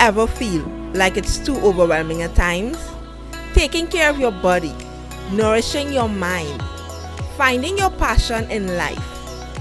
ever 0.00 0.26
feel 0.26 0.62
like 0.94 1.18
it's 1.18 1.38
too 1.38 1.56
overwhelming 1.58 2.22
at 2.22 2.34
times? 2.34 2.78
Taking 3.52 3.86
care 3.86 4.08
of 4.08 4.18
your 4.18 4.32
body, 4.32 4.74
nourishing 5.30 5.92
your 5.92 6.08
mind, 6.08 6.62
finding 7.36 7.76
your 7.76 7.90
passion 7.90 8.50
in 8.50 8.76
life, 8.78 8.98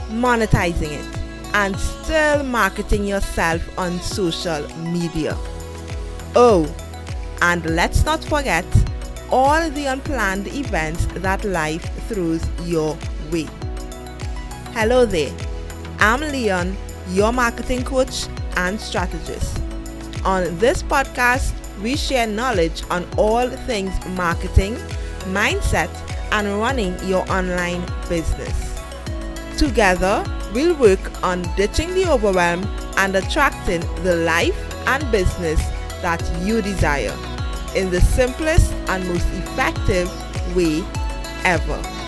monetizing 0.10 0.92
it, 0.94 1.20
and 1.54 1.76
still 1.76 2.44
marketing 2.44 3.06
yourself 3.06 3.62
on 3.78 4.00
social 4.00 4.66
media. 4.78 5.36
Oh, 6.36 6.74
and 7.42 7.66
let's 7.76 8.06
not 8.06 8.24
forget 8.24 8.66
all 9.30 9.70
the 9.72 9.88
unplanned 9.88 10.48
events 10.48 11.06
that 11.16 11.44
life 11.44 11.84
throws 12.08 12.46
your 12.64 12.98
way. 13.30 13.48
Hello 14.72 15.06
there, 15.06 15.36
I'm 16.00 16.22
Leeon, 16.22 16.78
your 17.10 17.34
marketing 17.34 17.84
coach 17.84 18.28
and 18.56 18.80
strategist. 18.80 19.69
On 20.26 20.58
this 20.60 20.84
podcast, 20.84 21.54
we 21.82 21.96
share 21.96 22.28
knowledge 22.28 22.84
on 22.90 23.08
all 23.18 23.50
things 23.50 23.94
marketing, 24.10 24.76
mindset, 25.32 25.90
and 26.32 26.60
running 26.60 26.98
your 27.08 27.30
online 27.32 27.86
business. 28.10 28.82
Together, 29.58 30.24
we'll 30.54 30.76
work 30.76 31.00
on 31.24 31.42
ditching 31.56 31.94
the 31.94 32.06
overwhelm 32.06 32.66
and 32.98 33.16
attracting 33.16 33.80
the 34.04 34.18
life 34.18 34.58
and 34.88 35.10
business 35.12 35.60
that 36.02 36.22
you 36.42 36.62
desire 36.62 37.16
in 37.76 37.90
the 37.90 38.02
simplest 38.02 38.74
and 38.90 39.08
most 39.08 39.28
effective 39.28 40.10
way 40.56 40.84
ever. 41.46 41.99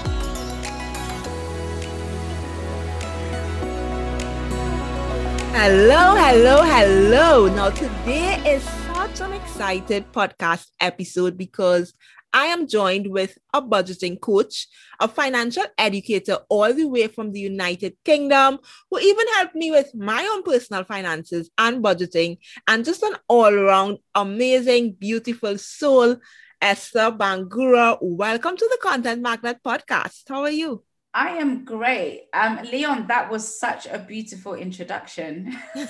Hello, 5.53 6.15
hello, 6.15 6.63
hello. 6.63 7.47
Now, 7.53 7.71
today 7.71 8.41
is 8.47 8.63
such 8.63 9.19
an 9.19 9.33
excited 9.33 10.09
podcast 10.13 10.67
episode 10.80 11.38
because 11.38 11.93
I 12.31 12.45
am 12.45 12.67
joined 12.67 13.08
with 13.08 13.38
a 13.53 13.61
budgeting 13.61 14.19
coach, 14.21 14.69
a 15.02 15.09
financial 15.09 15.66
educator 15.77 16.38
all 16.47 16.73
the 16.73 16.85
way 16.85 17.08
from 17.08 17.33
the 17.33 17.41
United 17.41 17.97
Kingdom, 18.05 18.59
who 18.89 18.99
even 18.99 19.27
helped 19.35 19.53
me 19.53 19.71
with 19.71 19.93
my 19.93 20.25
own 20.31 20.41
personal 20.43 20.85
finances 20.85 21.49
and 21.58 21.83
budgeting, 21.83 22.38
and 22.65 22.86
just 22.86 23.03
an 23.03 23.17
all 23.27 23.53
around 23.53 23.97
amazing, 24.15 24.93
beautiful 24.93 25.58
soul, 25.58 26.15
Esther 26.61 27.11
Bangura. 27.11 27.97
Welcome 28.02 28.55
to 28.55 28.69
the 28.71 28.77
Content 28.81 29.21
Magnet 29.21 29.58
podcast. 29.63 30.21
How 30.30 30.43
are 30.43 30.49
you? 30.49 30.86
I 31.14 31.31
am 31.31 31.66
great. 31.66 32.28
Um, 32.34 32.59
Leeon, 32.64 33.08
that 33.08 33.30
was 33.30 33.59
such 33.59 33.86
a 33.86 34.00
beautiful 34.00 34.54
introduction. 34.54 35.58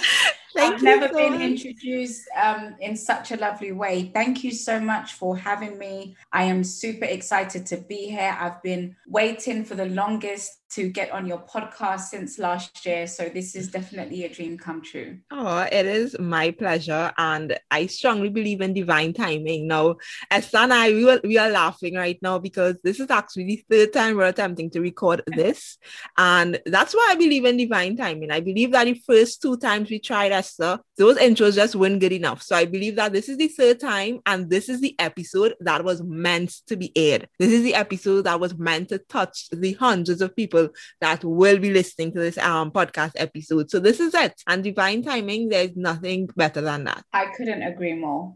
I've 0.58 0.82
never 0.82 1.08
so 1.08 1.14
been 1.14 1.40
introduced 1.40 2.28
um, 2.40 2.76
in 2.80 2.96
such 2.96 3.32
a 3.32 3.36
lovely 3.36 3.72
way. 3.72 4.10
Thank 4.12 4.44
you 4.44 4.52
so 4.52 4.80
much 4.80 5.14
for 5.14 5.36
having 5.36 5.78
me. 5.78 6.16
I 6.32 6.44
am 6.44 6.64
super 6.64 7.04
excited 7.04 7.66
to 7.66 7.76
be 7.76 8.08
here. 8.08 8.36
I've 8.38 8.62
been 8.62 8.96
waiting 9.06 9.64
for 9.64 9.74
the 9.74 9.86
longest 9.86 10.60
to 10.68 10.88
get 10.88 11.10
on 11.12 11.26
your 11.26 11.38
podcast 11.38 12.08
since 12.08 12.38
last 12.38 12.84
year. 12.84 13.06
So 13.06 13.28
this 13.28 13.54
is 13.54 13.68
definitely 13.68 14.24
a 14.24 14.28
dream 14.28 14.58
come 14.58 14.82
true. 14.82 15.18
Oh, 15.30 15.58
it 15.60 15.86
is 15.86 16.18
my 16.18 16.50
pleasure. 16.50 17.12
And 17.16 17.58
I 17.70 17.86
strongly 17.86 18.30
believe 18.30 18.60
in 18.60 18.74
divine 18.74 19.12
timing. 19.12 19.68
Now, 19.68 19.96
Esther 20.30 20.58
and 20.58 20.72
I, 20.72 20.90
we, 20.90 21.04
were, 21.04 21.20
we 21.22 21.38
are 21.38 21.50
laughing 21.50 21.94
right 21.94 22.18
now 22.20 22.38
because 22.38 22.76
this 22.82 22.98
is 22.98 23.10
actually 23.10 23.44
the 23.44 23.64
third 23.70 23.92
time 23.92 24.16
we're 24.16 24.26
attempting 24.26 24.70
to 24.70 24.80
record 24.80 25.22
this. 25.26 25.78
And 26.18 26.60
that's 26.66 26.94
why 26.94 27.08
I 27.10 27.14
believe 27.14 27.44
in 27.44 27.56
divine 27.56 27.96
timing. 27.96 28.30
I 28.30 28.40
believe 28.40 28.72
that 28.72 28.84
the 28.84 29.00
first 29.06 29.40
two 29.40 29.56
times 29.56 29.88
we 29.88 29.98
tried 29.98 30.32
Esther, 30.46 30.80
those 30.96 31.18
intros 31.18 31.54
just 31.54 31.76
weren't 31.76 32.00
good 32.00 32.12
enough. 32.12 32.42
So 32.42 32.56
I 32.56 32.64
believe 32.64 32.96
that 32.96 33.12
this 33.12 33.28
is 33.28 33.36
the 33.36 33.48
third 33.48 33.80
time 33.80 34.20
and 34.26 34.48
this 34.48 34.68
is 34.68 34.80
the 34.80 34.94
episode 34.98 35.54
that 35.60 35.84
was 35.84 36.02
meant 36.02 36.50
to 36.66 36.76
be 36.76 36.92
aired. 36.96 37.28
This 37.38 37.52
is 37.52 37.62
the 37.62 37.74
episode 37.74 38.22
that 38.22 38.40
was 38.40 38.56
meant 38.56 38.88
to 38.88 38.98
touch 38.98 39.48
the 39.50 39.74
hundreds 39.74 40.22
of 40.22 40.34
people 40.34 40.46
people 40.46 40.74
that 41.00 41.24
will 41.24 41.58
be 41.58 41.70
listening 41.70 42.12
to 42.12 42.18
this 42.18 42.38
um 42.38 42.70
podcast 42.70 43.12
episode. 43.16 43.70
So 43.70 43.80
this 43.80 44.00
is 44.00 44.14
it. 44.14 44.34
And 44.46 44.62
divine 44.62 45.02
timing, 45.02 45.48
there's 45.48 45.76
nothing 45.76 46.28
better 46.36 46.60
than 46.60 46.84
that. 46.84 47.04
I 47.12 47.26
couldn't 47.36 47.62
agree 47.62 47.94
more. 47.94 48.34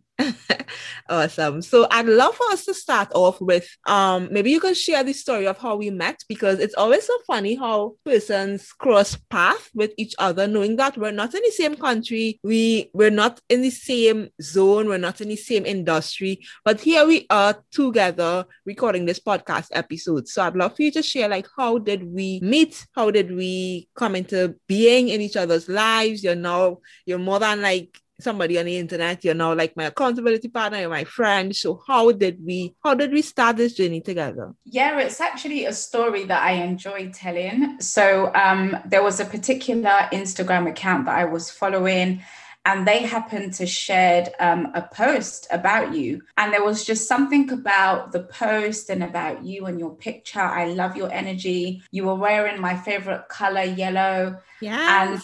Awesome. 1.09 1.63
So 1.63 1.87
I'd 1.91 2.07
love 2.07 2.35
for 2.37 2.47
us 2.51 2.65
to 2.67 2.75
start 2.75 3.11
off 3.15 3.41
with 3.41 3.69
um 3.87 4.29
maybe 4.31 4.51
you 4.51 4.61
can 4.61 4.75
share 4.75 5.03
the 5.03 5.13
story 5.13 5.47
of 5.47 5.59
how 5.59 5.77
we 5.77 5.91
met 5.91 6.23
because 6.29 6.59
it's 6.59 6.75
always 6.75 7.07
so 7.07 7.17
funny 7.27 7.55
how 7.55 7.95
persons 8.05 8.73
cross 8.73 9.17
path 9.31 9.71
with 9.75 9.93
each 9.97 10.15
other, 10.19 10.47
knowing 10.47 10.77
that 10.77 10.97
we're 10.97 11.11
not 11.11 11.35
in 11.35 11.43
the 11.43 11.51
same 11.51 11.77
country, 11.77 12.41
we 12.43 12.91
we're 12.93 13.11
not 13.11 13.41
in 13.49 13.63
the 13.63 13.71
same 13.71 14.29
zone, 14.43 14.89
we're 14.89 14.99
not 14.99 15.21
in 15.21 15.29
the 15.29 15.37
same 15.37 15.67
industry, 15.67 16.41
but 16.65 16.81
here 16.81 17.07
we 17.07 17.27
are 17.31 17.63
together 17.71 18.45
recording 18.67 19.05
this 19.05 19.21
podcast 19.21 19.69
episode. 19.73 20.29
So 20.29 20.43
I'd 20.43 20.57
love 20.57 20.77
for 20.77 20.83
you 20.83 20.93
to 20.93 21.03
share 21.03 21.29
like 21.29 21.47
how 21.57 21.79
did 21.79 22.05
we 22.05 22.41
meet? 22.43 22.87
How 22.95 23.11
did 23.11 23.35
we 23.35 23.89
come 23.95 24.15
into 24.15 24.57
being 24.67 25.09
in 25.09 25.21
each 25.21 25.37
other's 25.37 25.69
lives? 25.69 26.23
You're 26.23 26.35
now 26.35 26.79
you're 27.07 27.19
more 27.19 27.39
than 27.39 27.63
like 27.63 27.99
somebody 28.21 28.59
on 28.59 28.67
the 28.67 28.77
internet 28.77 29.25
you're 29.25 29.35
now 29.35 29.55
like 29.55 29.77
my 29.77 29.85
accountability 29.85 30.49
partner 30.49 30.81
you're 30.81 30.91
my 30.91 31.05
friend. 31.05 31.55
So 31.55 31.83
how 31.87 32.13
did 32.13 32.39
we 32.45 32.75
how 32.85 32.95
did 32.95 33.13
we 33.13 33.23
start 33.23 33.57
this 33.57 33.75
journey 33.75 34.01
together? 34.01 34.55
Yeah 34.65 34.99
it's 34.99 35.21
actually 35.21 35.67
a 35.67 35.73
story 35.73 36.25
that 36.25 36.43
i 36.43 36.53
enjoy 36.53 37.11
telling. 37.11 37.81
So 37.81 38.33
um, 38.35 38.77
there 38.87 39.03
was 39.03 39.21
a 39.21 39.25
particular 39.25 40.09
instagram 40.13 40.69
account 40.69 41.07
that 41.07 41.19
i 41.19 41.25
was 41.25 41.51
following 41.51 42.23
and 42.65 42.87
they 42.87 43.03
happened 43.03 43.55
to 43.55 43.67
shared 43.67 44.29
um, 44.39 44.73
a 44.75 44.83
post 44.83 45.47
about 45.51 45.95
you. 45.95 46.23
And 46.37 46.53
there 46.53 46.65
was 46.65 46.85
just 46.85 47.09
something 47.09 47.51
about 47.51 48.13
the 48.13 48.25
post 48.25 48.91
and 48.91 49.03
about 49.03 49.45
you 49.45 49.67
and 49.67 49.81
your 49.81 49.95
picture. 49.95 50.41
I 50.41 50.67
love 50.67 50.97
your 50.97 51.11
energy. 51.11 51.83
You 51.91 52.05
were 52.05 52.15
wearing 52.15 52.61
my 52.61 52.77
favorite 52.77 53.29
color 53.29 53.63
yellow. 53.65 54.39
Yeah 54.61 55.13
and 55.13 55.23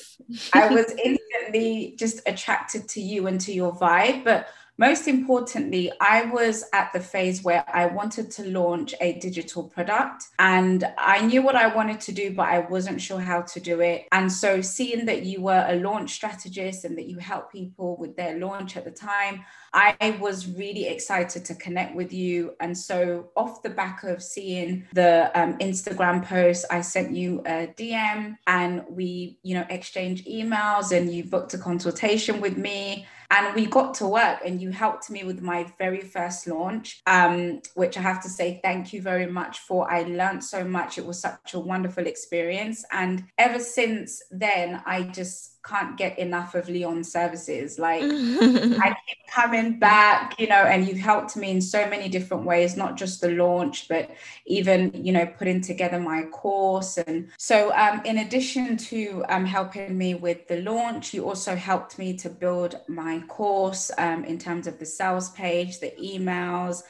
i 0.54 0.66
was 0.68 0.90
instantly 1.04 1.94
just 1.98 2.20
attracted 2.26 2.88
to 2.88 3.00
you 3.00 3.26
and 3.26 3.40
to 3.42 3.52
your 3.52 3.74
vibe. 3.74 4.24
But 4.24 4.48
most 4.78 5.08
importantly, 5.08 5.90
I 6.00 6.26
was 6.26 6.64
at 6.74 6.92
the 6.92 7.00
phase 7.00 7.42
where 7.42 7.64
I 7.72 7.86
wanted 7.86 8.30
to 8.32 8.44
launch 8.44 8.94
a 9.00 9.18
digital 9.20 9.64
product 9.64 10.28
and 10.38 10.84
I 10.98 11.24
knew 11.24 11.40
what 11.40 11.56
I 11.56 11.74
wanted 11.74 12.00
to 12.02 12.12
do, 12.12 12.34
but 12.34 12.48
I 12.48 12.58
wasn't 12.58 13.00
sure 13.00 13.20
how 13.20 13.42
to 13.42 13.60
do 13.60 13.80
it. 13.80 14.06
And 14.12 14.30
so, 14.30 14.60
seeing 14.60 15.06
that 15.06 15.24
you 15.24 15.40
were 15.40 15.64
a 15.66 15.76
launch 15.76 16.12
strategist 16.12 16.84
and 16.84 16.96
that 16.98 17.06
you 17.06 17.18
help 17.18 17.50
people 17.50 17.96
with 17.96 18.16
their 18.16 18.38
launch 18.38 18.76
at 18.76 18.84
the 18.84 18.90
time, 18.90 19.44
I 19.72 20.16
was 20.20 20.46
really 20.46 20.86
excited 20.86 21.44
to 21.46 21.54
connect 21.54 21.94
with 21.94 22.12
you. 22.12 22.54
And 22.60 22.76
so, 22.76 23.30
off 23.34 23.62
the 23.62 23.70
back 23.70 24.04
of 24.04 24.22
seeing 24.22 24.86
the 24.92 25.30
um, 25.34 25.56
Instagram 25.58 26.22
post, 26.24 26.66
I 26.70 26.82
sent 26.82 27.12
you 27.12 27.40
a 27.46 27.68
DM 27.76 28.36
and 28.46 28.84
we, 28.90 29.38
you 29.42 29.54
know, 29.54 29.66
exchanged 29.70 30.26
emails 30.26 30.92
and 30.96 31.12
you 31.12 31.24
booked 31.24 31.54
a 31.54 31.58
consultation 31.58 32.42
with 32.42 32.58
me 32.58 33.06
and 33.30 33.54
we 33.54 33.66
got 33.66 33.94
to 33.94 34.06
work 34.06 34.40
and 34.44 34.60
you 34.60 34.70
helped 34.70 35.10
me 35.10 35.24
with 35.24 35.42
my 35.42 35.66
very 35.78 36.00
first 36.00 36.46
launch 36.46 37.00
um, 37.06 37.60
which 37.74 37.96
i 37.96 38.00
have 38.00 38.22
to 38.22 38.28
say 38.28 38.60
thank 38.62 38.92
you 38.92 39.02
very 39.02 39.26
much 39.26 39.60
for. 39.60 39.90
I 39.92 40.02
learned 40.02 40.42
so 40.44 40.64
much. 40.64 40.98
It 40.98 41.06
was 41.06 41.20
such 41.20 41.54
a 41.54 41.60
wonderful 41.60 42.06
experience. 42.06 42.84
And 42.90 43.24
ever 43.38 43.58
since 43.58 44.22
then 44.30 44.82
i 44.86 45.02
just 45.02 45.55
can't 45.66 45.96
get 45.96 46.18
enough 46.18 46.54
of 46.54 46.68
Leeon's 46.68 47.10
services. 47.10 47.78
Like 47.78 48.02
I 48.04 48.96
keep 49.06 49.26
coming 49.30 49.78
back, 49.78 50.38
you 50.38 50.46
know, 50.46 50.54
and 50.54 50.86
you've 50.86 50.98
helped 50.98 51.36
me 51.36 51.50
in 51.50 51.60
so 51.60 51.88
many 51.88 52.08
different 52.08 52.44
ways, 52.44 52.76
not 52.76 52.96
just 52.96 53.20
the 53.20 53.30
launch, 53.30 53.88
but 53.88 54.10
even, 54.46 54.92
you 54.94 55.12
know, 55.12 55.26
putting 55.26 55.60
together 55.60 55.98
my 55.98 56.22
course. 56.24 56.98
And 56.98 57.28
so 57.38 57.74
um, 57.74 58.00
in 58.04 58.18
addition 58.18 58.76
to 58.76 59.24
um, 59.28 59.44
helping 59.44 59.96
me 59.98 60.14
with 60.14 60.46
the 60.48 60.62
launch, 60.62 61.12
you 61.12 61.24
also 61.24 61.56
helped 61.56 61.98
me 61.98 62.16
to 62.18 62.30
build 62.30 62.80
my 62.88 63.20
course 63.28 63.90
um, 63.98 64.24
in 64.24 64.38
terms 64.38 64.66
of 64.66 64.78
the 64.78 64.86
sales 64.86 65.30
page, 65.30 65.80
the 65.80 65.92
emails, 66.02 66.82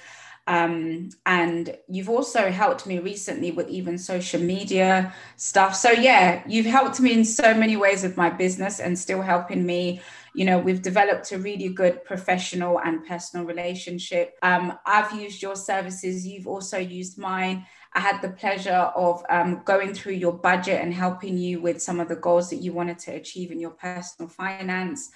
um, 0.47 1.11
and 1.25 1.77
you've 1.89 2.09
also 2.09 2.51
helped 2.51 2.87
me 2.87 2.99
recently 3.01 3.51
with 3.51 3.69
even 3.69 3.99
social 3.99 4.41
media 4.41 5.13
stuff. 5.37 5.75
So, 5.75 5.91
yeah, 5.91 6.43
you've 6.47 6.67
helped 6.67 7.01
me 7.01 7.13
in 7.13 7.25
so 7.25 7.53
many 7.53 7.77
ways 7.77 8.05
with 8.05 8.17
my 8.17 8.31
business 8.31 8.79
and 8.79 8.97
still 8.99 9.23
helping 9.23 9.67
me. 9.67 10.01
You 10.35 10.45
know, 10.45 10.59
we've 10.59 10.83
developed 10.83 11.33
a 11.33 11.39
really 11.39 11.71
good 11.71 12.05
professional 12.05 12.79
and 12.81 13.05
personal 13.07 13.45
relationship. 13.45 14.37
Um, 14.43 14.79
I've 14.87 15.13
used 15.19 15.43
your 15.43 15.57
services, 15.57 16.27
you've 16.27 16.47
also 16.47 16.79
used 16.79 17.19
mine. 17.19 17.67
I 17.95 18.01
had 18.01 18.21
the 18.21 18.29
pleasure 18.29 18.93
of 18.95 19.25
um, 19.31 19.63
going 19.65 19.95
through 19.95 20.15
your 20.15 20.33
budget 20.33 20.83
and 20.83 20.93
helping 20.93 21.39
you 21.39 21.61
with 21.63 21.81
some 21.81 21.99
of 21.99 22.09
the 22.09 22.17
goals 22.17 22.51
that 22.51 22.57
you 22.57 22.73
wanted 22.73 22.99
to 23.01 23.13
achieve 23.13 23.51
in 23.51 23.59
your 23.59 23.71
personal 23.71 24.29
finance. 24.29 25.11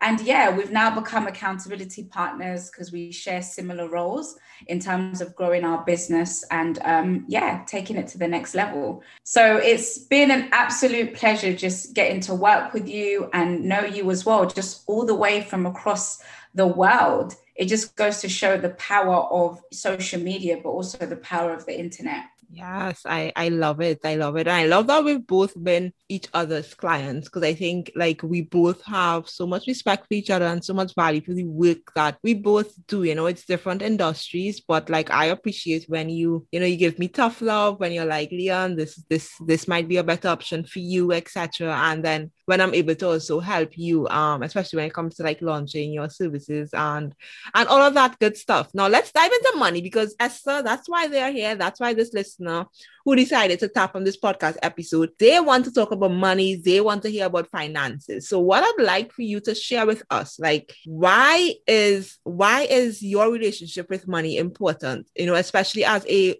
And 0.00 0.20
yeah, 0.20 0.54
we've 0.54 0.70
now 0.70 0.94
become 0.94 1.26
accountability 1.26 2.04
partners 2.04 2.70
because 2.70 2.92
we 2.92 3.10
share 3.10 3.40
similar 3.40 3.88
roles 3.88 4.36
in 4.66 4.78
terms 4.78 5.20
of 5.20 5.34
growing 5.34 5.64
our 5.64 5.84
business 5.84 6.44
and 6.50 6.78
um, 6.84 7.24
yeah, 7.28 7.64
taking 7.66 7.96
it 7.96 8.06
to 8.08 8.18
the 8.18 8.28
next 8.28 8.54
level. 8.54 9.02
So 9.24 9.56
it's 9.56 9.98
been 9.98 10.30
an 10.30 10.48
absolute 10.52 11.14
pleasure 11.14 11.54
just 11.54 11.94
getting 11.94 12.20
to 12.22 12.34
work 12.34 12.74
with 12.74 12.88
you 12.88 13.30
and 13.32 13.64
know 13.64 13.84
you 13.84 14.10
as 14.10 14.26
well, 14.26 14.46
just 14.46 14.84
all 14.86 15.06
the 15.06 15.14
way 15.14 15.42
from 15.42 15.64
across 15.66 16.22
the 16.54 16.66
world. 16.66 17.34
It 17.54 17.66
just 17.66 17.96
goes 17.96 18.20
to 18.20 18.28
show 18.28 18.58
the 18.58 18.70
power 18.70 19.16
of 19.30 19.62
social 19.72 20.20
media, 20.20 20.58
but 20.62 20.70
also 20.70 21.06
the 21.06 21.16
power 21.16 21.54
of 21.54 21.64
the 21.64 21.78
internet. 21.78 22.24
Yes, 22.56 23.02
I 23.04 23.32
I 23.36 23.50
love 23.50 23.82
it. 23.82 23.98
I 24.02 24.16
love 24.16 24.36
it. 24.38 24.46
And 24.48 24.56
I 24.56 24.64
love 24.64 24.86
that 24.86 25.04
we've 25.04 25.26
both 25.26 25.52
been 25.62 25.92
each 26.08 26.26
other's 26.32 26.72
clients 26.72 27.28
because 27.28 27.42
I 27.42 27.52
think 27.52 27.92
like 27.94 28.22
we 28.22 28.42
both 28.42 28.82
have 28.84 29.28
so 29.28 29.46
much 29.46 29.66
respect 29.66 30.06
for 30.08 30.14
each 30.14 30.30
other 30.30 30.46
and 30.46 30.64
so 30.64 30.72
much 30.72 30.94
value 30.94 31.20
for 31.20 31.34
the 31.34 31.44
work 31.44 31.92
that 31.96 32.18
we 32.22 32.32
both 32.32 32.72
do. 32.86 33.02
You 33.02 33.14
know, 33.14 33.26
it's 33.26 33.44
different 33.44 33.82
industries, 33.82 34.62
but 34.66 34.88
like 34.88 35.10
I 35.10 35.26
appreciate 35.26 35.84
when 35.88 36.08
you, 36.08 36.46
you 36.50 36.60
know, 36.60 36.66
you 36.66 36.78
give 36.78 36.98
me 36.98 37.08
tough 37.08 37.42
love 37.42 37.78
when 37.78 37.92
you're 37.92 38.06
like, 38.06 38.30
Leeon, 38.30 38.76
this 38.76 38.96
this 39.10 39.32
this 39.46 39.68
might 39.68 39.86
be 39.86 39.98
a 39.98 40.04
better 40.04 40.28
option 40.28 40.64
for 40.64 40.78
you, 40.78 41.12
etc. 41.12 41.74
And 41.76 42.02
then 42.02 42.30
when 42.46 42.60
I'm 42.60 42.74
able 42.74 42.94
to 42.94 43.08
also 43.08 43.40
help 43.40 43.76
you, 43.76 44.08
um, 44.08 44.42
especially 44.42 44.78
when 44.78 44.86
it 44.86 44.94
comes 44.94 45.16
to 45.16 45.22
like 45.22 45.42
launching 45.42 45.92
your 45.92 46.08
services 46.08 46.70
and 46.72 47.14
and 47.54 47.68
all 47.68 47.82
of 47.82 47.94
that 47.94 48.18
good 48.18 48.36
stuff. 48.36 48.70
Now 48.72 48.88
let's 48.88 49.12
dive 49.12 49.30
into 49.30 49.58
money 49.58 49.82
because 49.82 50.14
Esther, 50.18 50.62
that's 50.62 50.88
why 50.88 51.08
they're 51.08 51.32
here. 51.32 51.56
That's 51.56 51.80
why 51.80 51.92
this 51.92 52.14
listener 52.14 52.66
who 53.04 53.14
decided 53.14 53.58
to 53.60 53.68
tap 53.68 53.94
on 53.94 54.04
this 54.04 54.18
podcast 54.18 54.56
episode, 54.62 55.10
they 55.18 55.38
want 55.40 55.64
to 55.64 55.72
talk 55.72 55.90
about 55.90 56.10
money, 56.12 56.56
they 56.56 56.80
want 56.80 57.02
to 57.02 57.08
hear 57.08 57.26
about 57.26 57.48
finances. 57.50 58.28
So 58.28 58.40
what 58.40 58.64
I'd 58.64 58.84
like 58.84 59.12
for 59.12 59.22
you 59.22 59.40
to 59.40 59.54
share 59.54 59.86
with 59.86 60.02
us, 60.10 60.38
like 60.38 60.74
why 60.86 61.54
is 61.66 62.18
why 62.24 62.62
is 62.62 63.02
your 63.02 63.30
relationship 63.30 63.90
with 63.90 64.08
money 64.08 64.36
important? 64.38 65.08
You 65.16 65.26
know, 65.26 65.34
especially 65.34 65.84
as 65.84 66.06
a 66.08 66.36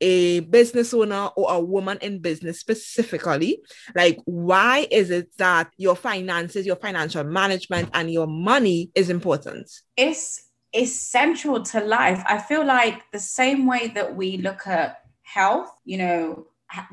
a 0.00 0.40
business 0.40 0.92
owner 0.92 1.30
or 1.36 1.52
a 1.52 1.60
woman 1.60 1.98
in 2.02 2.18
business 2.18 2.60
specifically 2.60 3.60
like 3.94 4.18
why 4.24 4.86
is 4.90 5.10
it 5.10 5.28
that 5.38 5.70
your 5.76 5.96
finances 5.96 6.66
your 6.66 6.76
financial 6.76 7.24
management 7.24 7.88
and 7.94 8.10
your 8.10 8.26
money 8.26 8.90
is 8.94 9.10
important? 9.10 9.70
It's 9.96 10.42
essential 10.74 11.62
to 11.62 11.80
life. 11.80 12.22
I 12.26 12.38
feel 12.38 12.64
like 12.64 13.10
the 13.12 13.18
same 13.18 13.66
way 13.66 13.88
that 13.88 14.14
we 14.14 14.36
look 14.38 14.66
at 14.66 15.00
health 15.26 15.70
you 15.84 15.98
know 15.98 16.46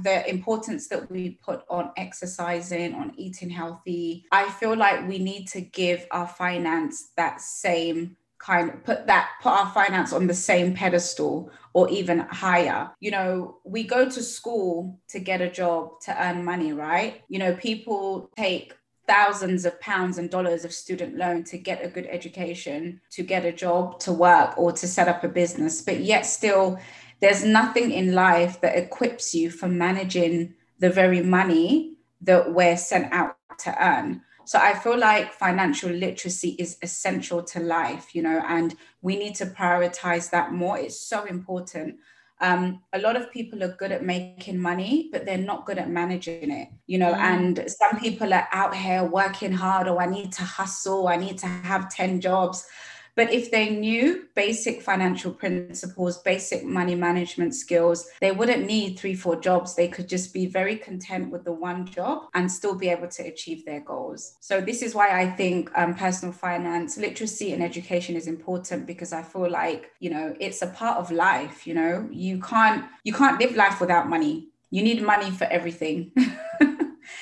the 0.03 0.27
importance 0.29 0.87
that 0.87 1.09
we 1.09 1.39
put 1.43 1.63
on 1.69 1.91
exercising 1.97 2.93
on 2.95 3.11
eating 3.15 3.49
healthy 3.49 4.25
i 4.31 4.49
feel 4.49 4.75
like 4.75 5.07
we 5.07 5.19
need 5.19 5.47
to 5.47 5.61
give 5.61 6.05
our 6.11 6.27
finance 6.27 7.11
that 7.15 7.39
same 7.39 8.15
kind 8.43 8.69
of 8.69 8.83
put 8.83 9.07
that 9.07 9.29
put 9.41 9.53
our 9.53 9.71
finance 9.71 10.11
on 10.11 10.27
the 10.27 10.33
same 10.33 10.73
pedestal 10.73 11.49
or 11.73 11.89
even 11.89 12.19
higher. 12.19 12.91
You 12.99 13.11
know 13.11 13.57
we 13.63 13.83
go 13.83 14.09
to 14.09 14.21
school 14.21 14.99
to 15.09 15.19
get 15.19 15.41
a 15.41 15.49
job 15.49 16.01
to 16.01 16.23
earn 16.23 16.43
money 16.43 16.73
right? 16.73 17.21
You 17.29 17.39
know 17.39 17.55
people 17.55 18.29
take 18.35 18.73
thousands 19.07 19.65
of 19.65 19.79
pounds 19.81 20.17
and 20.17 20.29
dollars 20.29 20.63
of 20.65 20.73
student 20.73 21.17
loan 21.17 21.43
to 21.43 21.57
get 21.57 21.83
a 21.83 21.89
good 21.89 22.07
education 22.09 23.01
to 23.11 23.21
get 23.21 23.45
a 23.45 23.51
job 23.51 23.99
to 23.99 24.13
work 24.13 24.57
or 24.57 24.71
to 24.71 24.87
set 24.87 25.07
up 25.07 25.23
a 25.23 25.27
business. 25.27 25.81
But 25.81 26.01
yet 26.01 26.25
still 26.25 26.79
there's 27.21 27.43
nothing 27.45 27.91
in 27.91 28.13
life 28.13 28.59
that 28.61 28.77
equips 28.77 29.33
you 29.33 29.49
for 29.49 29.69
managing 29.69 30.53
the 30.79 30.89
very 30.89 31.21
money 31.21 31.97
that 32.21 32.53
we're 32.53 32.77
sent 32.77 33.13
out 33.13 33.37
to 33.59 33.75
earn 33.81 34.21
so 34.45 34.59
I 34.59 34.73
feel 34.73 34.97
like 34.97 35.33
financial 35.33 35.89
literacy 35.89 36.55
is 36.59 36.77
essential 36.81 37.43
to 37.43 37.59
life, 37.59 38.13
you 38.13 38.21
know, 38.21 38.43
and 38.47 38.75
we 39.01 39.17
need 39.17 39.35
to 39.35 39.45
prioritize 39.45 40.29
that 40.31 40.51
more. 40.51 40.77
It's 40.77 40.99
so 40.99 41.25
important. 41.25 41.95
Um, 42.41 42.81
a 42.91 42.99
lot 42.99 43.15
of 43.15 43.31
people 43.31 43.63
are 43.63 43.75
good 43.77 43.93
at 43.93 44.03
making 44.03 44.57
money, 44.57 45.09
but 45.13 45.25
they're 45.25 45.37
not 45.37 45.65
good 45.65 45.77
at 45.77 45.89
managing 45.89 46.51
it, 46.51 46.67
you 46.87 46.97
know. 46.97 47.13
Mm. 47.13 47.17
And 47.17 47.71
some 47.71 47.99
people 48.01 48.33
are 48.33 48.47
out 48.51 48.75
here 48.75 49.03
working 49.03 49.53
hard, 49.53 49.87
or 49.87 49.95
oh, 49.95 49.99
I 49.99 50.07
need 50.07 50.33
to 50.33 50.43
hustle, 50.43 51.07
I 51.07 51.15
need 51.15 51.37
to 51.37 51.47
have 51.47 51.89
10 51.89 52.19
jobs. 52.19 52.65
But 53.15 53.31
if 53.31 53.51
they 53.51 53.69
knew 53.69 54.25
basic 54.35 54.81
financial 54.81 55.31
principles, 55.31 56.17
basic 56.19 56.63
money 56.63 56.95
management 56.95 57.53
skills, 57.53 58.07
they 58.21 58.31
wouldn't 58.31 58.65
need 58.65 58.97
three, 58.97 59.13
four 59.13 59.35
jobs. 59.39 59.75
They 59.75 59.87
could 59.87 60.09
just 60.09 60.33
be 60.33 60.47
very 60.47 60.77
content 60.77 61.31
with 61.31 61.43
the 61.43 61.51
one 61.51 61.85
job 61.85 62.23
and 62.33 62.51
still 62.51 62.75
be 62.75 62.89
able 62.89 63.07
to 63.09 63.23
achieve 63.23 63.65
their 63.65 63.81
goals. 63.81 64.35
So, 64.39 64.61
this 64.61 64.81
is 64.81 64.95
why 64.95 65.21
I 65.21 65.29
think 65.29 65.69
um, 65.77 65.93
personal 65.93 66.33
finance 66.33 66.97
literacy 66.97 67.53
and 67.53 67.61
education 67.61 68.15
is 68.15 68.27
important 68.27 68.87
because 68.87 69.13
I 69.13 69.21
feel 69.21 69.49
like, 69.49 69.91
you 69.99 70.09
know, 70.09 70.35
it's 70.39 70.61
a 70.61 70.67
part 70.67 70.97
of 70.97 71.11
life. 71.11 71.67
You 71.67 71.75
know, 71.75 72.07
you 72.11 72.39
can't 72.41 72.85
you 73.03 73.13
can't 73.13 73.39
live 73.39 73.55
life 73.55 73.79
without 73.79 74.09
money. 74.09 74.49
You 74.71 74.81
need 74.81 75.03
money 75.03 75.29
for 75.29 75.45
everything. 75.45 76.13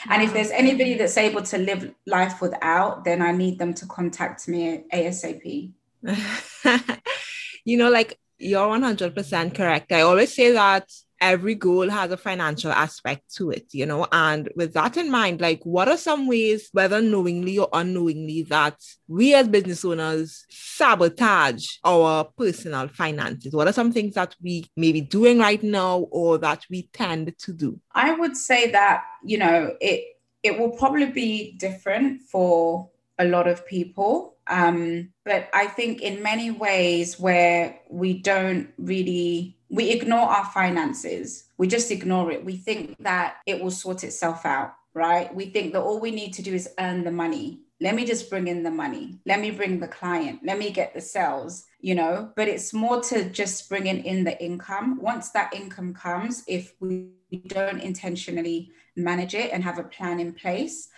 And 0.09 0.23
if 0.23 0.33
there's 0.33 0.51
anybody 0.51 0.95
that's 0.95 1.17
able 1.17 1.43
to 1.43 1.57
live 1.57 1.93
life 2.05 2.41
without, 2.41 3.03
then 3.03 3.21
I 3.21 3.31
need 3.31 3.59
them 3.59 3.73
to 3.75 3.85
contact 3.85 4.47
me 4.47 4.83
ASAP. 4.93 5.73
you 7.65 7.77
know, 7.77 7.89
like 7.89 8.17
you're 8.37 8.67
100% 8.67 9.55
correct. 9.55 9.91
I 9.91 10.01
always 10.01 10.33
say 10.33 10.51
that 10.51 10.89
every 11.21 11.53
goal 11.53 11.87
has 11.87 12.11
a 12.11 12.17
financial 12.17 12.71
aspect 12.71 13.33
to 13.35 13.51
it, 13.51 13.67
you 13.71 13.85
know. 13.85 14.07
And 14.11 14.49
with 14.55 14.73
that 14.73 14.97
in 14.97 15.11
mind, 15.11 15.39
like, 15.39 15.63
what 15.63 15.87
are 15.87 15.97
some 15.97 16.27
ways, 16.27 16.69
whether 16.73 16.99
knowingly 16.99 17.59
or 17.59 17.69
unknowingly, 17.71 18.43
that 18.49 18.77
we 19.07 19.35
as 19.35 19.47
business 19.47 19.85
owners 19.85 20.45
sabotage 20.49 21.67
our 21.83 22.25
personal 22.25 22.87
finances? 22.87 23.53
What 23.53 23.67
are 23.67 23.73
some 23.73 23.93
things 23.93 24.15
that 24.15 24.35
we 24.41 24.65
may 24.75 24.91
be 24.91 25.01
doing 25.01 25.37
right 25.37 25.61
now 25.61 25.99
or 26.11 26.39
that 26.39 26.65
we 26.69 26.89
tend 26.91 27.37
to 27.37 27.53
do? 27.53 27.79
I 27.93 28.13
would 28.13 28.35
say 28.35 28.71
that, 28.71 29.03
you 29.23 29.37
know, 29.37 29.75
it 29.79 30.05
it 30.43 30.57
will 30.57 30.71
probably 30.71 31.05
be 31.05 31.53
different 31.53 32.23
for 32.23 32.89
a 33.19 33.25
lot 33.25 33.47
of 33.47 33.65
people. 33.67 34.37
Um, 34.51 35.13
but 35.23 35.49
I 35.53 35.65
think 35.65 36.01
in 36.01 36.21
many 36.21 36.51
ways 36.51 37.17
where 37.17 37.79
we 37.89 38.19
don't 38.19 38.69
really 38.77 39.57
we 39.69 39.89
ignore 39.89 40.27
our 40.27 40.45
finances, 40.45 41.45
we 41.57 41.65
just 41.65 41.91
ignore 41.91 42.29
it. 42.29 42.43
We 42.43 42.57
think 42.57 42.97
that 42.99 43.37
it 43.45 43.63
will 43.63 43.71
sort 43.71 44.03
itself 44.03 44.45
out, 44.45 44.73
right? 44.93 45.33
We 45.33 45.45
think 45.45 45.71
that 45.71 45.81
all 45.81 46.01
we 46.01 46.11
need 46.11 46.33
to 46.33 46.41
do 46.41 46.53
is 46.53 46.69
earn 46.77 47.05
the 47.05 47.11
money. 47.11 47.61
Let 47.79 47.95
me 47.95 48.03
just 48.03 48.29
bring 48.29 48.47
in 48.47 48.63
the 48.63 48.69
money. 48.69 49.19
Let 49.25 49.39
me 49.39 49.49
bring 49.49 49.79
the 49.79 49.87
client. 49.87 50.41
Let 50.43 50.59
me 50.59 50.71
get 50.71 50.93
the 50.93 50.99
sales, 50.99 51.63
you 51.79 51.95
know. 51.95 52.31
But 52.35 52.49
it's 52.49 52.73
more 52.73 53.01
to 53.03 53.29
just 53.29 53.69
bringing 53.69 54.03
in 54.03 54.25
the 54.25 54.37
income. 54.43 54.99
Once 55.01 55.29
that 55.29 55.53
income 55.53 55.93
comes, 55.93 56.43
if 56.47 56.73
we 56.81 57.11
don't 57.47 57.79
intentionally 57.79 58.71
manage 58.97 59.33
it 59.33 59.51
and 59.53 59.63
have 59.63 59.79
a 59.79 59.83
plan 59.83 60.19
in 60.19 60.33
place 60.33 60.89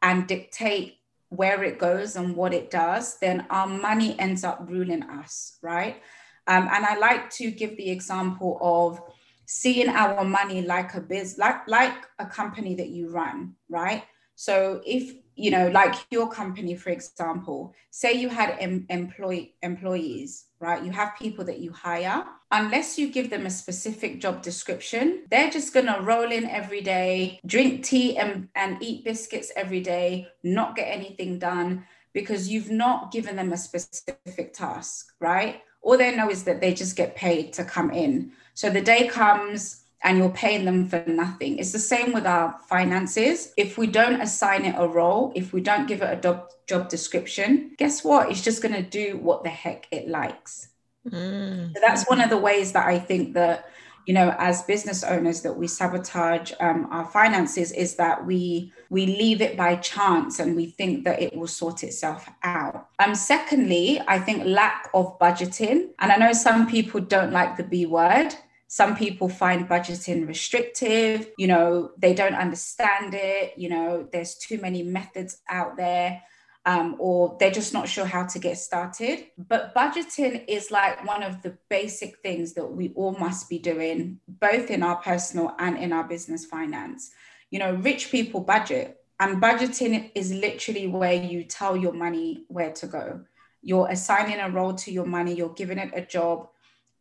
and 0.00 0.26
dictate 0.26 0.96
where 1.32 1.64
it 1.64 1.78
goes 1.78 2.16
and 2.16 2.36
what 2.36 2.52
it 2.52 2.70
does, 2.70 3.18
then 3.18 3.46
our 3.48 3.66
money 3.66 4.18
ends 4.18 4.44
up 4.44 4.60
ruling 4.68 5.02
us, 5.02 5.56
right? 5.62 6.02
Um, 6.46 6.68
and 6.70 6.84
I 6.84 6.98
like 6.98 7.30
to 7.30 7.50
give 7.50 7.76
the 7.76 7.90
example 7.90 8.58
of 8.60 9.00
seeing 9.46 9.88
our 9.88 10.24
money 10.24 10.62
like 10.62 10.94
a 10.94 11.00
biz, 11.00 11.38
like 11.38 11.66
like 11.68 11.94
a 12.18 12.26
company 12.26 12.74
that 12.74 12.88
you 12.88 13.10
run, 13.10 13.54
right? 13.70 14.04
So 14.34 14.82
if 14.84 15.14
you 15.34 15.50
know, 15.50 15.68
like 15.68 15.94
your 16.10 16.28
company, 16.28 16.74
for 16.74 16.90
example, 16.90 17.74
say 17.90 18.12
you 18.12 18.28
had 18.28 18.56
em- 18.60 18.86
employee 18.90 19.54
employees, 19.62 20.46
right? 20.62 20.84
You 20.84 20.92
have 20.92 21.18
people 21.18 21.44
that 21.46 21.58
you 21.58 21.72
hire. 21.72 22.24
Unless 22.52 22.98
you 22.98 23.10
give 23.10 23.28
them 23.30 23.46
a 23.46 23.50
specific 23.50 24.20
job 24.20 24.42
description, 24.42 25.24
they're 25.30 25.50
just 25.50 25.74
gonna 25.74 26.00
roll 26.00 26.30
in 26.30 26.48
every 26.48 26.80
day, 26.80 27.40
drink 27.44 27.84
tea 27.84 28.16
and, 28.16 28.48
and 28.54 28.80
eat 28.80 29.04
biscuits 29.04 29.50
every 29.56 29.80
day, 29.80 30.28
not 30.44 30.76
get 30.76 30.84
anything 30.84 31.38
done 31.38 31.84
because 32.12 32.48
you've 32.48 32.70
not 32.70 33.10
given 33.10 33.36
them 33.36 33.52
a 33.52 33.56
specific 33.56 34.52
task, 34.52 35.12
right? 35.18 35.62
All 35.82 35.98
they 35.98 36.14
know 36.14 36.30
is 36.30 36.44
that 36.44 36.60
they 36.60 36.72
just 36.72 36.96
get 36.96 37.16
paid 37.16 37.52
to 37.54 37.64
come 37.64 37.90
in. 37.90 38.32
So 38.54 38.70
the 38.70 38.80
day 38.80 39.08
comes, 39.08 39.81
and 40.02 40.18
you're 40.18 40.30
paying 40.30 40.64
them 40.64 40.88
for 40.88 41.02
nothing. 41.06 41.58
It's 41.58 41.72
the 41.72 41.78
same 41.78 42.12
with 42.12 42.26
our 42.26 42.58
finances. 42.68 43.52
If 43.56 43.78
we 43.78 43.86
don't 43.86 44.20
assign 44.20 44.64
it 44.64 44.74
a 44.76 44.86
role, 44.86 45.32
if 45.34 45.52
we 45.52 45.60
don't 45.60 45.86
give 45.86 46.02
it 46.02 46.18
a 46.18 46.20
job, 46.20 46.50
job 46.66 46.88
description, 46.88 47.72
guess 47.78 48.02
what? 48.02 48.30
It's 48.30 48.42
just 48.42 48.62
going 48.62 48.74
to 48.74 48.82
do 48.82 49.18
what 49.18 49.44
the 49.44 49.50
heck 49.50 49.86
it 49.90 50.08
likes. 50.08 50.68
Mm. 51.08 51.72
So 51.74 51.80
that's 51.80 52.08
one 52.08 52.20
of 52.20 52.30
the 52.30 52.38
ways 52.38 52.72
that 52.72 52.86
I 52.86 52.98
think 52.98 53.34
that 53.34 53.68
you 54.06 54.14
know 54.14 54.34
as 54.38 54.62
business 54.62 55.04
owners 55.04 55.42
that 55.42 55.52
we 55.52 55.66
sabotage 55.68 56.52
um, 56.60 56.88
our 56.90 57.04
finances 57.04 57.70
is 57.72 57.94
that 57.96 58.24
we 58.26 58.72
we 58.90 59.06
leave 59.06 59.40
it 59.40 59.56
by 59.56 59.76
chance 59.76 60.40
and 60.40 60.56
we 60.56 60.66
think 60.66 61.04
that 61.04 61.22
it 61.22 61.36
will 61.36 61.46
sort 61.46 61.84
itself 61.84 62.28
out 62.42 62.88
um 62.98 63.14
secondly 63.14 64.00
i 64.08 64.18
think 64.18 64.44
lack 64.44 64.90
of 64.92 65.16
budgeting 65.20 65.90
and 66.00 66.10
i 66.10 66.16
know 66.16 66.32
some 66.32 66.66
people 66.66 67.00
don't 67.00 67.32
like 67.32 67.56
the 67.56 67.62
b 67.62 67.86
word 67.86 68.34
some 68.78 68.96
people 68.96 69.28
find 69.28 69.68
budgeting 69.68 70.26
restrictive, 70.26 71.18
you 71.36 71.46
know, 71.46 71.90
they 71.98 72.14
don't 72.14 72.34
understand 72.46 73.12
it, 73.12 73.52
you 73.58 73.68
know, 73.68 74.08
there's 74.12 74.34
too 74.36 74.58
many 74.66 74.82
methods 74.82 75.32
out 75.50 75.76
there. 75.76 76.22
um, 76.64 76.96
or 76.98 77.36
they're 77.40 77.50
just 77.50 77.72
not 77.72 77.88
sure 77.88 78.04
how 78.04 78.24
to 78.24 78.38
get 78.38 78.56
started. 78.56 79.26
But 79.36 79.74
budgeting 79.74 80.44
is 80.46 80.70
like 80.70 81.04
one 81.06 81.22
of 81.22 81.42
the 81.42 81.58
basic 81.68 82.18
things 82.18 82.52
that 82.54 82.66
we 82.66 82.92
all 82.94 83.12
must 83.18 83.48
be 83.48 83.58
doing, 83.58 84.20
both 84.28 84.70
in 84.70 84.82
our 84.82 84.96
personal 84.96 85.54
and 85.58 85.76
in 85.76 85.92
our 85.92 86.04
business 86.04 86.44
finance. 86.44 87.10
You 87.50 87.58
know, 87.58 87.74
rich 87.74 88.10
people 88.10 88.40
budget, 88.40 88.98
and 89.18 89.42
budgeting 89.42 90.10
is 90.14 90.32
literally 90.32 90.86
where 90.86 91.12
you 91.12 91.44
tell 91.44 91.76
your 91.76 91.92
money 91.92 92.44
where 92.48 92.72
to 92.72 92.86
go. 92.86 93.20
You're 93.60 93.88
assigning 93.88 94.40
a 94.40 94.50
role 94.50 94.74
to 94.74 94.92
your 94.92 95.06
money, 95.06 95.34
you're 95.34 95.52
giving 95.54 95.78
it 95.78 95.92
a 95.94 96.00
job, 96.02 96.48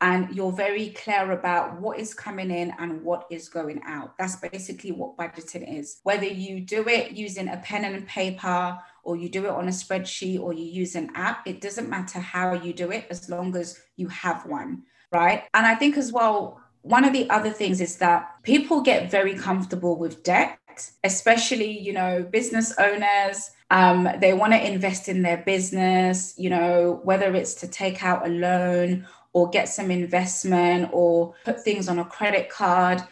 and 0.01 0.36
you're 0.36 0.51
very 0.51 0.89
clear 0.89 1.31
about 1.31 1.79
what 1.79 2.00
is 2.00 2.15
coming 2.15 2.50
in 2.50 2.74
and 2.79 3.03
what 3.03 3.27
is 3.29 3.48
going 3.48 3.81
out. 3.86 4.17
That's 4.17 4.36
basically 4.36 4.91
what 4.91 5.15
budgeting 5.15 5.79
is. 5.79 6.00
Whether 6.03 6.25
you 6.25 6.60
do 6.60 6.88
it 6.88 7.12
using 7.12 7.48
a 7.48 7.58
pen 7.58 7.86
and 7.86 8.08
paper, 8.08 8.79
or 9.03 9.15
you 9.15 9.29
do 9.29 9.46
it 9.46 9.51
on 9.51 9.67
a 9.67 9.72
spreadsheet, 9.72 10.41
or 10.41 10.53
you 10.53 10.65
use 10.65 10.96
an 10.96 11.12
app, 11.13 11.48
it 11.48 11.62
doesn't 11.62 11.88
matter 11.88 12.20
how 12.20 12.53
you 12.53 12.74
do 12.74 12.91
it 12.91 13.05
as 13.12 13.29
long 13.29 13.55
as 13.55 13.79
you 13.96 14.08
have 14.08 14.43
one, 14.48 14.81
right? 15.12 15.43
And 15.53 15.67
I 15.67 15.75
think 15.75 15.98
as 15.98 16.12
well, 16.12 16.60
one 16.81 17.05
of 17.05 17.13
the 17.13 17.29
other 17.29 17.51
things 17.51 17.79
is 17.79 17.98
that 17.98 18.27
people 18.41 18.81
get 18.81 19.12
very 19.12 19.36
comfortable 19.36 20.00
with 20.00 20.24
debt, 20.24 20.58
especially, 21.03 21.77
you 21.77 21.93
know, 21.93 22.24
business 22.24 22.74
owners. 22.79 23.51
Um, 23.70 24.10
they 24.20 24.34
want 24.34 24.53
to 24.53 24.67
invest 24.67 25.08
in 25.08 25.22
their 25.22 25.38
business, 25.38 26.34
you 26.39 26.50
know, 26.50 27.01
whether 27.03 27.36
it's 27.36 27.53
to 27.55 27.67
take 27.67 28.03
out 28.03 28.25
a 28.25 28.29
loan 28.29 29.05
or 29.34 29.50
get 29.50 29.70
some 29.70 29.92
investment 29.92 30.90
or 30.92 31.34
put 31.46 31.62
things 31.62 31.88
on 31.88 32.00
a 32.00 32.06
credit 32.06 32.50
card 32.50 33.04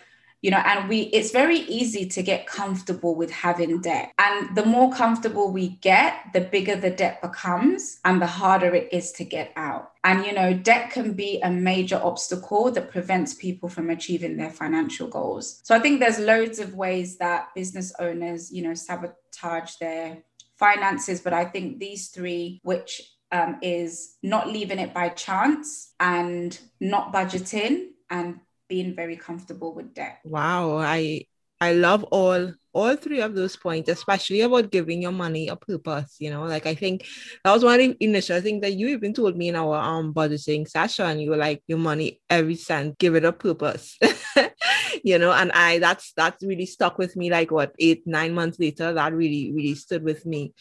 you 0.42 0.52
know 0.52 0.58
and 0.58 0.88
we 0.88 1.02
it's 1.02 1.32
very 1.32 1.60
easy 1.60 2.06
to 2.06 2.24
get 2.24 2.48
comfortable 2.48 3.16
with 3.16 3.30
having 3.30 3.82
debt. 3.82 4.12
And 4.18 4.56
the 4.56 4.66
more 4.66 4.92
comfortable 4.92 5.52
we 5.52 5.70
get 5.82 6.16
the 6.34 6.42
bigger 6.42 6.76
the 6.76 6.90
debt 6.90 7.22
becomes 7.22 8.00
and 8.06 8.22
the 8.22 8.28
harder 8.28 8.74
it 8.74 8.90
is 8.92 9.12
to 9.14 9.26
get 9.26 9.52
out. 9.56 9.92
And 10.04 10.26
you 10.26 10.34
know 10.34 10.54
debt 10.54 10.92
can 10.92 11.14
be 11.14 11.42
a 11.42 11.52
major 11.52 12.00
obstacle 12.02 12.72
that 12.72 12.92
prevents 12.92 13.34
people 13.34 13.70
from 13.70 13.90
achieving 13.90 14.38
their 14.38 14.52
financial 14.52 15.08
goals. 15.08 15.60
So 15.64 15.76
i 15.76 15.80
think 15.80 16.00
there's 16.00 16.20
loads 16.20 16.60
of 16.60 16.76
ways 16.76 17.18
that 17.18 17.50
business 17.54 17.92
owners 18.00 18.52
you 18.52 18.64
know 18.64 18.74
sabotage 18.74 19.76
their 19.76 20.20
finances. 20.58 21.20
But 21.20 21.34
i 21.34 21.44
think 21.44 21.80
these 21.80 22.10
three 22.10 22.62
which 22.64 23.02
um, 23.32 23.58
is 23.62 24.18
not 24.24 24.48
leaving 24.48 24.80
it 24.80 24.94
by 24.94 25.10
chance 25.10 25.94
and 26.00 26.58
not 26.80 27.14
budgeting 27.14 27.90
and 28.10 28.40
being 28.68 28.96
very 28.96 29.16
comfortable 29.16 29.74
with 29.74 29.94
debt. 29.94 30.20
Wow, 30.24 30.78
I 30.78 31.26
I 31.62 31.74
love 31.74 32.04
all 32.06 32.54
all 32.72 32.96
three 32.96 33.20
of 33.20 33.36
those 33.36 33.56
points, 33.58 33.90
especially 33.90 34.42
about 34.42 34.72
giving 34.72 35.02
your 35.02 35.12
money 35.12 35.48
a 35.48 35.56
purpose. 35.56 36.16
You 36.20 36.30
know, 36.30 36.44
like 36.44 36.66
I 36.66 36.76
think 36.76 37.06
that 37.44 37.52
was 37.52 37.64
one 37.64 37.80
of 37.80 37.80
the 37.80 37.98
initial 38.04 38.40
things 38.42 38.62
that 38.62 38.74
you 38.74 38.88
even 38.90 39.14
told 39.14 39.36
me 39.36 39.50
in 39.50 39.56
our 39.56 39.76
um 39.76 40.14
budgeting 40.14 40.68
session. 40.68 41.20
You 41.20 41.32
were 41.32 41.38
like, 41.38 41.64
your 41.68 41.80
money, 41.80 42.22
every 42.30 42.56
cent, 42.56 42.98
give 42.98 43.16
it 43.16 43.26
a 43.26 43.34
purpose. 43.34 43.98
you 45.04 45.18
know, 45.18 45.32
and 45.32 45.52
I 45.52 45.80
that's 45.80 46.14
that's 46.14 46.44
really 46.44 46.66
stuck 46.66 46.98
with 46.98 47.16
me. 47.16 47.30
Like 47.30 47.52
what 47.52 47.74
eight 47.80 48.06
nine 48.06 48.34
months 48.34 48.60
later, 48.60 48.94
that 48.94 49.14
really 49.14 49.52
really 49.54 49.76
stood 49.76 50.04
with 50.04 50.26
me. 50.26 50.54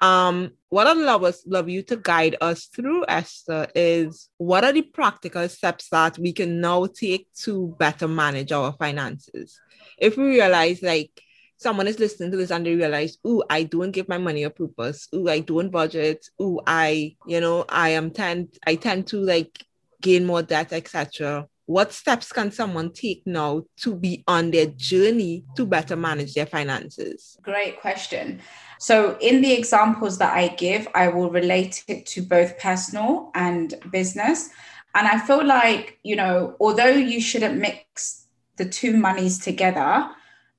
Um, 0.00 0.52
what 0.68 0.86
I'd 0.86 0.96
love 0.96 1.24
us 1.24 1.42
love 1.46 1.68
you 1.68 1.82
to 1.84 1.96
guide 1.96 2.36
us 2.40 2.66
through, 2.66 3.04
Esther, 3.08 3.68
is 3.74 4.28
what 4.38 4.64
are 4.64 4.72
the 4.72 4.82
practical 4.82 5.48
steps 5.48 5.88
that 5.90 6.18
we 6.18 6.32
can 6.32 6.60
now 6.60 6.86
take 6.86 7.32
to 7.44 7.74
better 7.78 8.08
manage 8.08 8.52
our 8.52 8.72
finances? 8.72 9.60
If 9.98 10.16
we 10.16 10.24
realize 10.24 10.82
like 10.82 11.22
someone 11.62 11.86
is 11.86 11.98
listening 11.98 12.30
to 12.32 12.36
this 12.36 12.50
and 12.50 12.66
they 12.66 12.74
realize, 12.74 13.18
oh, 13.24 13.44
I 13.48 13.62
don't 13.62 13.92
give 13.92 14.08
my 14.08 14.18
money 14.18 14.42
a 14.42 14.50
purpose. 14.50 15.08
Oh, 15.12 15.28
I 15.28 15.40
don't 15.40 15.70
budget. 15.70 16.26
Oh, 16.38 16.60
I, 16.66 17.16
you 17.26 17.40
know, 17.40 17.64
I 17.68 17.90
am 17.90 18.10
tend 18.10 18.58
I 18.66 18.74
tend 18.74 19.06
to 19.08 19.18
like 19.18 19.64
gain 20.00 20.26
more 20.26 20.42
debt, 20.42 20.72
etc. 20.72 21.46
What 21.66 21.92
steps 21.92 22.32
can 22.32 22.50
someone 22.50 22.92
take 22.92 23.22
now 23.26 23.62
to 23.78 23.94
be 23.94 24.24
on 24.26 24.50
their 24.50 24.66
journey 24.66 25.44
to 25.56 25.64
better 25.64 25.96
manage 25.96 26.34
their 26.34 26.46
finances? 26.46 27.36
Great 27.42 27.80
question. 27.80 28.40
So, 28.78 29.16
in 29.20 29.42
the 29.42 29.52
examples 29.52 30.18
that 30.18 30.36
I 30.36 30.48
give, 30.48 30.88
I 30.94 31.08
will 31.08 31.30
relate 31.30 31.84
it 31.86 32.04
to 32.06 32.22
both 32.22 32.58
personal 32.58 33.30
and 33.34 33.74
business. 33.92 34.50
And 34.94 35.06
I 35.06 35.18
feel 35.18 35.44
like, 35.44 35.98
you 36.02 36.16
know, 36.16 36.56
although 36.60 36.90
you 36.90 37.20
shouldn't 37.20 37.58
mix 37.58 38.26
the 38.56 38.68
two 38.68 38.96
monies 38.96 39.38
together, 39.38 40.10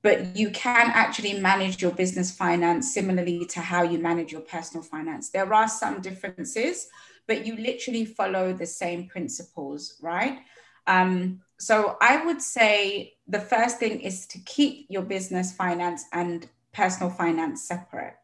but 0.02 0.36
you 0.36 0.50
can 0.50 0.90
actually 0.92 1.40
manage 1.40 1.80
your 1.80 1.90
business 1.90 2.30
finance 2.30 2.92
similarly 2.92 3.46
to 3.46 3.60
how 3.60 3.82
you 3.82 3.98
manage 3.98 4.32
your 4.32 4.42
personal 4.42 4.82
finance. 4.82 5.30
There 5.30 5.52
are 5.52 5.68
some 5.68 6.00
differences, 6.00 6.88
but 7.26 7.46
you 7.46 7.56
literally 7.56 8.04
follow 8.04 8.52
the 8.52 8.66
same 8.66 9.06
principles, 9.06 9.96
right? 10.02 10.40
Um, 10.86 11.40
so 11.58 11.96
I 12.00 12.24
would 12.24 12.42
say 12.42 13.14
the 13.26 13.40
first 13.40 13.78
thing 13.78 14.00
is 14.00 14.26
to 14.28 14.38
keep 14.40 14.86
your 14.88 15.02
business 15.02 15.52
finance 15.52 16.04
and 16.12 16.48
personal 16.72 17.10
finance 17.10 17.66
separate. 17.66 18.14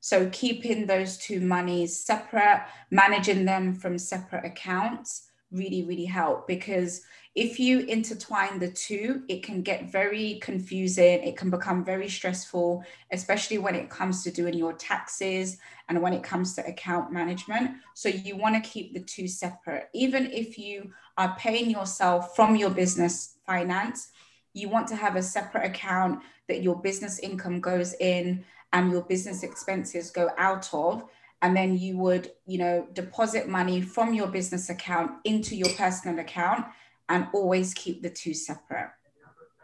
So 0.00 0.28
keeping 0.30 0.86
those 0.86 1.16
two 1.16 1.40
monies 1.40 1.98
separate, 1.98 2.66
managing 2.90 3.46
them 3.46 3.74
from 3.74 3.96
separate 3.96 4.44
accounts 4.44 5.28
really, 5.50 5.84
really 5.84 6.04
help 6.04 6.46
because 6.46 7.02
if 7.34 7.58
you 7.58 7.80
intertwine 7.80 8.60
the 8.60 8.70
two, 8.70 9.24
it 9.28 9.42
can 9.42 9.62
get 9.62 9.90
very 9.90 10.38
confusing. 10.40 11.22
It 11.24 11.36
can 11.36 11.50
become 11.50 11.84
very 11.84 12.08
stressful, 12.08 12.84
especially 13.10 13.58
when 13.58 13.74
it 13.74 13.90
comes 13.90 14.22
to 14.22 14.30
doing 14.30 14.54
your 14.54 14.72
taxes 14.74 15.58
and 15.88 16.00
when 16.00 16.12
it 16.12 16.22
comes 16.22 16.54
to 16.54 16.66
account 16.66 17.12
management. 17.12 17.72
So 17.94 18.08
you 18.08 18.36
want 18.36 18.62
to 18.62 18.70
keep 18.70 18.94
the 18.94 19.00
two 19.00 19.26
separate. 19.26 19.88
Even 19.94 20.30
if 20.30 20.58
you 20.58 20.92
are 21.16 21.36
paying 21.38 21.70
yourself 21.70 22.34
from 22.34 22.56
your 22.56 22.70
business 22.70 23.36
finance, 23.46 24.08
you 24.52 24.68
want 24.68 24.88
to 24.88 24.96
have 24.96 25.16
a 25.16 25.22
separate 25.22 25.66
account 25.66 26.22
that 26.48 26.62
your 26.62 26.80
business 26.80 27.18
income 27.18 27.60
goes 27.60 27.94
in 28.00 28.44
and 28.72 28.90
your 28.90 29.02
business 29.02 29.42
expenses 29.42 30.10
go 30.10 30.30
out 30.36 30.68
of 30.72 31.04
and 31.42 31.56
then 31.56 31.76
you 31.76 31.98
would 31.98 32.32
you 32.46 32.58
know 32.58 32.86
deposit 32.94 33.48
money 33.48 33.80
from 33.80 34.14
your 34.14 34.26
business 34.26 34.70
account 34.70 35.12
into 35.24 35.54
your 35.54 35.68
personal 35.70 36.18
account 36.18 36.64
and 37.08 37.26
always 37.34 37.74
keep 37.74 38.02
the 38.02 38.10
two 38.10 38.32
separate. 38.32 38.90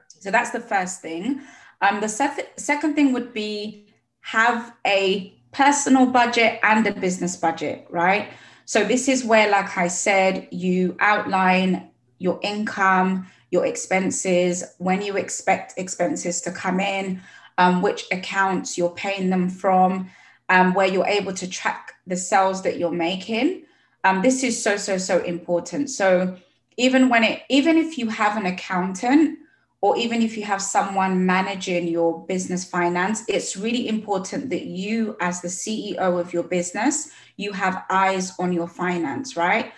So 0.09 0.31
that's 0.31 0.51
the 0.51 0.61
first 0.61 1.01
thing. 1.01 1.41
Um, 1.81 2.01
the 2.01 2.09
sec- 2.09 2.59
second 2.59 2.95
thing 2.95 3.13
would 3.15 3.33
be 3.33 3.87
have 4.21 4.75
a 4.87 5.35
personal 5.53 6.07
budget 6.07 6.61
and 6.63 6.87
a 6.87 6.93
business 6.93 7.37
budget, 7.37 7.87
right? 7.89 8.29
So 8.71 8.85
this 8.85 9.09
is 9.09 9.25
where, 9.25 9.51
like 9.51 9.77
I 9.77 9.89
said, 9.89 10.47
you 10.53 10.95
outline 11.01 11.91
your 12.21 12.39
income, 12.41 13.27
your 13.51 13.67
expenses, 13.67 14.63
when 14.79 15.03
you 15.03 15.17
expect 15.17 15.75
expenses 15.77 16.41
to 16.43 16.53
come 16.53 16.79
in, 16.79 17.21
um, 17.59 17.83
which 17.83 18.05
accounts 18.13 18.79
you're 18.79 18.95
paying 18.95 19.29
them 19.29 19.51
from, 19.51 20.09
um, 20.51 20.73
where 20.73 20.87
you're 20.87 21.09
able 21.09 21.33
to 21.33 21.51
track 21.51 21.95
the 22.07 22.17
sales 22.17 22.63
that 22.63 22.79
you're 22.79 22.93
making. 22.93 23.65
Um, 24.05 24.23
this 24.23 24.45
is 24.45 24.63
so, 24.63 24.77
so, 24.77 24.99
so 24.99 25.21
important. 25.25 25.91
So 25.91 26.37
even 26.77 27.09
when 27.09 27.25
it 27.25 27.43
even 27.49 27.77
if 27.77 27.99
you 27.99 28.09
have 28.09 28.37
an 28.37 28.47
accountant 28.47 29.37
or 29.83 29.97
even 29.97 30.21
if 30.21 30.37
you 30.37 30.45
have 30.45 30.61
someone 30.61 31.25
managing 31.25 31.89
your 31.89 32.27
business 32.27 32.65
finance 32.65 33.25
it's 33.29 33.57
really 33.57 33.89
important 33.89 34.51
that 34.51 34.67
you 34.67 35.17
as 35.21 35.41
the 35.41 35.49
ceo 35.49 36.21
of 36.21 36.33
your 36.33 36.43
business 36.43 37.11
you 37.41 37.53
have 37.53 37.85
eyes 37.91 38.39
on 38.39 38.53
your 38.53 38.69
finance 38.69 39.37
right? 39.37 39.73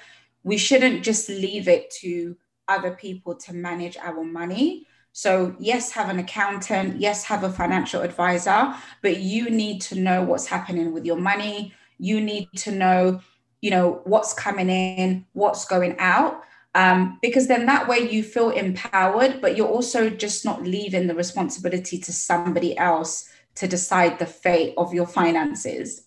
We 0.44 0.59
shouldn't 0.59 1.04
just 1.04 1.28
leave 1.28 1.68
it 1.68 1.90
to 2.00 2.37
other 2.66 2.92
people 2.92 3.37
to 3.37 3.52
manage 3.52 3.97
our 3.97 4.25
money. 4.25 4.87
So 5.12 5.54
yes 5.59 5.92
have 5.92 6.09
an 6.09 6.18
accountant 6.18 7.00
yes 7.00 7.25
have 7.25 7.44
a 7.44 7.52
financial 7.52 8.02
advisor 8.02 8.75
but 9.02 9.18
you 9.21 9.50
need 9.50 9.80
to 9.82 9.94
know 9.99 10.23
what's 10.25 10.47
happening 10.47 10.92
with 10.92 11.04
your 11.04 11.18
money. 11.18 11.75
You 11.99 12.21
need 12.21 12.49
to 12.56 12.73
know 12.73 13.21
you 13.61 13.71
know 13.71 14.00
what's 14.04 14.35
coming 14.35 14.68
in 14.68 15.25
what's 15.35 15.64
going 15.66 15.97
out 15.99 16.42
um, 16.75 17.19
because 17.21 17.49
then 17.49 17.67
that 17.67 17.87
way 17.87 18.11
you 18.11 18.23
feel 18.23 18.50
empowered, 18.50 19.41
but 19.41 19.57
you're 19.57 19.69
also 19.69 20.09
just 20.09 20.45
not 20.45 20.62
leaving 20.62 21.07
the 21.07 21.14
responsibility 21.14 21.99
to 21.99 22.12
somebody 22.12 22.76
else 22.79 23.29
to 23.57 23.69
decide 23.69 24.19
the 24.19 24.26
fate 24.26 24.75
of 24.79 24.95
your 24.95 25.07
finances. 25.07 26.05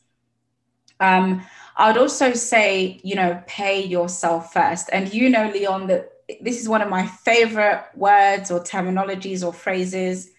Um, 1.00 1.46
I 1.78 1.92
would 1.92 2.00
also 2.00 2.34
say, 2.34 3.00
you 3.04 3.16
know, 3.16 3.44
pay 3.48 3.84
yourself 3.84 4.54
first. 4.54 4.90
And 4.92 5.14
you 5.14 5.30
know, 5.30 5.52
Leeon, 5.52 5.88
that 5.88 6.10
this 6.42 6.60
is 6.60 6.70
one 6.70 6.82
of 6.82 6.90
my 6.90 7.06
favorite 7.06 7.86
words 7.96 8.50
or 8.50 8.64
terminologies 8.64 9.46
or 9.46 9.54
phrases. 9.54 10.32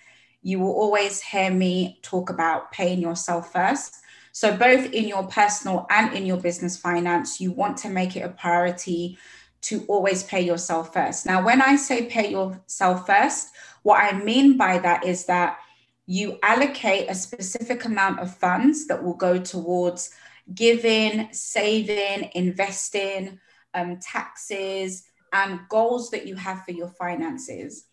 You 0.43 0.59
will 0.59 0.73
always 0.73 1.23
hear 1.23 1.51
me 1.51 2.01
talk 2.03 2.31
about 2.31 2.73
paying 2.73 3.01
yourself 3.01 3.53
first. 3.53 3.97
So, 4.33 4.57
both 4.57 4.93
in 4.93 5.09
your 5.09 5.27
personal 5.29 5.87
and 5.89 6.13
in 6.15 6.27
your 6.27 6.37
business 6.37 6.77
finance, 6.77 7.41
you 7.41 7.53
want 7.53 7.77
to 7.79 7.89
make 7.89 8.17
it 8.17 8.21
a 8.21 8.29
priority 8.29 9.19
to 9.63 9.85
always 9.89 10.23
pay 10.23 10.41
yourself 10.41 10.93
first. 10.93 11.27
Now, 11.27 11.45
when 11.45 11.61
I 11.61 11.77
say 11.77 12.07
pay 12.07 12.31
yourself 12.31 13.07
first, 13.07 13.51
what 13.83 14.03
I 14.03 14.19
mean 14.19 14.57
by 14.57 14.79
that 14.79 15.05
is 15.05 15.27
that 15.27 15.59
you 16.07 16.39
allocate 16.43 17.11
a 17.11 17.15
specific 17.15 17.85
amount 17.85 18.21
of 18.21 18.37
funds 18.37 18.87
that 18.87 19.03
will 19.03 19.15
go 19.15 19.39
towards 19.39 20.11
giving, 20.55 21.29
saving, 21.33 22.31
investing, 22.35 23.41
um, 23.75 23.99
taxes, 23.99 25.05
and 25.33 25.61
goals 25.69 26.11
that 26.11 26.27
you 26.27 26.37
have 26.37 26.65
for 26.65 26.71
your 26.71 26.89
finances. 26.89 27.85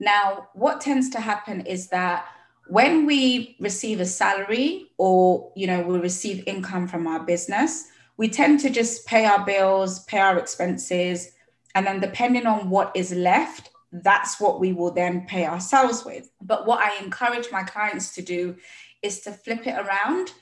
Now, 0.00 0.48
what 0.54 0.80
tends 0.80 1.10
to 1.10 1.20
happen 1.20 1.62
is 1.66 1.88
that 1.88 2.26
when 2.68 3.06
we 3.06 3.56
receive 3.60 4.00
a 4.00 4.06
salary 4.06 4.90
or 4.98 5.52
you 5.56 5.66
know 5.66 5.82
we 5.82 5.98
receive 5.98 6.44
income 6.46 6.86
from 6.86 7.06
our 7.06 7.20
business, 7.20 7.88
we 8.18 8.28
tend 8.28 8.60
to 8.60 8.68
just 8.68 9.06
pay 9.06 9.24
our 9.24 9.46
bills, 9.46 10.04
pay 10.04 10.18
our 10.18 10.38
expenses, 10.38 11.32
and 11.74 11.86
then 11.86 12.00
depending 12.00 12.46
on 12.46 12.68
what 12.68 12.92
is 12.94 13.12
left, 13.12 13.70
that's 13.92 14.40
what 14.40 14.60
we 14.60 14.72
will 14.72 14.90
then 14.90 15.24
pay 15.26 15.46
ourselves 15.46 16.04
with. 16.04 16.28
But 16.42 16.66
what 16.66 16.80
I 16.80 17.02
encourage 17.02 17.50
my 17.50 17.62
clients 17.62 18.14
to 18.16 18.22
do 18.22 18.56
is 19.02 19.20
to 19.20 19.32
flip 19.32 19.66
it 19.66 19.78
around. 19.78 20.32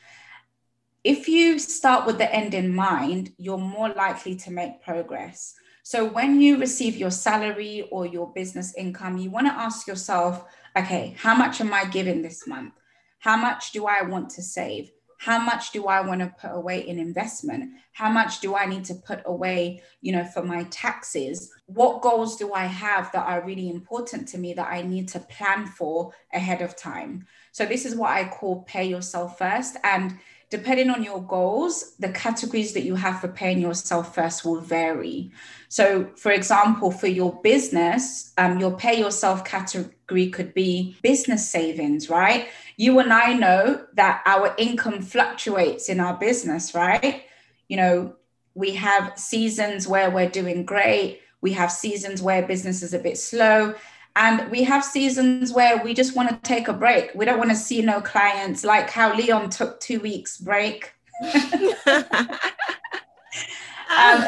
If 1.05 1.29
you 1.29 1.59
start 1.59 2.07
with 2.07 2.19
the 2.19 2.35
end 2.35 2.55
in 2.55 2.75
mind, 2.75 3.33
you're 3.37 3.59
more 3.59 3.91
likely 3.91 4.35
to 4.37 4.51
make 4.51 4.83
progress. 4.83 5.55
So 5.83 6.05
when 6.05 6.41
you 6.41 6.59
receive 6.59 6.97
your 6.97 7.13
salary 7.13 7.87
or 7.93 8.07
your 8.07 8.33
business 8.33 8.75
income, 8.75 9.19
you 9.19 9.31
want 9.31 9.47
to 9.47 9.53
ask 9.53 9.87
yourself, 9.87 10.45
okay, 10.77 11.15
how 11.19 11.35
much 11.35 11.61
am 11.61 11.73
I 11.73 11.85
giving 11.85 12.23
this 12.23 12.49
month? 12.49 12.73
How 13.19 13.37
much 13.37 13.71
do 13.73 13.87
I 13.87 14.03
want 14.03 14.31
to 14.31 14.43
save? 14.43 14.91
How 15.19 15.39
much 15.39 15.73
do 15.73 15.87
I 15.87 16.01
want 16.01 16.21
to 16.21 16.35
put 16.41 16.51
away 16.55 16.87
in 16.87 16.99
investment? 16.99 17.73
How 17.93 18.11
much 18.11 18.41
do 18.41 18.55
I 18.55 18.67
need 18.67 18.85
to 18.87 18.95
put 18.95 19.23
away, 19.25 19.83
you 20.01 20.13
know, 20.13 20.25
for 20.25 20.43
my 20.43 20.65
taxes? 20.65 21.51
What 21.67 22.03
goals 22.03 22.37
do 22.37 22.53
I 22.53 22.67
have 22.67 23.11
that 23.13 23.27
are 23.27 23.45
really 23.45 23.71
important 23.71 24.29
to 24.29 24.39
me 24.39 24.53
that 24.55 24.71
I 24.71 24.83
need 24.83 25.09
to 25.09 25.21
plan 25.21 25.67
for 25.67 26.13
ahead 26.33 26.61
of 26.61 26.77
time? 26.77 27.27
So 27.53 27.65
this 27.65 27.87
is 27.87 27.97
what 27.97 28.11
I 28.11 28.29
call 28.29 28.63
pay 28.63 28.85
yourself 28.85 29.39
first 29.39 29.77
and 29.83 30.19
depending 30.49 30.91
on 30.91 31.03
your 31.03 31.21
goals, 31.23 31.97
the 31.99 32.09
categories 32.11 32.73
that 32.75 32.85
you 32.85 32.95
have 32.95 33.21
for 33.21 33.29
paying 33.29 33.61
yourself 33.61 34.15
first 34.15 34.45
will 34.45 34.61
vary. 34.61 35.33
So, 35.69 36.09
for 36.17 36.31
example, 36.31 36.91
for 36.91 37.09
your 37.09 37.41
business, 37.43 38.33
um, 38.39 38.61
your 38.61 38.77
pay 38.77 38.99
yourself 38.99 39.45
category 39.45 40.29
could 40.31 40.55
be 40.55 40.97
business 41.03 41.51
savings, 41.51 42.09
right? 42.09 42.49
You 42.77 43.01
and 43.01 43.13
I 43.13 43.33
know 43.33 43.85
that 43.95 44.23
our 44.25 44.55
income 44.57 45.03
fluctuates 45.03 45.89
in 45.89 45.99
our 45.99 46.17
business, 46.17 46.75
right? 46.75 47.25
You 47.69 47.77
know, 47.79 48.17
we 48.55 48.73
have 48.73 49.19
seasons 49.19 49.89
where 49.89 50.11
we're 50.11 50.31
doing 50.31 50.65
great, 50.65 51.21
we 51.41 51.53
have 51.53 51.71
seasons 51.73 52.23
where 52.23 52.47
business 52.47 52.83
is 52.83 52.95
a 52.95 52.99
bit 52.99 53.19
slow. 53.19 53.75
And 54.17 54.51
we 54.51 54.65
have 54.65 54.83
seasons 54.83 55.53
where 55.53 55.85
we 55.85 55.93
just 55.93 56.17
want 56.17 56.31
to 56.31 56.37
take 56.37 56.69
a 56.69 56.73
break. 56.73 57.11
We 57.15 57.27
don't 57.27 57.37
want 57.37 57.51
to 57.51 57.57
see 57.57 57.83
no 57.83 58.01
clients, 58.01 58.65
like 58.65 58.89
how 58.89 59.15
Leeon 59.15 59.51
took 59.51 59.79
two 59.79 60.01
weeks 60.01 60.39
break. 60.39 60.95
um, 61.23 62.01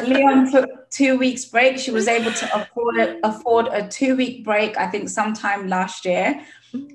Leeon 0.05 0.51
took 0.51 0.91
two 0.91 1.17
weeks 1.17 1.45
break. 1.45 1.79
She 1.79 1.89
was 1.89 2.07
able 2.07 2.31
to 2.31 2.55
afford 2.55 2.97
a, 2.97 3.27
afford 3.27 3.67
a 3.69 3.87
two 3.87 4.15
week 4.15 4.45
break, 4.45 4.77
I 4.77 4.85
think, 4.85 5.09
sometime 5.09 5.67
last 5.67 6.05
year. 6.05 6.39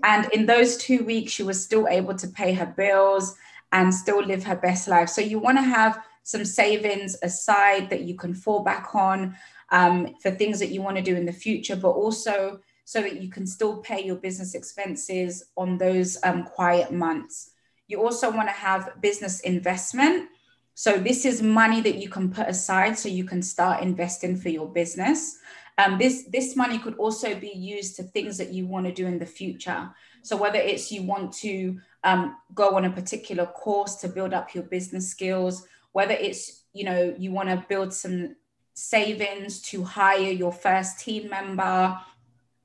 And 0.05 0.33
in 0.33 0.47
those 0.47 0.77
two 0.77 1.03
weeks, 1.03 1.33
she 1.33 1.43
was 1.43 1.61
still 1.61 1.89
able 1.89 2.15
to 2.15 2.29
pay 2.29 2.53
her 2.53 2.67
bills 2.77 3.35
and 3.73 3.93
still 3.93 4.23
live 4.25 4.45
her 4.45 4.55
best 4.55 4.87
life. 4.87 5.09
So 5.09 5.21
you 5.21 5.41
want 5.41 5.59
to 5.59 5.63
have 5.63 6.01
some 6.23 6.45
savings 6.45 7.17
aside 7.25 7.91
that 7.91 8.03
you 8.03 8.15
can 8.15 8.35
fall 8.35 8.63
back 8.63 8.95
on 8.95 9.35
um, 9.71 10.15
for 10.23 10.31
things 10.31 10.61
that 10.61 10.71
you 10.71 10.81
want 10.81 10.97
to 10.97 11.03
do 11.03 11.17
in 11.17 11.27
the 11.27 11.33
future, 11.33 11.75
but 11.75 11.91
also 11.91 12.61
so 12.85 13.01
that 13.01 13.21
you 13.23 13.31
can 13.31 13.47
still 13.47 13.79
pay 13.79 14.05
your 14.05 14.17
business 14.17 14.55
expenses 14.55 15.45
on 15.57 15.79
those 15.79 16.19
um, 16.23 16.45
quiet 16.45 16.93
months. 16.93 17.51
You 17.89 18.03
also 18.03 18.31
want 18.31 18.49
to 18.49 18.55
have 18.55 19.01
business 19.01 19.41
investment. 19.41 20.29
So, 20.75 20.97
this 20.99 21.25
is 21.25 21.43
money 21.43 21.81
that 21.83 21.97
you 21.97 22.09
can 22.09 22.31
put 22.31 22.49
aside 22.49 22.99
so 22.99 23.09
you 23.09 23.25
can 23.25 23.43
start 23.43 23.83
investing 23.83 24.37
for 24.37 24.49
your 24.49 24.69
business. 24.69 25.39
Um, 25.79 25.99
this, 25.99 26.25
this 26.31 26.57
money 26.57 26.79
could 26.79 26.97
also 26.97 27.35
be 27.35 27.51
used 27.51 27.97
to 27.97 28.03
things 28.03 28.39
that 28.39 28.53
you 28.53 28.67
want 28.67 28.87
to 28.87 28.93
do 28.93 29.07
in 29.07 29.19
the 29.19 29.27
future. 29.27 29.91
So, 30.23 30.37
whether 30.37 30.59
it's 30.59 30.91
you 30.91 31.03
want 31.03 31.33
to 31.35 31.79
um, 32.03 32.37
go 32.55 32.77
on 32.77 32.87
a 32.87 32.91
particular 32.91 33.47
course 33.47 33.97
to 33.97 34.09
build 34.09 34.35
up 34.35 34.55
your 34.55 34.65
business 34.65 35.09
skills, 35.09 35.67
whether 35.93 36.15
it's 36.15 36.65
you 36.73 36.85
know 36.85 37.15
you 37.17 37.31
want 37.31 37.49
to 37.49 37.65
build 37.69 37.95
some 37.95 38.35
savings 38.75 39.63
to 39.63 39.85
hire 39.85 40.33
your 40.33 40.53
first 40.53 40.99
team 40.99 41.31
member 41.31 41.97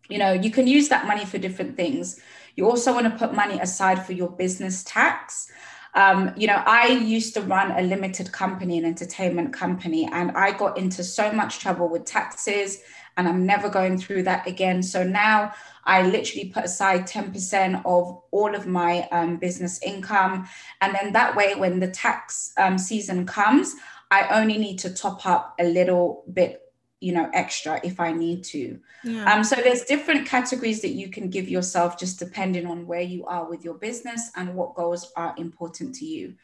you 0.10 0.18
know 0.18 0.34
you 0.34 0.52
can 0.52 0.68
use 0.68 0.90
that 0.90 1.08
money 1.08 1.26
for 1.26 1.38
different 1.38 1.76
things. 1.76 2.20
You 2.56 2.70
also 2.70 2.94
want 2.94 3.06
to 3.06 3.18
put 3.18 3.34
money 3.34 3.60
aside 3.60 4.06
for 4.06 4.14
your 4.14 4.30
business 4.30 4.84
tax. 4.84 5.50
Um, 5.96 6.34
you 6.38 6.46
know 6.46 6.62
i 6.68 6.86
used 6.88 7.34
to 7.34 7.42
run 7.42 7.72
a 7.72 7.82
limited 7.82 8.32
company 8.32 8.78
an 8.78 8.86
entertainment 8.86 9.52
company 9.54 10.08
and 10.12 10.30
i 10.38 10.52
got 10.52 10.78
into 10.78 11.04
so 11.04 11.32
much 11.32 11.58
trouble 11.58 11.90
with 11.90 12.06
taxes 12.06 12.78
and 13.18 13.28
i'm 13.28 13.44
never 13.44 13.70
going 13.70 13.98
through 13.98 14.22
that 14.24 14.46
again. 14.46 14.84
So 14.84 15.04
now 15.04 15.52
i 15.86 16.04
literally 16.04 16.50
put 16.50 16.66
aside 16.66 17.08
10% 17.08 17.82
of 17.86 18.22
all 18.30 18.54
of 18.54 18.68
my 18.68 19.08
um, 19.12 19.38
business 19.38 19.82
income 19.82 20.48
and 20.82 20.94
then 20.94 21.12
that 21.14 21.36
way 21.36 21.56
when 21.56 21.80
the 21.80 21.90
tax 21.90 22.54
um, 22.60 22.78
season 22.78 23.26
comes 23.26 23.76
i 24.12 24.28
only 24.40 24.60
need 24.60 24.78
to 24.80 24.94
top 24.94 25.26
up 25.26 25.56
a 25.60 25.64
little 25.64 26.24
bit 26.32 26.69
you 27.00 27.14
know 27.14 27.30
extra 27.34 27.80
if 27.84 28.00
i 28.00 28.12
need 28.12 28.44
to. 28.44 28.80
Yeah. 29.04 29.34
um 29.34 29.44
so 29.44 29.56
there's 29.56 29.84
different 29.84 30.28
categories 30.28 30.82
that 30.82 30.90
you 30.90 31.10
can 31.10 31.30
give 31.30 31.48
yourself 31.50 31.98
just 31.98 32.20
depending 32.20 32.66
on 32.66 32.86
where 32.88 33.02
you 33.02 33.26
are 33.26 33.50
with 33.50 33.64
your 33.64 33.76
business 33.76 34.32
and 34.36 34.54
what 34.56 34.76
goals 34.76 35.12
are 35.16 35.34
important 35.38 35.96
to 35.96 36.06
you. 36.06 36.36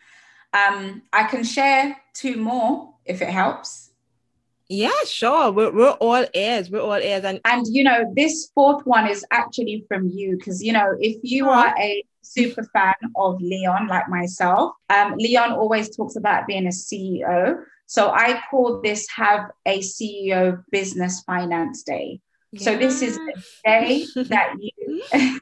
Um 0.53 1.01
i 1.11 1.23
can 1.23 1.43
share 1.43 1.97
two 2.13 2.37
more 2.37 2.93
if 3.05 3.21
it 3.21 3.29
helps. 3.29 3.91
Yeah 4.67 5.03
sure. 5.05 5.51
We're, 5.51 5.71
we're 5.71 5.91
all 5.91 6.25
ears. 6.33 6.71
We're 6.71 6.81
all 6.81 6.97
ears. 6.97 7.23
And 7.23 7.39
and 7.45 7.65
you 7.67 7.83
know 7.83 8.11
this 8.15 8.51
fourth 8.55 8.85
one 8.85 9.07
is 9.07 9.25
actually 9.31 9.85
from 9.87 10.09
you 10.09 10.37
because 10.37 10.63
you 10.63 10.73
know 10.73 10.95
if 10.99 11.17
you 11.21 11.49
are 11.49 11.73
a 11.77 12.03
super 12.21 12.63
fan 12.73 12.95
of 13.15 13.39
leeon 13.39 13.87
like 13.87 14.09
myself 14.09 14.73
um 14.89 15.13
leeon 15.17 15.51
always 15.51 15.95
talks 15.95 16.15
about 16.15 16.47
being 16.47 16.65
a 16.65 16.69
ceo 16.69 17.63
so 17.87 18.09
I 18.09 18.41
call 18.49 18.81
this 18.81 19.07
have 19.15 19.51
a 19.65 19.79
CEO 19.79 20.63
business 20.71 21.21
finance 21.21 21.83
day. 21.83 22.19
Yeah. 22.51 22.63
So 22.63 22.77
this 22.77 23.01
is 23.01 23.17
a 23.17 23.69
day 23.69 24.05
that 24.15 24.55
you 24.59 25.03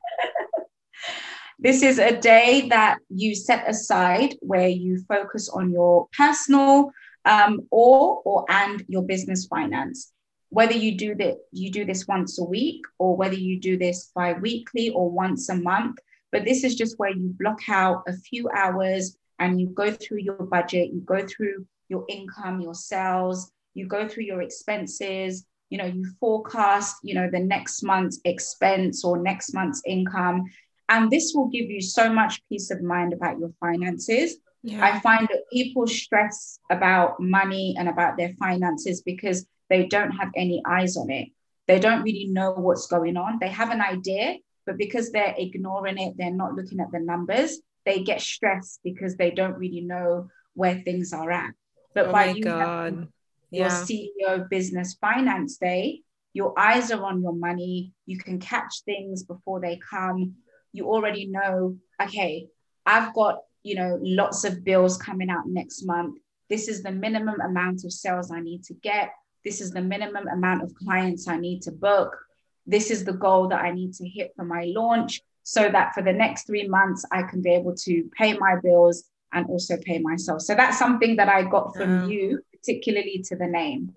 this 1.60 1.84
is 1.84 1.99
a 1.99 2.17
day 2.19 2.67
that 2.69 2.97
you 3.10 3.36
set 3.36 3.69
aside 3.69 4.36
where 4.41 4.67
you 4.67 5.03
focus 5.08 5.49
on 5.49 5.71
your 5.71 6.08
personal 6.17 6.91
um, 7.25 7.67
or 7.71 8.21
or 8.25 8.45
and 8.49 8.84
your 8.88 9.03
business 9.03 9.45
finance. 9.45 10.12
Whether 10.49 10.73
you 10.73 10.97
do 10.97 11.15
that 11.15 11.38
you 11.51 11.71
do 11.71 11.86
this 11.86 12.08
once 12.08 12.39
a 12.39 12.43
week 12.43 12.82
or 12.99 13.15
whether 13.15 13.36
you 13.36 13.60
do 13.60 13.77
this 13.77 14.12
bi-weekly 14.13 14.89
or 14.89 15.10
once 15.10 15.49
a 15.49 15.56
month, 15.56 15.97
but 16.32 16.45
this 16.45 16.63
is 16.63 16.75
just 16.75 16.99
where 16.99 17.12
you 17.12 17.34
block 17.39 17.62
out 17.69 18.03
a 18.08 18.13
few 18.13 18.49
hours 18.49 19.17
and 19.39 19.60
you 19.60 19.67
go 19.67 19.91
through 19.91 20.19
your 20.19 20.43
budget, 20.43 20.93
you 20.93 21.01
go 21.01 21.25
through 21.25 21.65
your 21.89 22.05
income, 22.09 22.61
your 22.61 22.73
sales, 22.73 23.51
you 23.73 23.87
go 23.87 24.07
through 24.07 24.23
your 24.23 24.41
expenses, 24.41 25.45
you 25.69 25.77
know, 25.77 25.85
you 25.85 26.05
forecast, 26.19 26.97
you 27.03 27.15
know, 27.15 27.29
the 27.31 27.39
next 27.39 27.83
month's 27.83 28.19
expense 28.25 29.03
or 29.03 29.17
next 29.17 29.53
month's 29.53 29.81
income. 29.85 30.43
And 30.89 31.09
this 31.09 31.33
will 31.33 31.47
give 31.47 31.69
you 31.69 31.81
so 31.81 32.13
much 32.13 32.41
peace 32.49 32.69
of 32.69 32.81
mind 32.81 33.13
about 33.13 33.39
your 33.39 33.51
finances. 33.59 34.35
Yeah. 34.61 34.85
I 34.85 34.99
find 34.99 35.27
that 35.29 35.49
people 35.51 35.87
stress 35.87 36.59
about 36.69 37.19
money 37.19 37.75
and 37.77 37.89
about 37.89 38.17
their 38.17 38.33
finances 38.39 39.01
because 39.01 39.45
they 39.69 39.87
don't 39.87 40.11
have 40.11 40.29
any 40.35 40.61
eyes 40.67 40.95
on 40.95 41.09
it. 41.09 41.29
They 41.67 41.79
don't 41.79 42.03
really 42.03 42.27
know 42.27 42.51
what's 42.51 42.87
going 42.87 43.17
on. 43.17 43.39
They 43.39 43.49
have 43.49 43.71
an 43.71 43.81
idea, 43.81 44.37
but 44.65 44.77
because 44.77 45.11
they're 45.11 45.35
ignoring 45.37 45.97
it, 45.97 46.15
they're 46.17 46.31
not 46.31 46.53
looking 46.53 46.79
at 46.79 46.91
the 46.91 46.99
numbers, 46.99 47.59
they 47.85 48.03
get 48.03 48.21
stressed 48.21 48.79
because 48.83 49.15
they 49.15 49.31
don't 49.31 49.57
really 49.57 49.81
know 49.81 50.29
where 50.53 50.75
things 50.75 51.13
are 51.13 51.31
at. 51.31 51.53
But 51.93 52.08
oh 52.08 52.12
by 52.12 52.32
you 52.32 52.43
God. 52.43 53.08
your 53.51 53.67
yeah. 53.67 53.84
CEO 53.84 54.49
business 54.49 54.95
finance 54.99 55.58
day, 55.58 56.01
your 56.34 56.58
eyes 56.58 56.91
are 56.91 57.03
on 57.03 57.21
your 57.21 57.34
money. 57.34 57.93
You 58.06 58.17
can 58.17 58.39
catch 58.39 58.82
things 58.86 59.23
before 59.23 59.60
they 59.60 59.77
come. 59.77 60.36
You 60.71 60.89
already 60.89 61.27
know, 61.27 61.77
okay, 62.01 62.47
I've 62.86 63.13
got, 63.13 63.39
you 63.62 63.75
know, 63.75 63.99
lots 64.01 64.43
of 64.43 64.63
bills 64.63 64.97
coming 64.97 65.29
out 65.29 65.47
next 65.47 65.86
month. 65.86 66.17
This 66.49 66.67
is 66.67 66.82
the 66.82 66.91
minimum 66.91 67.39
amount 67.39 67.84
of 67.86 67.93
sales 67.93 68.32
I 68.32 68.41
need 68.41 68.63
to 68.65 68.73
get. 68.73 69.12
This 69.45 69.62
is 69.62 69.71
the 69.71 69.82
minimum 69.82 70.27
amount 70.27 70.63
of 70.63 70.73
clients 70.73 71.27
I 71.27 71.38
need 71.38 71.62
to 71.63 71.71
book. 71.71 72.17
This 72.65 72.89
is 72.89 73.03
the 73.03 73.13
goal 73.13 73.49
that 73.49 73.62
I 73.62 73.71
need 73.71 73.93
to 73.95 74.08
hit 74.08 74.34
for 74.36 74.45
my 74.45 74.71
launch 74.75 75.21
so 75.43 75.69
that 75.69 75.93
for 75.93 76.01
the 76.01 76.13
next 76.13 76.47
three 76.47 76.67
months, 76.67 77.06
I 77.12 77.23
can 77.23 77.41
be 77.41 77.51
able 77.51 77.75
to 77.75 78.10
pay 78.17 78.38
my 78.38 78.56
bills 78.62 79.03
and 79.33 79.45
also 79.47 79.77
pay 79.77 79.99
myself. 79.99 80.41
So 80.41 80.55
that's 80.55 80.77
something 80.77 81.15
that 81.17 81.29
I 81.29 81.43
got 81.43 81.75
from 81.75 82.09
you, 82.09 82.41
particularly 82.51 83.23
to 83.25 83.35
the 83.35 83.47
name. 83.47 83.93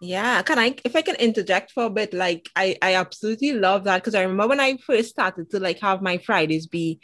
Yeah, 0.00 0.42
can 0.42 0.58
I 0.58 0.74
if 0.84 0.96
I 0.96 1.02
can 1.02 1.14
interject 1.16 1.70
for 1.70 1.84
a 1.84 1.90
bit, 1.90 2.12
like 2.12 2.50
I 2.56 2.76
I 2.82 2.94
absolutely 2.94 3.52
love 3.52 3.84
that 3.84 3.98
because 3.98 4.16
I 4.16 4.22
remember 4.22 4.48
when 4.48 4.60
I 4.60 4.76
first 4.78 5.10
started 5.10 5.50
to 5.50 5.60
like 5.60 5.78
have 5.80 6.02
my 6.02 6.18
Fridays 6.18 6.66
be 6.66 7.00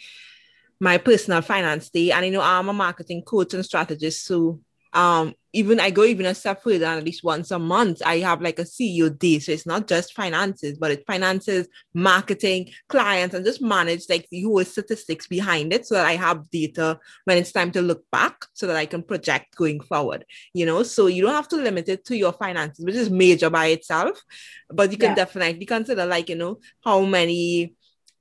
my 0.81 0.99
personal 0.99 1.41
finance 1.41 1.91
day, 1.91 2.11
and 2.11 2.27
you 2.27 2.33
know 2.33 2.43
I'm 2.43 2.69
a 2.69 2.73
marketing 2.73 3.23
coach 3.23 3.55
and 3.55 3.65
strategist, 3.65 4.25
so 4.25 4.61
um 4.93 5.35
even 5.53 5.81
I 5.81 5.91
go 5.91 6.05
even 6.05 6.27
a 6.27 6.35
step 6.35 6.63
further 6.63 6.85
and 6.85 6.99
at 6.99 7.05
least 7.05 7.25
once 7.25 7.51
a 7.51 7.59
month 7.59 8.03
I 8.05 8.19
have 8.19 8.43
like 8.43 8.59
a 8.59 8.65
CEO 8.65 9.17
day. 9.17 9.39
So 9.39 9.53
it's 9.53 9.67
not 9.67 9.87
just 9.87 10.15
finances, 10.15 10.77
but 10.79 10.91
it's 10.91 11.05
finances, 11.05 11.69
marketing, 11.95 12.71
clients, 12.89 13.35
and 13.35 13.45
just 13.45 13.63
manage 13.63 14.05
like 14.09 14.29
the 14.31 14.43
whole 14.43 14.65
statistics 14.65 15.27
behind 15.27 15.73
it 15.73 15.87
so 15.87 15.95
that 15.95 16.07
I 16.07 16.17
have 16.17 16.51
data 16.51 16.99
when 17.25 17.39
it's 17.39 17.53
time 17.53 17.71
to 17.73 17.83
look 17.83 18.05
back 18.13 18.45
so 18.53 18.67
that 18.67 18.77
I 18.77 18.87
can 18.87 19.03
project 19.03 19.57
going 19.57 19.81
forward. 19.81 20.25
You 20.53 20.67
know, 20.67 20.83
so 20.83 21.07
you 21.07 21.23
don't 21.23 21.35
have 21.35 21.49
to 21.49 21.57
limit 21.57 21.89
it 21.89 22.05
to 22.07 22.17
your 22.17 22.33
finances, 22.33 22.85
which 22.85 22.95
is 22.95 23.11
major 23.11 23.49
by 23.49 23.67
itself, 23.67 24.23
but 24.69 24.93
you 24.93 24.99
can 24.99 25.11
yeah. 25.11 25.17
definitely 25.17 25.67
consider 25.67 26.05
like, 26.05 26.29
you 26.29 26.37
know, 26.37 26.61
how 26.85 27.05
many 27.05 27.75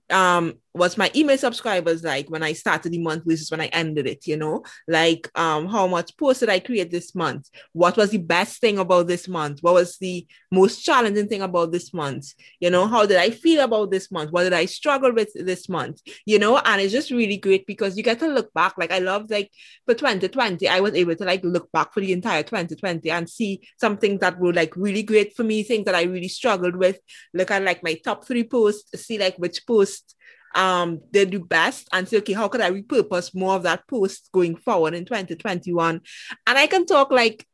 um 0.09 0.53
was 0.77 0.97
my 0.97 1.11
email 1.15 1.37
subscribers 1.37 2.03
like 2.03 2.29
when 2.29 2.43
I 2.43 2.53
started 2.53 2.91
the 2.91 2.99
month 2.99 3.23
versus 3.25 3.51
when 3.51 3.61
I 3.61 3.67
ended 3.67 4.07
it, 4.07 4.27
you 4.27 4.37
know? 4.37 4.63
Like 4.87 5.29
um 5.35 5.67
how 5.67 5.87
much 5.87 6.15
posts 6.17 6.41
did 6.41 6.49
I 6.49 6.59
create 6.59 6.91
this 6.91 7.15
month? 7.15 7.49
What 7.73 7.97
was 7.97 8.11
the 8.11 8.17
best 8.17 8.61
thing 8.61 8.77
about 8.79 9.07
this 9.07 9.27
month? 9.27 9.59
What 9.61 9.75
was 9.75 9.97
the 9.97 10.25
most 10.51 10.83
challenging 10.83 11.27
thing 11.27 11.41
about 11.41 11.71
this 11.71 11.93
month? 11.93 12.33
You 12.59 12.69
know, 12.69 12.87
how 12.87 13.05
did 13.05 13.17
I 13.17 13.29
feel 13.31 13.63
about 13.63 13.91
this 13.91 14.11
month? 14.11 14.31
What 14.31 14.43
did 14.43 14.53
I 14.53 14.65
struggle 14.65 15.13
with 15.13 15.29
this 15.33 15.69
month? 15.69 16.01
You 16.25 16.39
know, 16.39 16.57
and 16.57 16.81
it's 16.81 16.93
just 16.93 17.11
really 17.11 17.37
great 17.37 17.65
because 17.65 17.97
you 17.97 18.03
get 18.03 18.19
to 18.19 18.27
look 18.27 18.53
back. 18.53 18.77
Like 18.77 18.91
I 18.91 18.99
love 18.99 19.29
like 19.29 19.51
for 19.85 19.93
2020, 19.93 20.67
I 20.67 20.79
was 20.79 20.93
able 20.93 21.15
to 21.15 21.25
like 21.25 21.43
look 21.43 21.71
back 21.71 21.93
for 21.93 22.01
the 22.01 22.13
entire 22.13 22.43
2020 22.43 23.09
and 23.09 23.29
see 23.29 23.61
something 23.79 24.17
that 24.19 24.39
were 24.39 24.53
like 24.53 24.75
really 24.75 25.03
great 25.03 25.35
for 25.35 25.43
me, 25.43 25.63
things 25.63 25.85
that 25.85 25.95
I 25.95 26.03
really 26.03 26.27
struggled 26.27 26.75
with. 26.75 26.99
Look 27.33 27.51
at 27.51 27.63
like 27.63 27.83
my 27.83 27.95
top 27.95 28.25
three 28.25 28.43
posts, 28.43 29.01
see 29.01 29.17
like 29.17 29.37
which 29.37 29.65
post 29.65 30.15
um 30.57 30.99
they 31.11 31.23
do 31.23 31.39
best 31.39 31.87
and 31.93 32.07
say 32.07 32.17
okay 32.17 32.33
how 32.33 32.47
could 32.47 32.61
i 32.61 32.71
repurpose 32.71 33.33
more 33.33 33.55
of 33.55 33.63
that 33.63 33.87
post 33.87 34.29
going 34.33 34.55
forward 34.55 34.93
in 34.93 35.05
2021 35.05 36.01
and 36.47 36.57
i 36.57 36.65
can 36.67 36.85
talk 36.85 37.11
like 37.11 37.45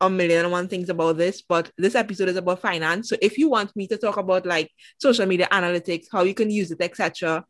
a 0.00 0.10
million 0.10 0.44
and 0.44 0.52
one 0.52 0.68
things 0.68 0.88
about 0.88 1.16
this 1.16 1.42
but 1.42 1.70
this 1.78 1.94
episode 1.94 2.28
is 2.28 2.36
about 2.36 2.60
finance. 2.60 3.08
So 3.08 3.16
if 3.22 3.38
you 3.38 3.48
want 3.48 3.74
me 3.74 3.86
to 3.88 3.96
talk 3.96 4.18
about 4.18 4.44
like 4.44 4.70
social 5.00 5.26
media 5.26 5.48
analytics 5.50 6.06
how 6.12 6.22
you 6.22 6.34
can 6.34 6.50
use 6.50 6.70
it 6.70 6.82
etc 6.82 7.44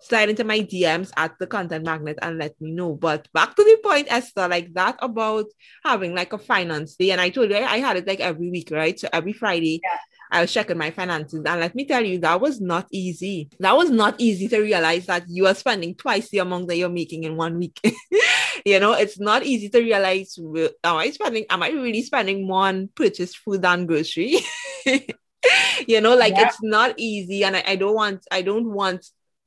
slide 0.00 0.30
into 0.30 0.44
my 0.44 0.60
dms 0.60 1.12
at 1.16 1.38
the 1.38 1.46
content 1.46 1.84
magnet 1.84 2.18
and 2.22 2.38
let 2.38 2.60
me 2.60 2.72
know. 2.72 2.94
But 2.94 3.28
back 3.32 3.54
to 3.54 3.62
the 3.62 3.78
point 3.84 4.10
esther 4.10 4.48
like 4.48 4.72
that 4.74 4.96
about 5.00 5.46
having 5.84 6.14
like 6.14 6.32
a 6.32 6.38
finance 6.38 6.96
day. 6.96 7.12
And 7.12 7.20
i 7.20 7.28
told 7.30 7.50
you 7.50 7.56
i, 7.56 7.74
I 7.74 7.78
had 7.78 7.98
it 7.98 8.06
like 8.06 8.20
every 8.20 8.50
week 8.50 8.70
right? 8.72 8.98
So 8.98 9.08
every 9.12 9.32
friday 9.32 9.80
yeah 9.82 9.98
I 10.30 10.40
was 10.42 10.52
checking 10.52 10.78
my 10.78 10.90
finances. 10.90 11.42
And 11.44 11.60
let 11.60 11.74
me 11.74 11.84
tell 11.84 12.04
you, 12.04 12.18
that 12.18 12.40
was 12.40 12.60
not 12.60 12.86
easy. 12.90 13.50
That 13.58 13.76
was 13.76 13.90
not 13.90 14.14
easy 14.18 14.48
to 14.48 14.60
realize 14.60 15.06
that 15.06 15.24
you 15.28 15.46
are 15.46 15.54
spending 15.54 15.94
twice 15.94 16.30
the 16.30 16.38
amount 16.38 16.68
that 16.68 16.76
you're 16.76 16.88
making 16.88 17.24
in 17.24 17.36
one 17.36 17.58
week. 17.58 17.80
you 18.64 18.78
know, 18.80 18.92
it's 18.92 19.18
not 19.18 19.44
easy 19.44 19.68
to 19.70 19.80
realize 19.80 20.38
am 20.38 20.96
I 20.96 21.10
spending, 21.10 21.46
am 21.50 21.62
I 21.62 21.70
really 21.70 22.02
spending 22.02 22.46
more 22.46 22.66
on 22.66 22.88
purchase 22.94 23.34
food 23.34 23.62
than 23.62 23.86
grocery? 23.86 24.36
you 25.86 26.00
know, 26.00 26.14
like 26.14 26.34
yeah. 26.34 26.46
it's 26.46 26.62
not 26.62 26.94
easy. 26.96 27.44
And 27.44 27.56
I, 27.56 27.64
I 27.66 27.76
don't 27.76 27.94
want, 27.94 28.26
I 28.30 28.42
don't 28.42 28.72
want 28.72 29.06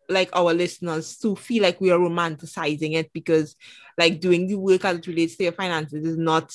like 0.10 0.30
our 0.34 0.54
listeners 0.54 1.18
to 1.18 1.36
feel 1.36 1.64
like 1.64 1.80
we 1.80 1.92
are 1.92 2.00
romanticizing 2.00 2.94
it 2.94 3.12
because 3.14 3.56
like 3.98 4.20
doing 4.20 4.48
the 4.48 4.56
work 4.56 4.84
as 4.84 4.98
it 4.98 5.08
relates 5.08 5.38
to 5.38 5.44
your 5.44 5.54
finances 5.54 6.06
is 6.06 6.18
not 6.18 6.54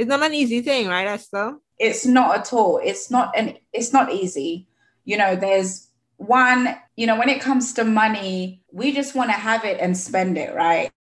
it's 0.00 0.08
not 0.08 0.22
an 0.22 0.32
easy 0.32 0.62
thing, 0.62 0.88
right, 0.88 1.06
Esther? 1.06 1.56
It's 1.80 2.06
not 2.06 2.36
at 2.38 2.52
all. 2.52 2.78
It's 2.82 3.10
not 3.10 3.36
an 3.36 3.56
it's 3.72 3.92
not 3.92 4.12
easy. 4.12 4.68
You 5.04 5.16
know 5.16 5.34
there's 5.34 5.88
one 6.18 6.76
you 6.96 7.06
know 7.06 7.18
when 7.18 7.30
it 7.30 7.40
comes 7.40 7.72
to 7.72 7.84
money 7.84 8.62
we 8.70 8.92
just 8.92 9.14
want 9.14 9.30
to 9.30 9.36
have 9.36 9.64
it 9.64 9.80
and 9.80 9.96
spend 9.96 10.38
it 10.38 10.54
right? 10.54 10.90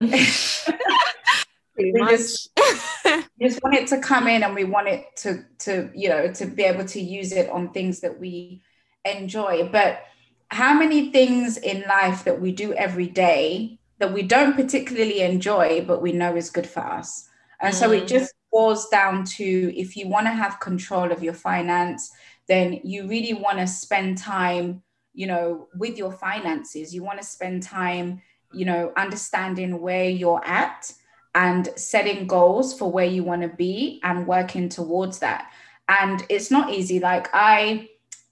We 1.78 1.92
just, 2.08 2.50
just 3.40 3.62
want 3.62 3.76
it 3.76 3.86
to 3.88 4.00
come 4.00 4.26
in 4.26 4.42
and 4.42 4.54
we 4.54 4.64
want 4.64 4.88
it 4.88 5.04
to 5.18 5.44
to 5.60 5.90
you 5.94 6.08
know 6.08 6.32
to 6.32 6.46
be 6.46 6.64
able 6.64 6.84
to 6.86 7.00
use 7.00 7.32
it 7.32 7.48
on 7.50 7.70
things 7.70 8.00
that 8.00 8.18
we 8.18 8.62
enjoy. 9.04 9.68
But 9.70 10.02
how 10.48 10.74
many 10.74 11.12
things 11.12 11.56
in 11.56 11.84
life 11.88 12.24
that 12.24 12.40
we 12.40 12.52
do 12.52 12.72
every 12.72 13.06
day 13.06 13.78
that 13.98 14.12
we 14.12 14.22
don't 14.22 14.54
particularly 14.54 15.20
enjoy 15.20 15.84
but 15.84 16.02
we 16.02 16.10
know 16.10 16.34
is 16.34 16.50
good 16.50 16.66
for 16.66 16.80
us? 16.80 17.28
And 17.60 17.72
mm. 17.72 17.78
so 17.78 17.92
it 17.92 18.08
just 18.08 18.34
boils 18.58 18.88
down 18.88 19.22
to 19.22 19.72
if 19.78 19.96
you 19.96 20.08
want 20.08 20.26
to 20.26 20.32
have 20.32 20.58
control 20.58 21.12
of 21.12 21.22
your 21.22 21.32
finance, 21.32 22.10
then 22.48 22.80
you 22.82 23.06
really 23.06 23.32
want 23.32 23.56
to 23.56 23.68
spend 23.68 24.18
time, 24.18 24.82
you 25.14 25.28
know, 25.28 25.68
with 25.76 25.96
your 25.96 26.10
finances. 26.10 26.92
You 26.92 27.04
want 27.04 27.20
to 27.20 27.24
spend 27.24 27.62
time, 27.62 28.20
you 28.52 28.64
know, 28.64 28.92
understanding 28.96 29.80
where 29.80 30.10
you're 30.10 30.44
at 30.44 30.92
and 31.36 31.68
setting 31.76 32.26
goals 32.26 32.76
for 32.76 32.90
where 32.90 33.06
you 33.06 33.22
want 33.22 33.42
to 33.42 33.48
be 33.48 34.00
and 34.02 34.26
working 34.26 34.68
towards 34.68 35.20
that. 35.20 35.52
And 35.88 36.26
it's 36.28 36.50
not 36.50 36.72
easy. 36.72 36.98
Like 36.98 37.28
I, 37.32 37.88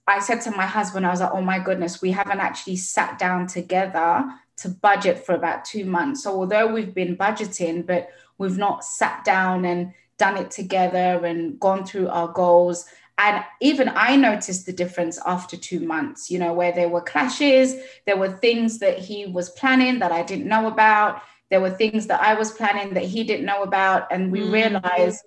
I 0.07 0.19
said 0.19 0.41
to 0.41 0.51
my 0.51 0.65
husband, 0.65 1.05
I 1.05 1.11
was 1.11 1.21
like, 1.21 1.31
oh 1.31 1.41
my 1.41 1.59
goodness, 1.59 2.01
we 2.01 2.11
haven't 2.11 2.41
actually 2.41 2.75
sat 2.75 3.17
down 3.17 3.47
together 3.47 4.25
to 4.57 4.67
budget 4.67 5.25
for 5.25 5.35
about 5.35 5.63
two 5.63 5.85
months. 5.85 6.23
So 6.23 6.37
although 6.37 6.67
we've 6.67 6.93
been 6.93 7.15
budgeting, 7.15 7.85
but 7.87 8.09
we've 8.37 8.57
not 8.57 8.83
sat 8.83 9.23
down 9.23 9.63
and 9.63 9.93
done 10.17 10.37
it 10.37 10.51
together 10.51 11.25
and 11.25 11.59
gone 11.59 11.85
through 11.85 12.09
our 12.09 12.27
goals. 12.27 12.85
And 13.19 13.43
even 13.61 13.91
I 13.95 14.15
noticed 14.15 14.65
the 14.65 14.73
difference 14.73 15.19
after 15.25 15.57
two 15.57 15.79
months, 15.79 16.29
you 16.29 16.37
know, 16.37 16.53
where 16.53 16.71
there 16.71 16.89
were 16.89 17.01
clashes, 17.01 17.75
there 18.05 18.17
were 18.17 18.31
things 18.31 18.79
that 18.79 18.99
he 18.99 19.25
was 19.25 19.49
planning 19.51 19.99
that 19.99 20.11
I 20.11 20.23
didn't 20.23 20.47
know 20.47 20.67
about, 20.67 21.21
there 21.49 21.61
were 21.61 21.69
things 21.69 22.07
that 22.07 22.21
I 22.21 22.33
was 22.35 22.51
planning 22.51 22.93
that 22.93 23.05
he 23.05 23.23
didn't 23.23 23.45
know 23.45 23.63
about. 23.63 24.11
And 24.11 24.31
we 24.31 24.41
mm-hmm. 24.41 24.51
realized, 24.51 25.23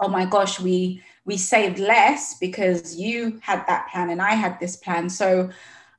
oh 0.00 0.08
my 0.08 0.24
gosh, 0.24 0.58
we 0.60 1.02
we 1.24 1.36
saved 1.36 1.78
less 1.78 2.36
because 2.38 2.96
you 2.96 3.38
had 3.42 3.64
that 3.68 3.88
plan 3.92 4.10
and 4.10 4.20
I 4.20 4.34
had 4.34 4.58
this 4.58 4.74
plan. 4.74 5.08
So 5.08 5.50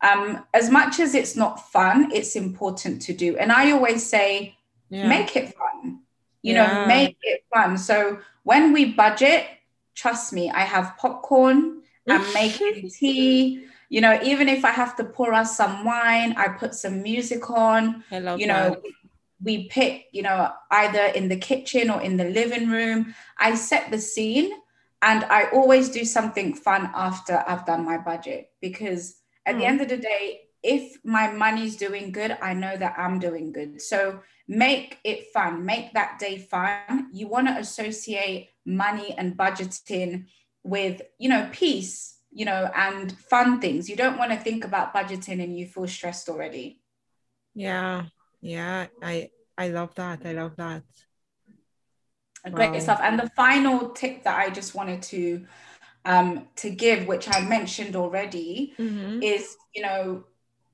um, 0.01 0.45
as 0.53 0.69
much 0.69 0.99
as 0.99 1.15
it's 1.15 1.37
not 1.37 1.71
fun, 1.71 2.11
it's 2.11 2.35
important 2.35 3.01
to 3.03 3.13
do. 3.13 3.37
And 3.37 3.49
I 3.49 3.71
always 3.71 4.05
say, 4.05 4.57
yeah. 4.89 5.07
make 5.07 5.37
it 5.37 5.55
fun 5.55 5.72
you 6.43 6.53
yeah. 6.53 6.67
know 6.67 6.85
make 6.85 7.17
it 7.23 7.43
fun 7.51 7.77
so 7.77 8.19
when 8.43 8.71
we 8.71 8.85
budget 8.85 9.47
trust 9.95 10.31
me 10.33 10.51
i 10.51 10.59
have 10.59 10.95
popcorn 10.97 11.81
i'm 12.07 12.33
making 12.33 12.89
tea 12.89 13.65
you 13.89 14.01
know 14.01 14.19
even 14.23 14.47
if 14.47 14.63
i 14.63 14.69
have 14.69 14.95
to 14.95 15.03
pour 15.03 15.33
us 15.33 15.57
some 15.57 15.83
wine 15.83 16.35
i 16.37 16.47
put 16.47 16.75
some 16.75 17.01
music 17.01 17.49
on 17.49 18.03
you 18.11 18.45
know 18.45 18.69
that. 18.69 18.81
we 19.41 19.67
pick 19.69 20.05
you 20.11 20.21
know 20.21 20.51
either 20.71 21.05
in 21.15 21.27
the 21.27 21.37
kitchen 21.37 21.89
or 21.89 22.01
in 22.01 22.17
the 22.17 22.25
living 22.25 22.69
room 22.69 23.15
i 23.39 23.55
set 23.55 23.89
the 23.89 23.97
scene 23.97 24.51
and 25.01 25.23
i 25.25 25.45
always 25.51 25.89
do 25.89 26.03
something 26.03 26.53
fun 26.53 26.89
after 26.93 27.43
i've 27.47 27.65
done 27.65 27.85
my 27.85 27.97
budget 27.97 28.51
because 28.61 29.15
at 29.45 29.55
mm. 29.55 29.59
the 29.59 29.63
hmm. 29.65 29.71
end 29.71 29.81
of 29.81 29.89
the 29.89 29.97
day 29.97 30.41
if 30.63 30.97
my 31.03 31.31
money's 31.31 31.75
doing 31.75 32.11
good 32.11 32.37
i 32.41 32.53
know 32.53 32.75
that 32.75 32.95
i'm 32.97 33.19
doing 33.19 33.51
good 33.51 33.81
so 33.81 34.19
make 34.47 34.99
it 35.03 35.31
fun, 35.31 35.65
make 35.65 35.93
that 35.93 36.19
day 36.19 36.37
fun. 36.37 37.09
You 37.11 37.27
want 37.27 37.47
to 37.47 37.57
associate 37.57 38.49
money 38.65 39.15
and 39.17 39.37
budgeting 39.37 40.25
with, 40.63 41.01
you 41.17 41.29
know, 41.29 41.49
peace, 41.51 42.17
you 42.31 42.45
know, 42.45 42.69
and 42.75 43.17
fun 43.17 43.61
things. 43.61 43.89
You 43.89 43.95
don't 43.95 44.17
want 44.17 44.31
to 44.31 44.37
think 44.37 44.65
about 44.65 44.93
budgeting 44.93 45.43
and 45.43 45.57
you 45.57 45.65
feel 45.65 45.87
stressed 45.87 46.29
already. 46.29 46.81
Yeah. 47.55 48.05
Yeah. 48.41 48.87
I 49.01 49.29
I 49.57 49.69
love 49.69 49.93
that. 49.95 50.25
I 50.25 50.33
love 50.33 50.55
that. 50.57 50.83
Great 52.51 52.71
wow. 52.71 52.79
stuff. 52.79 52.99
And 53.01 53.19
the 53.19 53.29
final 53.35 53.89
tip 53.91 54.23
that 54.23 54.37
I 54.37 54.49
just 54.49 54.75
wanted 54.75 55.01
to 55.03 55.45
um 56.05 56.47
to 56.57 56.69
give, 56.69 57.07
which 57.07 57.27
I 57.33 57.41
mentioned 57.41 57.95
already, 57.95 58.73
mm-hmm. 58.77 59.21
is 59.21 59.55
you 59.73 59.83
know, 59.83 60.25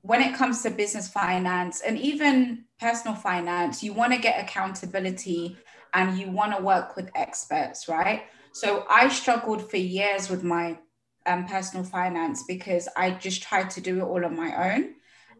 when 0.02 0.22
it 0.22 0.34
comes 0.34 0.62
to 0.62 0.70
business 0.70 1.08
finance 1.08 1.80
and 1.80 1.98
even 1.98 2.64
personal 2.78 3.14
finance, 3.14 3.82
you 3.82 3.92
want 3.92 4.12
to 4.12 4.18
get 4.18 4.42
accountability 4.42 5.56
and 5.92 6.18
you 6.18 6.30
want 6.30 6.56
to 6.56 6.62
work 6.62 6.96
with 6.96 7.10
experts, 7.14 7.88
right? 7.88 8.22
So 8.52 8.84
I 8.88 9.08
struggled 9.08 9.70
for 9.70 9.76
years 9.76 10.30
with 10.30 10.42
my 10.42 10.78
um, 11.26 11.46
personal 11.46 11.84
finance 11.84 12.44
because 12.48 12.88
I 12.96 13.10
just 13.10 13.42
tried 13.42 13.70
to 13.70 13.80
do 13.80 13.98
it 13.98 14.02
all 14.02 14.24
on 14.24 14.36
my 14.36 14.74
own, 14.74 14.94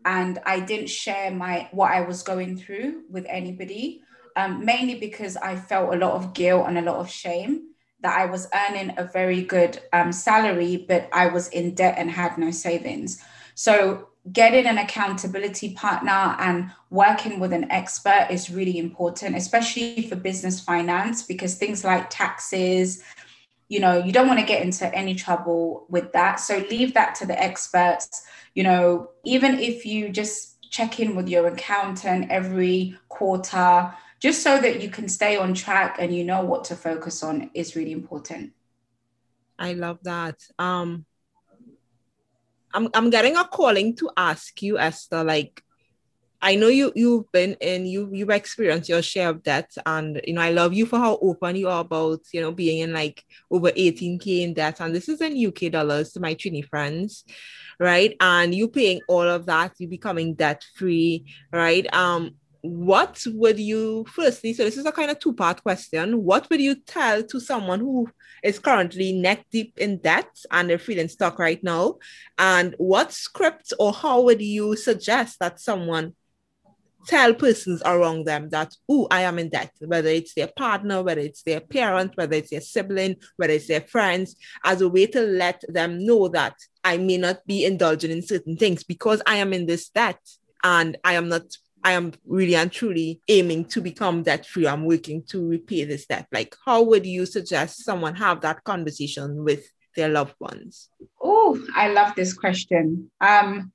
and 0.05 0.39
I 0.45 0.61
didn't 0.61 0.89
share 0.89 1.31
my 1.31 1.69
what 1.73 1.91
I 1.91 2.03
was 2.03 2.23
going 2.23 2.57
through 2.57 3.05
with 3.11 3.27
anybody. 3.29 4.03
Um, 4.37 4.65
mainly 4.65 4.95
because 4.95 5.37
I 5.37 5.57
felt 5.57 5.93
a 5.93 5.99
lot 5.99 6.13
of 6.13 6.35
guilt 6.35 6.67
and 6.69 6.79
a 6.79 6.83
lot 6.83 6.97
of 6.97 7.11
shame 7.11 7.71
that 8.01 8.17
I 8.17 8.27
was 8.27 8.49
earning 8.55 8.95
a 8.97 9.05
very 9.05 9.43
good 9.43 9.81
um, 9.93 10.13
salary, 10.13 10.85
but 10.89 11.09
I 11.13 11.27
was 11.27 11.49
in 11.49 11.75
debt 11.75 11.97
and 11.99 12.09
had 12.09 12.39
no 12.39 12.53
savings. 12.53 13.23
So 13.57 14.10
getting 14.33 14.67
an 14.67 14.79
accountability 14.79 15.75
partner 15.75 16.37
and 16.39 16.71
working 16.91 17.41
with 17.41 17.53
an 17.53 17.71
expert 17.71 18.29
is 18.31 18.51
really 18.51 18.79
important, 18.79 19.37
especially 19.37 20.03
for 20.09 20.17
business 20.17 20.61
finance, 20.61 21.23
because 21.23 21.55
things 21.55 21.85
like 21.85 22.11
taxes, 22.11 23.03
you 23.71 23.79
know 23.81 24.05
you 24.05 24.13
don't 24.13 24.27
want 24.27 24.41
to 24.41 24.45
get 24.45 24.63
into 24.63 24.95
any 24.95 25.15
trouble 25.15 25.87
with 25.89 26.13
that. 26.13 26.41
So 26.41 26.59
leave 26.71 26.93
that 26.95 27.15
to 27.17 27.27
the 27.27 27.41
experts. 27.41 28.27
You 28.55 28.65
know 28.65 29.11
even 29.25 29.59
if 29.59 29.87
you 29.87 30.11
just 30.11 30.61
check 30.71 31.01
in 31.01 31.17
with 31.17 31.29
your 31.29 31.47
accountant 31.47 32.31
every 32.31 32.99
quarter 33.09 33.93
just 34.19 34.43
so 34.43 34.61
that 34.61 34.83
you 34.83 34.91
can 34.91 35.09
stay 35.09 35.37
on 35.37 35.55
track 35.55 35.97
and 35.99 36.15
you 36.15 36.25
know 36.25 36.45
what 36.45 36.65
to 36.65 36.77
focus 36.77 37.23
on 37.23 37.51
is 37.55 37.75
really 37.75 37.93
important. 37.93 38.53
I 39.59 39.73
love 39.73 39.99
that. 40.03 40.37
Um 40.59 41.07
i'm, 42.75 42.89
I'm 42.95 43.11
getting 43.11 43.37
a 43.37 43.45
calling 43.45 43.97
to 43.97 44.11
ask 44.17 44.61
you 44.63 44.79
esther 44.79 45.25
like 45.25 45.63
I 46.43 46.55
know 46.55 46.69
you 46.69 46.91
you've 46.95 47.31
been 47.33 47.55
in 47.61 47.85
you 47.85 48.09
you've 48.13 48.31
experienced 48.31 48.89
your 48.89 49.03
share 49.03 49.29
of 49.29 49.43
debt 49.43 49.71
and 49.85 50.21
you 50.25 50.33
know 50.33 50.41
I 50.41 50.51
love 50.51 50.73
you 50.73 50.87
for 50.87 50.99
how 50.99 51.19
open 51.21 51.57
you 51.57 51.69
are 51.69 51.83
about 51.83 52.21
you 52.33 52.41
know 52.41 52.51
being 52.51 52.81
in 52.81 52.93
like 52.93 53.23
over 53.51 53.71
18k 53.71 54.43
in 54.43 54.55
debt 54.55 54.81
and 54.81 54.95
this 54.95 55.09
is 55.09 55.21
in 55.21 55.47
UK 55.47 55.71
dollars 55.71 56.13
to 56.13 56.21
my 56.21 56.35
Trini 56.35 56.65
friends 56.67 57.25
right? 57.79 58.17
And 58.21 58.55
you 58.55 58.69
paying 58.69 59.01
all 59.07 59.29
of 59.29 59.47
that 59.47 59.75
you 59.79 59.89
becoming 59.89 60.35
debt 60.35 60.65
free 60.77 61.27
right? 61.53 61.93
Um 61.95 62.37
what 62.63 63.23
would 63.27 63.59
you 63.59 64.05
firstly 64.09 64.53
so 64.53 64.65
this 64.65 64.77
is 64.77 64.87
a 64.87 64.93
kind 64.93 65.11
of 65.11 65.19
two 65.19 65.33
part 65.33 65.63
question 65.63 66.23
what 66.23 66.49
would 66.51 66.61
you 66.61 66.75
tell 66.75 67.23
to 67.23 67.41
someone 67.41 67.81
who 67.81 68.07
is 68.43 68.59
currently 68.59 69.13
neck 69.13 69.45
deep 69.51 69.73
in 69.79 69.97
debt 69.99 70.29
and 70.51 70.69
they're 70.69 70.79
feeling 70.79 71.09
stuck 71.09 71.39
right 71.39 71.63
now 71.65 71.95
and 72.39 72.75
what 72.79 73.13
script 73.13 73.73
or 73.79 73.93
how 73.93 74.21
would 74.21 74.43
you 74.43 74.77
suggest 74.77 75.39
that 75.41 75.59
someone 75.59 76.15
tell 77.07 77.35
persons 77.35 77.83
around 77.85 78.25
them 78.27 78.49
that, 78.51 78.75
oh, 78.89 79.07
I 79.11 79.23
am 79.23 79.39
in 79.39 79.49
debt, 79.49 79.73
whether 79.81 80.09
it's 80.09 80.35
their 80.35 80.49
partner, 80.57 81.03
whether 81.03 81.21
it's 81.21 81.43
their 81.43 81.61
parent, 81.61 82.13
whether 82.15 82.37
it's 82.37 82.51
their 82.51 82.61
sibling, 82.61 83.17
whether 83.37 83.53
it's 83.53 83.69
their 83.69 83.81
friends, 83.81 84.37
as 84.65 84.81
a 84.81 84.89
way 84.89 85.07
to 85.07 85.21
let 85.21 85.63
them 85.69 86.05
know 86.05 86.29
that 86.29 86.55
I 86.85 86.99
may 86.99 87.17
not 87.17 87.47
be 87.47 87.65
indulging 87.65 88.11
in 88.11 88.23
certain 88.23 88.57
things 88.57 88.85
because 88.85 89.23
I 89.27 89.37
am 89.37 89.53
in 89.53 89.67
this 89.67 89.89
debt 89.89 90.21
and 90.63 90.97
I 91.05 91.15
am 91.15 91.29
not. 91.29 91.43
I 91.83 91.93
am 91.93 92.13
really 92.27 92.55
and 92.55 92.71
truly 92.71 93.21
aiming 93.29 93.67
to 93.67 93.81
become 93.81 94.23
debt 94.23 94.47
free. 94.47 94.67
I'm 94.67 94.85
working 94.85 95.23
to 95.31 95.47
repay 95.47 95.85
this 95.85 96.07
debt. 96.07 96.27
Like, 96.33 96.55
how 96.65 96.83
would 96.83 97.07
you 97.07 97.27
suggest 97.27 97.85
someone 97.85 98.15
have 98.17 98.41
that 98.43 98.65
conversation 98.65 99.45
with 99.45 99.65
their 99.97 100.09
loved 100.09 100.35
ones? 100.39 100.91
Oh, 101.23 101.61
I 101.75 101.89
love 101.89 102.15
this 102.15 102.35
question. 102.35 103.11
Um, 103.21 103.73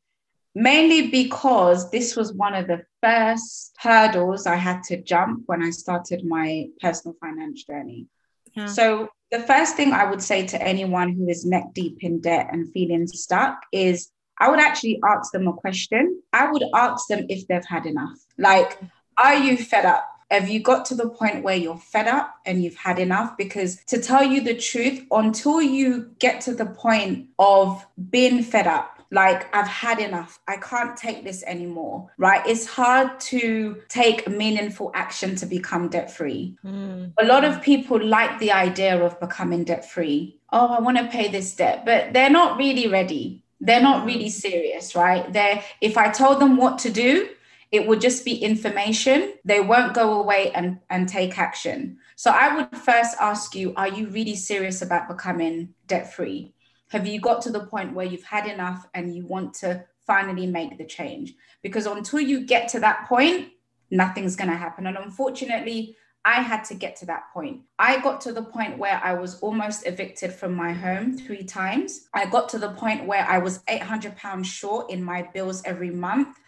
mainly 0.53 1.09
because 1.09 1.89
this 1.91 2.15
was 2.15 2.33
one 2.33 2.53
of 2.53 2.67
the 2.67 2.83
first 3.01 3.75
hurdles 3.79 4.47
I 4.47 4.55
had 4.55 4.83
to 4.83 5.01
jump 5.01 5.43
when 5.47 5.63
I 5.63 5.69
started 5.71 6.25
my 6.25 6.67
personal 6.79 7.15
finance 7.19 7.63
journey. 7.63 8.07
Yeah. 8.55 8.67
So, 8.67 9.09
the 9.31 9.39
first 9.39 9.75
thing 9.75 9.91
I 9.91 10.09
would 10.09 10.21
say 10.21 10.45
to 10.47 10.61
anyone 10.61 11.13
who 11.13 11.27
is 11.27 11.45
neck 11.45 11.73
deep 11.73 12.03
in 12.03 12.21
debt 12.21 12.49
and 12.51 12.71
feeling 12.71 13.07
stuck 13.07 13.63
is 13.73 14.11
I 14.39 14.49
would 14.49 14.59
actually 14.59 14.99
ask 15.05 15.31
them 15.31 15.47
a 15.47 15.53
question. 15.53 16.21
I 16.33 16.51
would 16.51 16.63
ask 16.73 17.07
them 17.07 17.25
if 17.29 17.47
they've 17.47 17.65
had 17.65 17.85
enough. 17.85 18.17
Like, 18.37 18.79
are 19.17 19.35
you 19.35 19.57
fed 19.57 19.85
up? 19.85 20.07
Have 20.31 20.49
you 20.49 20.59
got 20.59 20.85
to 20.85 20.95
the 20.95 21.09
point 21.09 21.43
where 21.43 21.55
you're 21.55 21.77
fed 21.77 22.07
up 22.07 22.35
and 22.45 22.63
you've 22.63 22.75
had 22.75 22.99
enough? 22.99 23.37
Because 23.37 23.83
to 23.85 24.01
tell 24.01 24.23
you 24.23 24.41
the 24.41 24.55
truth, 24.55 25.05
until 25.11 25.61
you 25.61 26.11
get 26.19 26.41
to 26.41 26.55
the 26.55 26.65
point 26.65 27.29
of 27.37 27.85
being 28.09 28.41
fed 28.41 28.67
up, 28.67 28.95
like 29.11 29.53
I've 29.55 29.67
had 29.67 29.99
enough. 29.99 30.39
I 30.47 30.57
can't 30.57 30.97
take 30.97 31.23
this 31.23 31.43
anymore, 31.43 32.11
right? 32.17 32.45
It's 32.45 32.65
hard 32.65 33.19
to 33.31 33.81
take 33.87 34.27
meaningful 34.27 34.91
action 34.93 35.35
to 35.37 35.45
become 35.45 35.89
debt 35.89 36.11
free. 36.11 36.57
Mm. 36.65 37.13
A 37.19 37.25
lot 37.25 37.45
of 37.45 37.61
people 37.61 38.03
like 38.03 38.39
the 38.39 38.51
idea 38.51 39.01
of 39.01 39.19
becoming 39.19 39.63
debt 39.63 39.89
free. 39.89 40.39
Oh, 40.51 40.67
I 40.67 40.81
want 40.81 40.97
to 40.97 41.07
pay 41.07 41.29
this 41.29 41.55
debt, 41.55 41.85
but 41.85 42.13
they're 42.13 42.29
not 42.29 42.57
really 42.57 42.87
ready. 42.87 43.44
They're 43.65 43.81
not 43.81 44.05
really 44.05 44.29
serious, 44.29 44.95
right? 44.95 45.31
They're 45.33 45.63
if 45.81 45.97
I 45.97 46.09
told 46.09 46.39
them 46.39 46.55
what 46.55 46.77
to 46.79 46.89
do, 46.89 47.29
it 47.71 47.87
would 47.87 47.99
just 47.99 48.23
be 48.23 48.35
information. 48.35 49.33
They 49.43 49.59
won't 49.59 49.93
go 49.93 50.21
away 50.21 50.51
and, 50.53 50.79
and 50.89 51.09
take 51.09 51.37
action. 51.37 51.97
So 52.15 52.31
I 52.31 52.55
would 52.55 52.77
first 52.77 53.17
ask 53.19 53.55
you, 53.55 53.73
are 53.75 53.87
you 53.87 54.07
really 54.07 54.35
serious 54.35 54.81
about 54.81 55.09
becoming 55.09 55.73
debt 55.87 56.13
free? 56.13 56.53
Have 56.89 57.07
you 57.07 57.19
got 57.19 57.41
to 57.41 57.51
the 57.51 57.65
point 57.65 57.93
where 57.93 58.05
you've 58.05 58.23
had 58.23 58.47
enough 58.47 58.87
and 58.93 59.15
you 59.15 59.25
want 59.25 59.55
to 59.55 59.83
finally 60.05 60.47
make 60.47 60.77
the 60.77 60.85
change? 60.85 61.33
Because 61.63 61.87
until 61.87 62.19
you 62.19 62.45
get 62.45 62.69
to 62.69 62.79
that 62.81 63.07
point, 63.09 63.49
nothing's 63.89 64.35
going 64.35 64.51
to 64.51 64.55
happen. 64.55 64.87
And 64.87 64.95
unfortunately, 64.95 65.97
I 66.25 66.41
had 66.41 66.63
to 66.65 66.73
get 66.73 66.95
to 66.97 67.05
that 67.05 67.31
point. 67.31 67.61
I 67.77 68.01
got 68.01 68.19
to 68.21 68.33
the 68.33 68.41
point 68.41 68.79
where 68.79 68.99
I 69.03 69.13
was 69.13 69.39
almost 69.41 69.85
evicted 69.85 70.33
from 70.33 70.55
my 70.55 70.73
home 70.73 71.15
three 71.19 71.43
times. 71.43 72.07
I 72.15 72.25
got 72.25 72.49
to 72.49 72.57
the 72.57 72.71
point 72.71 73.05
where 73.05 73.23
I 73.29 73.37
was 73.37 73.61
800 73.69 74.17
pounds 74.17 74.47
short 74.47 74.89
in 74.89 75.03
my 75.03 75.29
bills 75.35 75.61
every 75.65 75.91
month. 75.91 76.39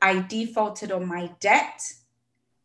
I 0.00 0.20
defaulted 0.20 0.92
on 0.92 1.06
my 1.08 1.32
debt. 1.40 1.82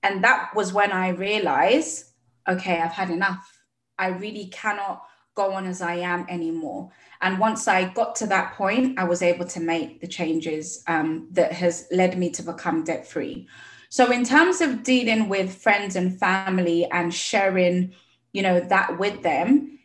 And 0.04 0.24
that 0.24 0.56
was 0.56 0.72
when 0.72 0.92
I 0.92 1.10
realized, 1.10 2.06
okay, 2.48 2.80
I've 2.80 2.92
had 2.92 3.10
enough. 3.10 3.60
I 3.98 4.10
really 4.10 4.46
cannot 4.46 5.04
go 5.34 5.54
on 5.54 5.66
as 5.66 5.82
I 5.82 5.96
am 5.96 6.28
anymore. 6.30 6.92
And 7.22 7.40
once 7.40 7.68
I 7.68 7.86
got 7.86 8.16
to 8.18 8.28
that 8.28 8.54
point, 8.54 9.00
I 9.00 9.06
was 9.06 9.24
able 9.24 9.46
to 9.48 9.60
make 9.60 10.02
the 10.02 10.08
changes 10.08 10.84
um, 10.86 11.30
that 11.32 11.52
has 11.54 11.88
led 11.92 12.16
me 12.16 12.30
to 12.32 12.44
become 12.44 12.84
debt 12.84 13.08
free. 13.08 13.48
So, 13.90 14.12
in 14.12 14.24
terms 14.24 14.62
of 14.62 14.84
dealing 14.84 15.30
with 15.30 15.56
friends 15.56 15.96
and 15.96 16.18
family 16.18 16.86
and 16.92 17.14
sharing, 17.14 17.94
you 18.34 18.44
know, 18.44 18.60
that 18.60 19.00
with 19.00 19.24
them, 19.24 19.80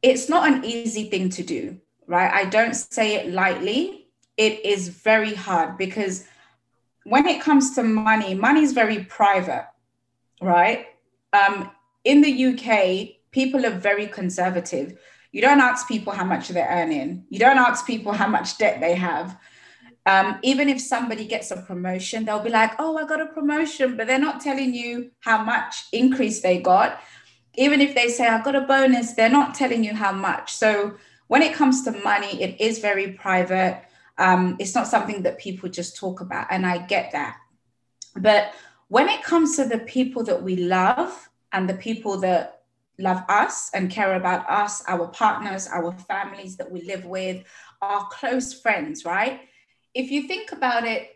it's 0.00 0.28
not 0.28 0.50
an 0.50 0.64
easy 0.64 1.10
thing 1.10 1.28
to 1.30 1.42
do, 1.42 1.78
right? 2.06 2.32
I 2.32 2.46
don't 2.46 2.74
say 2.74 3.16
it 3.16 3.30
lightly. 3.30 4.08
It 4.38 4.64
is 4.64 4.88
very 4.88 5.34
hard 5.34 5.76
because 5.76 6.26
when 7.04 7.26
it 7.26 7.42
comes 7.42 7.74
to 7.74 7.82
money, 7.82 8.34
money 8.34 8.62
is 8.62 8.72
very 8.72 9.04
private, 9.04 9.68
right? 10.40 10.86
Um, 11.32 11.70
in 12.04 12.22
the 12.22 12.46
UK, 12.46 13.16
people 13.32 13.66
are 13.66 13.70
very 13.70 14.06
conservative. 14.06 14.98
You 15.30 15.42
don't 15.42 15.60
ask 15.60 15.86
people 15.86 16.12
how 16.12 16.24
much 16.24 16.48
they're 16.48 16.68
earning. 16.68 17.24
You 17.28 17.38
don't 17.38 17.58
ask 17.58 17.86
people 17.86 18.12
how 18.12 18.28
much 18.28 18.58
debt 18.58 18.80
they 18.80 18.94
have. 18.94 19.36
Um, 20.04 20.38
even 20.42 20.68
if 20.68 20.80
somebody 20.80 21.26
gets 21.26 21.50
a 21.50 21.56
promotion, 21.56 22.24
they'll 22.24 22.40
be 22.40 22.50
like, 22.50 22.72
oh, 22.78 22.96
I 22.98 23.06
got 23.06 23.20
a 23.20 23.26
promotion, 23.26 23.96
but 23.96 24.06
they're 24.06 24.18
not 24.18 24.40
telling 24.40 24.74
you 24.74 25.10
how 25.20 25.44
much 25.44 25.84
increase 25.92 26.40
they 26.40 26.60
got. 26.60 27.00
Even 27.54 27.80
if 27.80 27.94
they 27.94 28.08
say, 28.08 28.26
I 28.26 28.42
got 28.42 28.56
a 28.56 28.62
bonus, 28.62 29.12
they're 29.12 29.28
not 29.28 29.54
telling 29.54 29.84
you 29.84 29.94
how 29.94 30.12
much. 30.12 30.52
So 30.54 30.94
when 31.28 31.42
it 31.42 31.54
comes 31.54 31.84
to 31.84 31.92
money, 31.92 32.42
it 32.42 32.60
is 32.60 32.78
very 32.78 33.12
private. 33.12 33.82
Um, 34.18 34.56
it's 34.58 34.74
not 34.74 34.88
something 34.88 35.22
that 35.22 35.38
people 35.38 35.68
just 35.68 35.96
talk 35.96 36.20
about. 36.20 36.48
And 36.50 36.66
I 36.66 36.78
get 36.78 37.12
that. 37.12 37.36
But 38.16 38.52
when 38.88 39.08
it 39.08 39.22
comes 39.22 39.56
to 39.56 39.64
the 39.64 39.78
people 39.78 40.24
that 40.24 40.42
we 40.42 40.56
love 40.56 41.30
and 41.52 41.68
the 41.68 41.74
people 41.74 42.18
that 42.20 42.62
love 42.98 43.22
us 43.28 43.70
and 43.72 43.90
care 43.90 44.14
about 44.14 44.48
us, 44.50 44.82
our 44.88 45.08
partners, 45.08 45.68
our 45.68 45.92
families 45.92 46.56
that 46.56 46.70
we 46.70 46.82
live 46.82 47.04
with, 47.04 47.44
our 47.80 48.06
close 48.10 48.52
friends, 48.52 49.04
right? 49.04 49.40
If 49.94 50.10
you 50.10 50.26
think 50.26 50.52
about 50.52 50.84
it, 50.86 51.10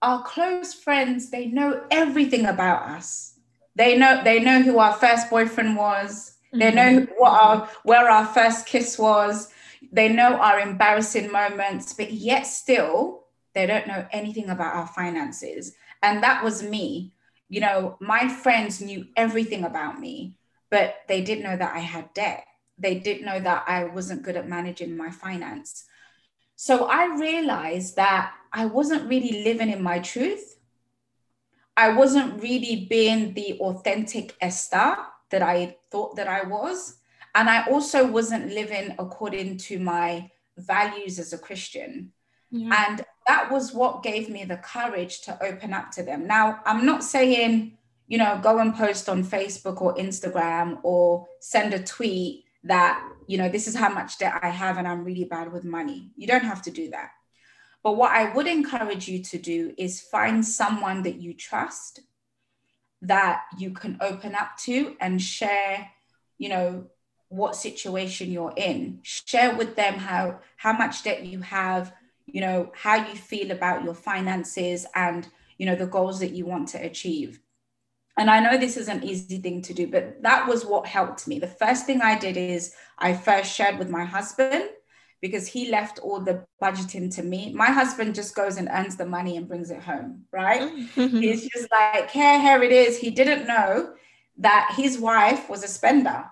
our 0.00 0.22
close 0.22 0.74
friends, 0.74 1.30
they 1.30 1.46
know 1.46 1.84
everything 1.90 2.46
about 2.46 2.88
us. 2.88 3.38
They 3.74 3.96
know 3.96 4.22
they 4.22 4.40
know 4.40 4.62
who 4.62 4.78
our 4.78 4.92
first 4.94 5.30
boyfriend 5.30 5.76
was. 5.76 6.36
They 6.52 6.72
know 6.72 7.00
mm-hmm. 7.00 7.12
what 7.16 7.30
our 7.30 7.68
where 7.84 8.10
our 8.10 8.26
first 8.26 8.66
kiss 8.66 8.98
was. 8.98 9.48
They 9.90 10.08
know 10.08 10.36
our 10.36 10.60
embarrassing 10.60 11.30
moments, 11.30 11.92
but 11.92 12.12
yet 12.12 12.42
still 12.42 13.24
they 13.54 13.66
don't 13.66 13.86
know 13.86 14.06
anything 14.12 14.50
about 14.50 14.74
our 14.74 14.86
finances. 14.86 15.74
And 16.02 16.22
that 16.22 16.42
was 16.42 16.62
me. 16.62 17.12
You 17.48 17.60
know, 17.60 17.96
my 18.00 18.28
friends 18.28 18.80
knew 18.80 19.06
everything 19.16 19.64
about 19.64 20.00
me 20.00 20.36
but 20.72 21.02
they 21.06 21.20
didn't 21.20 21.44
know 21.44 21.56
that 21.56 21.76
I 21.76 21.80
had 21.80 22.14
debt. 22.14 22.46
They 22.78 22.94
didn't 22.94 23.26
know 23.26 23.38
that 23.38 23.64
I 23.68 23.84
wasn't 23.84 24.22
good 24.22 24.38
at 24.38 24.48
managing 24.48 24.96
my 24.96 25.10
finance. 25.10 25.84
So 26.56 26.86
I 26.86 27.16
realized 27.16 27.96
that 27.96 28.32
I 28.52 28.66
wasn't 28.66 29.08
really 29.08 29.42
living 29.44 29.70
in 29.70 29.82
my 29.82 29.98
truth. 29.98 30.58
I 31.76 31.90
wasn't 31.90 32.42
really 32.42 32.86
being 32.88 33.34
the 33.34 33.58
authentic 33.60 34.36
Esther 34.40 34.96
that 35.30 35.42
I 35.42 35.76
thought 35.90 36.16
that 36.16 36.28
I 36.28 36.46
was. 36.46 36.98
And 37.34 37.48
I 37.48 37.66
also 37.66 38.06
wasn't 38.06 38.52
living 38.52 38.94
according 38.98 39.56
to 39.58 39.78
my 39.78 40.30
values 40.58 41.18
as 41.18 41.32
a 41.32 41.38
Christian. 41.38 42.12
Yeah. 42.50 42.86
And 42.88 43.04
that 43.26 43.50
was 43.50 43.72
what 43.72 44.02
gave 44.02 44.28
me 44.28 44.44
the 44.44 44.58
courage 44.58 45.22
to 45.22 45.42
open 45.42 45.72
up 45.72 45.90
to 45.92 46.02
them. 46.02 46.26
Now, 46.26 46.60
I'm 46.66 46.84
not 46.84 47.02
saying 47.02 47.78
you 48.12 48.18
know, 48.18 48.38
go 48.42 48.58
and 48.58 48.74
post 48.74 49.08
on 49.08 49.24
Facebook 49.24 49.80
or 49.80 49.94
Instagram 49.94 50.78
or 50.82 51.26
send 51.40 51.72
a 51.72 51.82
tweet 51.82 52.44
that, 52.64 53.02
you 53.26 53.38
know, 53.38 53.48
this 53.48 53.66
is 53.66 53.74
how 53.74 53.88
much 53.88 54.18
debt 54.18 54.38
I 54.42 54.48
have 54.48 54.78
and 54.78 54.86
I'm 54.86 55.04
really 55.04 55.24
bad 55.24 55.52
with 55.52 55.64
money. 55.64 56.10
You 56.16 56.26
don't 56.26 56.44
have 56.44 56.62
to 56.62 56.70
do 56.70 56.90
that. 56.90 57.10
But 57.82 57.96
what 57.96 58.12
I 58.12 58.32
would 58.32 58.46
encourage 58.46 59.08
you 59.08 59.22
to 59.24 59.38
do 59.38 59.74
is 59.76 60.00
find 60.00 60.44
someone 60.44 61.02
that 61.02 61.16
you 61.16 61.34
trust 61.34 62.00
that 63.02 63.42
you 63.58 63.72
can 63.72 63.98
open 64.00 64.34
up 64.34 64.56
to 64.56 64.96
and 65.00 65.20
share, 65.20 65.90
you 66.38 66.48
know, 66.48 66.86
what 67.28 67.56
situation 67.56 68.30
you're 68.30 68.54
in. 68.56 69.00
Share 69.02 69.56
with 69.56 69.74
them 69.74 69.94
how 69.94 70.38
how 70.56 70.72
much 70.72 71.02
debt 71.02 71.24
you 71.24 71.40
have, 71.40 71.92
you 72.26 72.40
know, 72.40 72.70
how 72.74 72.94
you 72.94 73.16
feel 73.16 73.50
about 73.50 73.82
your 73.82 73.94
finances 73.94 74.86
and, 74.94 75.26
you 75.58 75.66
know, 75.66 75.74
the 75.74 75.86
goals 75.86 76.20
that 76.20 76.30
you 76.30 76.46
want 76.46 76.68
to 76.68 76.78
achieve. 76.78 77.40
And 78.18 78.30
I 78.30 78.40
know 78.40 78.58
this 78.58 78.76
is 78.76 78.88
an 78.88 79.02
easy 79.02 79.38
thing 79.38 79.62
to 79.62 79.72
do, 79.72 79.86
but 79.86 80.22
that 80.22 80.46
was 80.46 80.66
what 80.66 80.86
helped 80.86 81.26
me. 81.26 81.38
The 81.38 81.46
first 81.46 81.86
thing 81.86 82.02
I 82.02 82.18
did 82.18 82.36
is 82.36 82.74
I 82.98 83.14
first 83.14 83.54
shared 83.54 83.78
with 83.78 83.88
my 83.88 84.04
husband 84.04 84.68
because 85.22 85.46
he 85.46 85.70
left 85.70 85.98
all 86.00 86.20
the 86.20 86.44
budgeting 86.60 87.14
to 87.14 87.22
me. 87.22 87.52
My 87.54 87.70
husband 87.70 88.14
just 88.14 88.34
goes 88.34 88.56
and 88.58 88.68
earns 88.70 88.96
the 88.96 89.06
money 89.06 89.36
and 89.36 89.48
brings 89.48 89.70
it 89.70 89.80
home, 89.80 90.24
right? 90.32 90.70
He's 90.94 91.48
just 91.48 91.68
like, 91.70 92.10
here, 92.10 92.40
here 92.40 92.62
it 92.62 92.72
is. 92.72 92.98
He 92.98 93.10
didn't 93.10 93.46
know 93.46 93.94
that 94.38 94.74
his 94.76 94.98
wife 94.98 95.48
was 95.48 95.62
a 95.62 95.68
spender. 95.68 96.24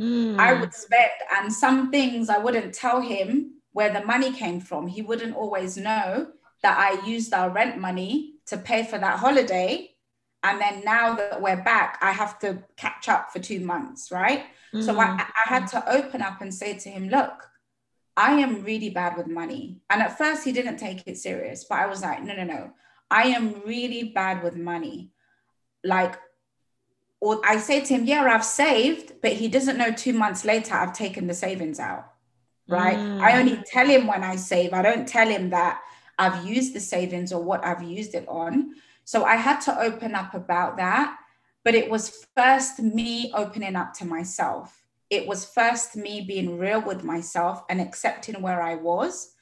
Mm. 0.00 0.38
I 0.38 0.52
would 0.52 0.74
spend, 0.74 1.10
and 1.36 1.52
some 1.52 1.90
things 1.90 2.28
I 2.28 2.38
wouldn't 2.38 2.74
tell 2.74 3.00
him 3.00 3.54
where 3.72 3.92
the 3.92 4.04
money 4.04 4.32
came 4.32 4.60
from. 4.60 4.86
He 4.86 5.02
wouldn't 5.02 5.34
always 5.34 5.76
know 5.76 6.28
that 6.62 6.78
I 6.78 7.04
used 7.06 7.32
our 7.32 7.50
rent 7.50 7.78
money 7.78 8.34
to 8.46 8.56
pay 8.56 8.84
for 8.84 8.98
that 8.98 9.18
holiday. 9.18 9.91
And 10.42 10.60
then 10.60 10.82
now 10.84 11.14
that 11.14 11.40
we're 11.40 11.62
back, 11.62 11.98
I 12.02 12.10
have 12.10 12.38
to 12.40 12.62
catch 12.76 13.08
up 13.08 13.32
for 13.32 13.38
two 13.38 13.60
months, 13.60 14.10
right? 14.10 14.44
Mm. 14.74 14.84
So 14.84 14.98
I, 14.98 15.06
mm. 15.06 15.20
I 15.20 15.48
had 15.48 15.66
to 15.68 15.90
open 15.90 16.20
up 16.22 16.40
and 16.40 16.52
say 16.52 16.76
to 16.78 16.88
him, 16.88 17.08
look, 17.08 17.48
I 18.16 18.32
am 18.34 18.62
really 18.64 18.90
bad 18.90 19.16
with 19.16 19.26
money. 19.26 19.80
And 19.88 20.02
at 20.02 20.18
first, 20.18 20.44
he 20.44 20.52
didn't 20.52 20.78
take 20.78 21.06
it 21.06 21.16
serious, 21.16 21.64
but 21.64 21.78
I 21.78 21.86
was 21.86 22.02
like, 22.02 22.22
no, 22.22 22.34
no, 22.34 22.44
no. 22.44 22.72
I 23.10 23.24
am 23.24 23.62
really 23.64 24.04
bad 24.04 24.42
with 24.42 24.56
money. 24.56 25.12
Like, 25.84 26.18
or 27.20 27.40
I 27.44 27.58
say 27.58 27.80
to 27.80 27.94
him, 27.94 28.04
yeah, 28.04 28.24
I've 28.24 28.44
saved, 28.44 29.14
but 29.22 29.32
he 29.32 29.48
doesn't 29.48 29.78
know 29.78 29.92
two 29.92 30.12
months 30.12 30.44
later 30.44 30.74
I've 30.74 30.92
taken 30.92 31.26
the 31.26 31.34
savings 31.34 31.78
out. 31.78 32.06
Right. 32.68 32.96
Mm. 32.96 33.20
I 33.20 33.38
only 33.38 33.62
tell 33.66 33.86
him 33.86 34.06
when 34.06 34.24
I 34.24 34.36
save. 34.36 34.72
I 34.72 34.82
don't 34.82 35.06
tell 35.06 35.28
him 35.28 35.50
that 35.50 35.80
I've 36.18 36.44
used 36.44 36.74
the 36.74 36.80
savings 36.80 37.32
or 37.32 37.42
what 37.42 37.64
I've 37.64 37.82
used 37.82 38.14
it 38.14 38.26
on. 38.28 38.74
So 39.04 39.24
I 39.24 39.36
had 39.36 39.60
to 39.62 39.80
open 39.80 40.14
up 40.14 40.34
about 40.34 40.76
that. 40.76 41.16
But 41.64 41.74
it 41.74 41.88
was 41.88 42.26
first 42.36 42.80
me 42.80 43.32
opening 43.34 43.76
up 43.76 43.94
to 43.94 44.04
myself 44.04 44.82
it 45.12 45.26
was 45.26 45.44
first 45.44 45.94
me 45.94 46.22
being 46.22 46.58
real 46.58 46.80
with 46.80 47.04
myself 47.04 47.64
and 47.68 47.82
accepting 47.82 48.40
where 48.40 48.62
I 48.62 48.76
was, 48.76 49.34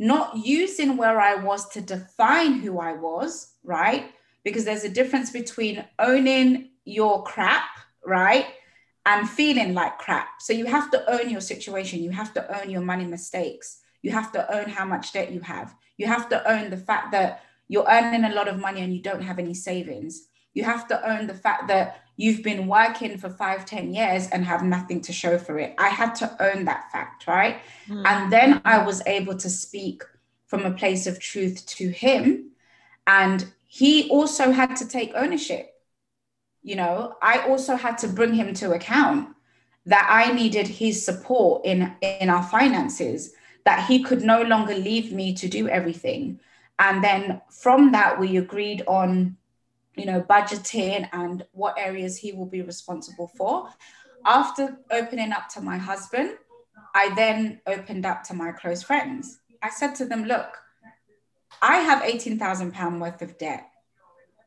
not 0.00 0.36
using 0.36 0.96
where 0.96 1.20
I 1.20 1.36
was 1.36 1.68
to 1.70 1.80
define 1.80 2.54
who 2.54 2.80
I 2.80 2.94
was, 2.94 3.52
right? 3.62 4.10
Because 4.42 4.64
there's 4.64 4.82
a 4.82 4.88
difference 4.88 5.30
between 5.30 5.84
owning 6.00 6.70
your 6.84 7.22
crap, 7.22 7.68
right? 8.04 8.46
And 9.06 9.30
feeling 9.30 9.74
like 9.74 9.96
crap. 9.98 10.26
So 10.40 10.52
you 10.52 10.66
have 10.66 10.90
to 10.90 11.08
own 11.08 11.30
your 11.30 11.40
situation. 11.40 12.02
You 12.02 12.10
have 12.10 12.34
to 12.34 12.60
own 12.60 12.68
your 12.68 12.82
money 12.82 13.04
mistakes. 13.04 13.82
You 14.02 14.10
have 14.10 14.32
to 14.32 14.52
own 14.52 14.68
how 14.68 14.86
much 14.86 15.12
debt 15.12 15.30
you 15.30 15.38
have. 15.42 15.72
You 15.98 16.08
have 16.08 16.28
to 16.30 16.50
own 16.50 16.68
the 16.68 16.76
fact 16.76 17.12
that 17.12 17.44
you're 17.68 17.86
earning 17.88 18.24
a 18.24 18.34
lot 18.34 18.48
of 18.48 18.58
money 18.58 18.80
and 18.80 18.94
you 18.94 19.02
don't 19.02 19.22
have 19.22 19.38
any 19.38 19.54
savings. 19.54 20.28
You 20.54 20.64
have 20.64 20.88
to 20.88 21.10
own 21.10 21.26
the 21.26 21.34
fact 21.34 21.68
that 21.68 22.02
you've 22.16 22.42
been 22.42 22.66
working 22.66 23.18
for 23.18 23.28
five, 23.28 23.66
ten 23.66 23.92
years 23.92 24.28
and 24.28 24.44
have 24.44 24.62
nothing 24.62 25.00
to 25.02 25.12
show 25.12 25.36
for 25.38 25.58
it. 25.58 25.74
I 25.78 25.88
had 25.88 26.14
to 26.16 26.36
own 26.42 26.64
that 26.64 26.90
fact, 26.90 27.26
right? 27.26 27.58
Mm. 27.88 28.06
And 28.06 28.32
then 28.32 28.62
I 28.64 28.84
was 28.84 29.06
able 29.06 29.36
to 29.36 29.50
speak 29.50 30.02
from 30.46 30.64
a 30.64 30.70
place 30.70 31.06
of 31.06 31.20
truth 31.20 31.66
to 31.66 31.88
him. 31.90 32.50
And 33.06 33.46
he 33.66 34.08
also 34.08 34.50
had 34.50 34.76
to 34.76 34.88
take 34.88 35.12
ownership. 35.14 35.72
You 36.62 36.76
know, 36.76 37.16
I 37.22 37.40
also 37.48 37.76
had 37.76 37.98
to 37.98 38.08
bring 38.08 38.34
him 38.34 38.54
to 38.54 38.72
account 38.72 39.28
that 39.84 40.08
I 40.10 40.32
needed 40.32 40.66
his 40.66 41.04
support 41.04 41.64
in, 41.64 41.94
in 42.00 42.28
our 42.28 42.42
finances, 42.42 43.32
that 43.64 43.86
he 43.86 44.02
could 44.02 44.22
no 44.22 44.42
longer 44.42 44.74
leave 44.74 45.12
me 45.12 45.34
to 45.34 45.48
do 45.48 45.68
everything. 45.68 46.40
And 46.78 47.02
then 47.02 47.40
from 47.50 47.92
that, 47.92 48.18
we 48.18 48.36
agreed 48.36 48.82
on 48.86 49.36
you 49.96 50.04
know, 50.04 50.20
budgeting 50.20 51.08
and 51.12 51.44
what 51.52 51.74
areas 51.78 52.18
he 52.18 52.32
will 52.32 52.46
be 52.46 52.62
responsible 52.62 53.28
for. 53.36 53.68
After 54.24 54.78
opening 54.90 55.32
up 55.32 55.48
to 55.50 55.60
my 55.60 55.78
husband, 55.78 56.36
I 56.94 57.14
then 57.14 57.60
opened 57.66 58.04
up 58.04 58.22
to 58.24 58.34
my 58.34 58.52
close 58.52 58.82
friends. 58.82 59.38
I 59.62 59.70
said 59.70 59.94
to 59.96 60.04
them, 60.04 60.24
look, 60.24 60.58
I 61.62 61.76
have 61.78 62.02
18,000 62.02 62.72
pound 62.72 63.00
worth 63.00 63.22
of 63.22 63.38
debt. 63.38 63.70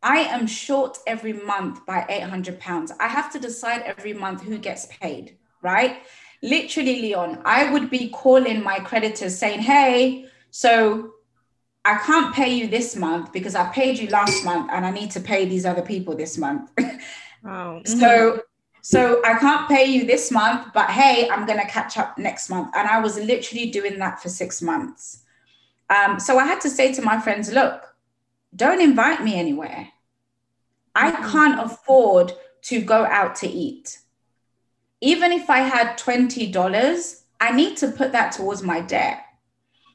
I 0.02 0.20
am 0.20 0.48
short 0.48 0.98
every 1.08 1.34
month 1.34 1.86
by 1.86 2.06
800 2.08 2.60
pounds. 2.60 2.92
I 3.00 3.08
have 3.08 3.32
to 3.34 3.40
decide 3.40 3.82
every 3.82 4.14
month 4.14 4.44
who 4.44 4.58
gets 4.58 4.86
paid, 4.86 5.38
right? 5.62 6.04
Literally, 6.42 7.02
Leeon, 7.02 7.42
I 7.44 7.72
would 7.74 7.90
be 7.90 8.10
calling 8.10 8.64
my 8.64 8.80
creditors 8.80 9.38
saying, 9.38 9.60
hey, 9.60 10.28
so 10.52 11.12
I 11.86 11.98
can't 11.98 12.34
pay 12.36 12.54
you 12.54 12.68
this 12.68 12.96
month 12.96 13.32
because 13.32 13.56
I 13.56 13.70
paid 13.70 13.98
you 13.98 14.10
last 14.10 14.44
month 14.44 14.70
and 14.72 14.86
I 14.86 14.92
need 14.92 15.12
to 15.12 15.20
pay 15.20 15.46
these 15.46 15.66
other 15.66 15.82
people 15.82 16.16
this 16.16 16.38
month. 16.38 16.72
Wow. 17.42 17.82
so 17.86 18.42
so 18.82 19.22
I 19.24 19.40
can't 19.40 19.70
pay 19.70 19.86
you 19.86 20.06
this 20.06 20.30
month, 20.30 20.74
but 20.74 20.90
hey, 20.90 21.30
I'm 21.30 21.46
gonna 21.46 21.66
catch 21.68 21.98
up 21.98 22.18
next 22.18 22.50
month. 22.50 22.76
And 22.76 22.88
I 22.88 23.00
was 23.00 23.18
literally 23.18 23.70
doing 23.70 23.98
that 24.00 24.22
for 24.22 24.28
six 24.28 24.62
months. 24.62 25.24
Um, 25.90 26.20
so 26.20 26.38
I 26.38 26.46
had 26.46 26.62
to 26.62 26.70
say 26.70 26.94
to 26.94 27.02
my 27.02 27.20
friends, 27.20 27.52
look, 27.52 27.96
don't 28.56 28.82
invite 28.82 29.24
me 29.24 29.40
anywhere. 29.40 29.90
I 30.96 31.12
mm-hmm. 31.12 31.32
can't 31.32 31.60
afford 31.62 32.34
to 32.64 32.82
go 32.82 33.06
out 33.06 33.36
to 33.38 33.48
eat. 33.48 34.00
Even 35.02 35.32
if 35.32 35.50
I 35.50 35.60
had 35.60 35.98
$20, 35.98 37.22
I 37.40 37.52
need 37.52 37.78
to 37.78 37.92
put 37.92 38.12
that 38.12 38.34
towards 38.34 38.62
my 38.62 38.82
debt. 38.82 39.24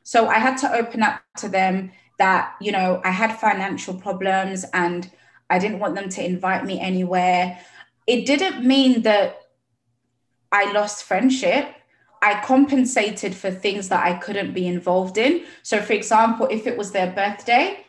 So 0.05 0.29
I 0.29 0.39
had 0.39 0.57
to 0.59 0.73
open 0.73 1.03
up 1.03 1.21
to 1.39 1.49
them 1.49 1.91
that, 2.19 2.55
you 2.61 2.71
know, 2.71 3.01
I 3.05 3.11
had 3.11 3.39
financial 3.39 3.95
problems 3.95 4.65
and 4.73 5.11
I 5.51 5.59
didn't 5.59 5.81
want 5.81 5.97
them 5.97 6.09
to 6.11 6.25
invite 6.25 6.65
me 6.65 6.79
anywhere. 6.79 7.59
It 8.07 8.27
didn't 8.27 8.65
mean 8.65 9.03
that 9.03 9.41
I 10.53 10.71
lost 10.73 11.05
friendship. 11.05 11.75
I 12.23 12.41
compensated 12.45 13.35
for 13.35 13.51
things 13.51 13.89
that 13.89 14.05
I 14.05 14.15
couldn't 14.15 14.55
be 14.55 14.67
involved 14.67 15.19
in. 15.19 15.45
So, 15.63 15.83
for 15.83 15.95
example, 15.95 16.49
if 16.51 16.67
it 16.67 16.79
was 16.79 16.93
their 16.93 17.11
birthday, 17.11 17.85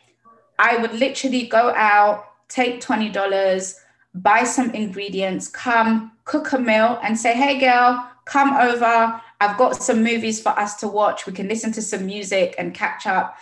I 0.58 0.76
would 0.78 0.92
literally 0.92 1.46
go 1.46 1.72
out, 1.74 2.24
take 2.48 2.80
$20, 2.80 3.74
buy 4.14 4.44
some 4.44 4.70
ingredients, 4.70 5.48
come 5.48 6.12
cook 6.24 6.52
a 6.52 6.58
meal, 6.58 6.98
and 7.02 7.18
say, 7.18 7.34
hey, 7.34 7.58
girl, 7.58 8.10
come 8.24 8.54
over. 8.54 9.20
I've 9.40 9.58
got 9.58 9.82
some 9.82 10.02
movies 10.02 10.40
for 10.40 10.50
us 10.50 10.76
to 10.76 10.88
watch. 10.88 11.26
We 11.26 11.32
can 11.32 11.48
listen 11.48 11.72
to 11.72 11.82
some 11.82 12.06
music 12.06 12.54
and 12.58 12.74
catch 12.74 13.06
up. 13.06 13.36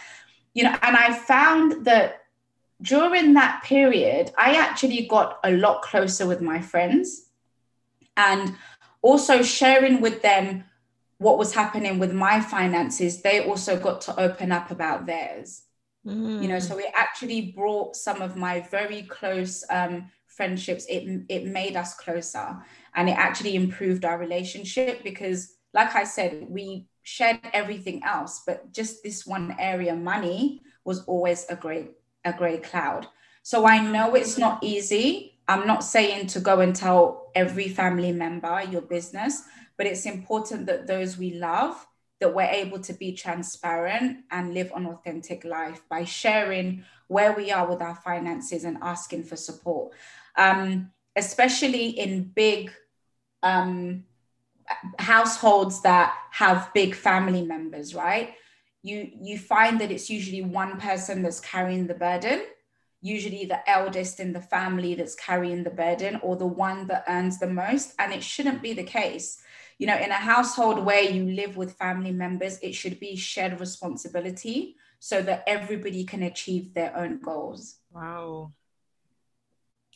You 0.55 0.65
know, 0.65 0.77
and 0.83 0.97
I 0.97 1.13
found 1.15 1.85
that 1.87 2.23
during 2.83 3.35
that 3.35 3.63
period, 3.65 4.33
I 4.37 4.55
actually 4.55 5.07
got 5.07 5.39
a 5.45 5.53
lot 5.53 5.83
closer 5.83 6.27
with 6.27 6.41
my 6.41 6.61
friends 6.61 7.31
and 8.17 8.55
also 9.03 9.43
sharing 9.43 10.01
with 10.01 10.23
them 10.23 10.65
what 11.19 11.39
was 11.39 11.55
happening 11.55 11.99
with 11.99 12.13
my 12.13 12.41
finances. 12.41 13.23
They 13.23 13.47
also 13.47 13.79
got 13.79 14.01
to 14.03 14.21
open 14.21 14.53
up 14.53 14.71
about 14.71 15.07
theirs. 15.07 15.63
Mm. 16.07 16.43
You 16.43 16.49
know, 16.49 16.59
so 16.59 16.79
it 16.79 16.91
actually 16.95 17.53
brought 17.53 17.97
some 17.97 18.21
of 18.21 18.37
my 18.37 18.61
very 18.71 19.03
close 19.03 19.65
um, 19.71 20.11
friendships. 20.27 20.85
It 20.87 21.23
it 21.29 21.47
made 21.47 21.77
us 21.77 21.95
closer, 21.95 22.59
and 22.95 23.09
it 23.09 23.17
actually 23.17 23.55
improved 23.55 24.05
our 24.05 24.19
relationship 24.19 25.03
because 25.03 25.55
like 25.75 25.95
I 25.95 26.05
said, 26.05 26.47
we 26.49 26.87
shared 27.03 27.41
everything 27.53 28.03
else, 28.05 28.43
but 28.47 28.73
just 28.73 29.03
this 29.03 29.27
one 29.27 29.55
area, 29.59 29.95
money, 29.95 30.63
was 30.85 31.05
always 31.05 31.45
a 31.51 31.57
great 31.57 31.91
a 32.25 32.33
great 32.33 32.63
cloud. 32.63 33.07
So 33.43 33.67
I 33.67 33.79
know 33.79 34.15
it's 34.15 34.39
not 34.39 34.65
easy. 34.65 35.39
I'm 35.47 35.67
not 35.67 35.85
saying 35.85 36.29
to 36.29 36.41
go 36.41 36.61
and 36.61 36.75
tell 36.75 37.31
every 37.35 37.69
family 37.69 38.13
member 38.13 38.63
your 38.71 38.81
business, 38.81 39.43
but 39.77 39.87
it's 39.87 40.07
important 40.07 40.65
that 40.67 40.87
those 40.87 41.19
we 41.19 41.35
love 41.35 41.87
that 42.21 42.35
we're 42.35 42.43
able 42.45 42.79
to 42.79 42.95
be 42.95 43.13
transparent 43.13 44.21
and 44.31 44.55
live 44.55 44.73
an 44.75 44.87
authentic 44.87 45.45
life 45.45 45.83
by 45.91 46.05
sharing 46.05 46.83
where 47.09 47.35
we 47.35 47.53
are 47.53 47.69
with 47.69 47.83
our 47.83 47.97
finances 47.97 48.65
and 48.65 48.79
asking 48.81 49.25
for 49.25 49.37
support, 49.37 49.93
um, 50.39 50.91
especially 51.17 51.89
in 51.89 52.23
big 52.23 52.73
um, 53.43 54.05
households 54.99 55.83
that 55.83 56.15
have 56.33 56.71
big 56.75 56.95
family 56.95 57.43
members, 57.43 57.95
right? 57.95 58.35
You 58.83 59.11
you 59.21 59.39
find 59.39 59.81
that 59.81 59.91
it's 59.91 60.11
usually 60.11 60.43
one 60.43 60.79
person 60.79 61.23
that's 61.23 61.41
carrying 61.41 61.87
the 61.87 61.95
burden, 61.95 62.43
usually 63.01 63.45
the 63.45 63.69
eldest 63.69 64.21
in 64.21 64.33
the 64.33 64.41
family 64.41 64.95
that's 64.95 65.15
carrying 65.15 65.63
the 65.65 65.71
burden 65.71 66.19
or 66.23 66.37
the 66.37 66.47
one 66.47 66.87
that 66.89 67.05
earns 67.09 67.39
the 67.39 67.47
most 67.47 67.95
and 67.99 68.13
it 68.13 68.23
shouldn't 68.23 68.63
be 68.63 68.73
the 68.73 68.83
case. 68.83 69.43
You 69.79 69.87
know, 69.87 69.97
in 69.97 70.11
a 70.11 70.15
household 70.15 70.85
where 70.85 71.03
you 71.03 71.31
live 71.33 71.57
with 71.57 71.75
family 71.77 72.13
members, 72.13 72.59
it 72.63 72.75
should 72.75 73.01
be 73.01 73.17
shared 73.17 73.61
responsibility 73.61 74.77
so 75.01 75.21
that 75.23 75.45
everybody 75.47 76.05
can 76.05 76.23
achieve 76.23 76.73
their 76.73 76.97
own 76.97 77.21
goals. 77.21 77.77
Wow. 77.93 78.53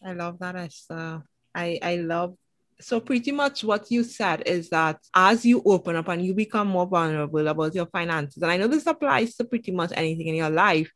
I 0.04 0.12
love 0.12 0.38
that, 0.40 0.56
Esther. 0.56 1.22
I, 1.54 1.78
I 1.82 1.96
love 1.96 2.36
So 2.80 3.00
pretty 3.00 3.32
much 3.32 3.64
what 3.64 3.90
you 3.90 4.04
said 4.04 4.44
is 4.46 4.70
that 4.70 5.00
as 5.14 5.44
you 5.44 5.62
open 5.64 5.96
up 5.96 6.08
and 6.08 6.24
you 6.24 6.32
become 6.32 6.68
more 6.68 6.86
vulnerable 6.86 7.46
about 7.48 7.74
your 7.74 7.86
finances, 7.86 8.42
and 8.42 8.52
I 8.52 8.56
know 8.56 8.68
this 8.68 8.86
applies 8.86 9.34
to 9.36 9.44
pretty 9.44 9.72
much 9.72 9.90
anything 9.94 10.28
in 10.28 10.36
your 10.36 10.50
life, 10.50 10.90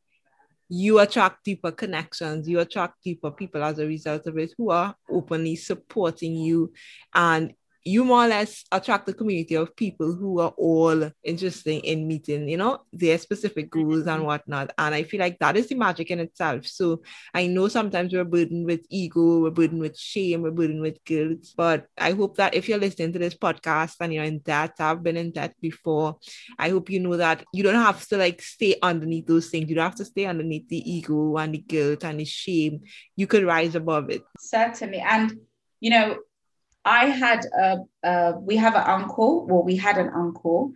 you 0.69 1.01
attract 1.01 1.45
deeper 1.45 1.73
connections, 1.73 2.49
you 2.49 2.61
attract 2.61 3.03
deeper 3.03 3.31
people 3.31 3.63
as 3.63 3.79
a 3.79 3.87
result 3.87 4.27
of 4.27 4.39
it 4.39 4.55
who 4.57 4.71
are 4.71 4.95
openly 5.11 5.57
supporting 5.57 6.35
you 6.35 6.73
and 7.15 7.53
you 7.85 8.05
more 8.05 8.25
or 8.25 8.29
less 8.29 8.65
attract 8.71 9.09
a 9.09 9.13
community 9.13 9.55
of 9.55 9.75
people 9.75 10.15
who 10.15 10.39
are 10.41 10.55
all 10.57 11.11
interested 11.25 11.85
in 11.85 12.07
meeting, 12.07 12.49
you 12.49 12.57
know, 12.57 12.79
their 12.93 13.19
specific 13.19 13.71
goals 13.71 14.07
and 14.07 14.07
mm-hmm. 14.07 14.25
whatnot. 14.25 14.73
And 14.79 14.95
I 14.95 15.03
feel 15.03 15.21
like 15.21 15.39
that 15.41 15.57
is 15.57 15.69
the 15.69 15.75
magic 15.75 16.11
in 16.11 16.21
itself. 16.21 16.67
So 16.67 17.03
I 17.35 17.47
know 17.47 17.69
sometimes 17.69 18.13
we're 18.13 18.25
burdened 18.25 18.67
with 18.67 18.87
ego, 18.89 19.41
we're 19.41 19.51
burdened 19.51 19.81
with 19.81 19.99
shame, 19.99 20.43
we're 20.43 20.53
burdened 20.53 20.83
with 20.83 21.05
guilt. 21.05 21.47
But 21.57 21.87
I 21.99 22.13
hope 22.13 22.37
that 22.37 22.55
if 22.55 22.69
you're 22.69 22.79
listening 22.79 23.13
to 23.15 23.19
this 23.19 23.35
podcast 23.35 23.97
and 24.01 24.13
you're 24.13 24.25
in 24.25 24.39
debt, 24.39 24.75
I've 24.79 25.03
been 25.03 25.17
in 25.17 25.33
debt 25.33 25.55
before, 25.61 26.19
I 26.59 26.71
hope 26.71 26.91
you 26.91 27.01
know 27.01 27.17
that 27.17 27.45
you 27.53 27.63
don't 27.63 27.75
have 27.75 28.07
to 28.09 28.17
like 28.17 28.43
stay 28.43 28.77
underneath 28.83 29.27
those 29.27 29.49
things. 29.49 29.69
You 29.69 29.75
don't 29.77 29.85
have 29.85 29.97
to 29.97 30.05
stay 30.05 30.27
underneath 30.27 30.69
the 30.69 30.91
ego 30.91 31.37
and 31.37 31.55
the 31.55 31.59
guilt 31.59 32.05
and 32.05 32.21
the 32.21 32.25
shame. 32.25 32.83
You 33.17 33.27
could 33.27 33.45
rise 33.45 33.75
above 33.75 34.11
it. 34.11 34.23
Certainly. 34.39 35.01
And 35.01 35.33
you 35.81 35.91
know, 35.91 36.17
I 36.85 37.07
had 37.07 37.45
a, 37.47 37.79
a 38.03 38.39
we 38.39 38.57
have 38.57 38.75
an 38.75 38.85
uncle, 38.85 39.47
well, 39.47 39.63
we 39.63 39.77
had 39.77 39.99
an 39.99 40.11
uncle 40.15 40.73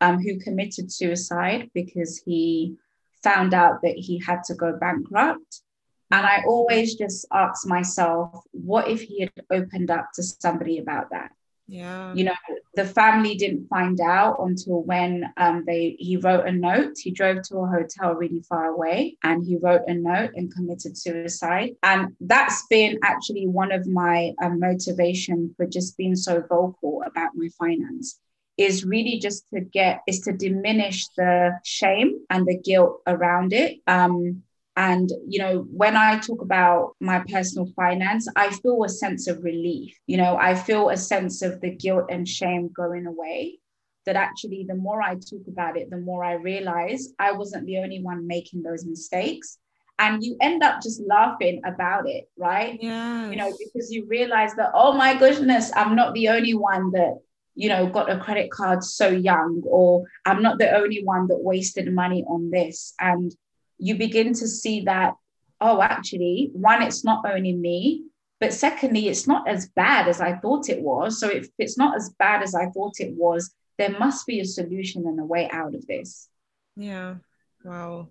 um, 0.00 0.22
who 0.22 0.38
committed 0.38 0.92
suicide 0.92 1.70
because 1.74 2.22
he 2.24 2.76
found 3.22 3.54
out 3.54 3.82
that 3.82 3.96
he 3.96 4.18
had 4.18 4.44
to 4.44 4.54
go 4.54 4.76
bankrupt. 4.76 5.62
And 6.10 6.24
I 6.24 6.42
always 6.46 6.94
just 6.94 7.26
ask 7.32 7.66
myself, 7.66 8.44
what 8.52 8.88
if 8.88 9.02
he 9.02 9.20
had 9.20 9.32
opened 9.50 9.90
up 9.90 10.08
to 10.14 10.22
somebody 10.22 10.78
about 10.78 11.10
that? 11.10 11.32
Yeah. 11.68 12.14
You 12.14 12.24
know, 12.24 12.34
the 12.74 12.86
family 12.86 13.34
didn't 13.34 13.68
find 13.68 14.00
out 14.00 14.38
until 14.40 14.82
when 14.82 15.30
um, 15.36 15.64
they 15.66 15.96
he 15.98 16.16
wrote 16.16 16.46
a 16.46 16.52
note. 16.52 16.96
He 16.98 17.10
drove 17.10 17.42
to 17.42 17.58
a 17.58 17.66
hotel 17.66 18.14
really 18.14 18.40
far 18.40 18.66
away 18.66 19.18
and 19.22 19.44
he 19.44 19.56
wrote 19.56 19.82
a 19.86 19.94
note 19.94 20.30
and 20.34 20.52
committed 20.52 20.96
suicide. 20.96 21.72
And 21.82 22.16
that's 22.20 22.66
been 22.68 22.98
actually 23.04 23.46
one 23.46 23.70
of 23.70 23.86
my 23.86 24.32
um, 24.42 24.58
motivation 24.58 25.54
for 25.56 25.66
just 25.66 25.98
being 25.98 26.16
so 26.16 26.40
vocal 26.48 27.02
about 27.04 27.32
my 27.34 27.48
finance 27.58 28.18
is 28.56 28.84
really 28.84 29.18
just 29.18 29.44
to 29.54 29.60
get 29.60 30.00
is 30.08 30.20
to 30.20 30.32
diminish 30.32 31.06
the 31.16 31.52
shame 31.64 32.18
and 32.28 32.46
the 32.46 32.58
guilt 32.58 33.00
around 33.06 33.52
it 33.52 33.78
um, 33.86 34.42
and, 34.78 35.10
you 35.26 35.40
know, 35.40 35.66
when 35.72 35.96
I 35.96 36.20
talk 36.20 36.40
about 36.40 36.94
my 37.00 37.24
personal 37.28 37.66
finance, 37.74 38.28
I 38.36 38.50
feel 38.50 38.84
a 38.84 38.88
sense 38.88 39.26
of 39.26 39.42
relief. 39.42 39.92
You 40.06 40.18
know, 40.18 40.36
I 40.36 40.54
feel 40.54 40.90
a 40.90 40.96
sense 40.96 41.42
of 41.42 41.60
the 41.60 41.70
guilt 41.70 42.04
and 42.10 42.28
shame 42.28 42.70
going 42.72 43.06
away. 43.06 43.58
That 44.06 44.14
actually, 44.14 44.64
the 44.68 44.76
more 44.76 45.02
I 45.02 45.16
talk 45.16 45.48
about 45.48 45.76
it, 45.76 45.90
the 45.90 45.96
more 45.98 46.22
I 46.22 46.34
realize 46.34 47.08
I 47.18 47.32
wasn't 47.32 47.66
the 47.66 47.78
only 47.78 48.00
one 48.00 48.28
making 48.28 48.62
those 48.62 48.86
mistakes. 48.86 49.58
And 49.98 50.22
you 50.22 50.36
end 50.40 50.62
up 50.62 50.80
just 50.80 51.02
laughing 51.02 51.60
about 51.64 52.08
it, 52.08 52.30
right? 52.36 52.78
Yeah. 52.80 53.30
You 53.30 53.36
know, 53.36 53.52
because 53.58 53.90
you 53.90 54.06
realize 54.06 54.54
that, 54.54 54.70
oh 54.74 54.92
my 54.92 55.18
goodness, 55.18 55.72
I'm 55.74 55.96
not 55.96 56.14
the 56.14 56.28
only 56.28 56.54
one 56.54 56.92
that 56.92 57.16
you 57.56 57.68
know, 57.68 57.88
got 57.88 58.08
a 58.08 58.16
credit 58.16 58.52
card 58.52 58.84
so 58.84 59.08
young, 59.08 59.62
or 59.66 60.04
I'm 60.24 60.40
not 60.42 60.60
the 60.60 60.70
only 60.76 61.02
one 61.02 61.26
that 61.26 61.40
wasted 61.40 61.92
money 61.92 62.22
on 62.28 62.50
this. 62.52 62.94
And 63.00 63.34
you 63.78 63.96
begin 63.96 64.32
to 64.34 64.48
see 64.48 64.82
that, 64.82 65.14
oh, 65.60 65.82
actually, 65.82 66.50
one, 66.52 66.82
it's 66.82 67.04
not 67.04 67.24
only 67.28 67.54
me, 67.54 68.04
but 68.40 68.52
secondly, 68.52 69.08
it's 69.08 69.26
not 69.26 69.48
as 69.48 69.68
bad 69.68 70.08
as 70.08 70.20
I 70.20 70.36
thought 70.36 70.68
it 70.68 70.80
was. 70.80 71.18
So 71.18 71.28
if 71.28 71.48
it's 71.58 71.76
not 71.76 71.96
as 71.96 72.10
bad 72.18 72.42
as 72.42 72.54
I 72.54 72.66
thought 72.70 73.00
it 73.00 73.12
was, 73.14 73.52
there 73.78 73.96
must 73.98 74.26
be 74.26 74.40
a 74.40 74.44
solution 74.44 75.06
and 75.06 75.18
a 75.18 75.24
way 75.24 75.48
out 75.50 75.74
of 75.74 75.86
this. 75.86 76.28
Yeah. 76.76 77.16
Wow. 77.64 78.10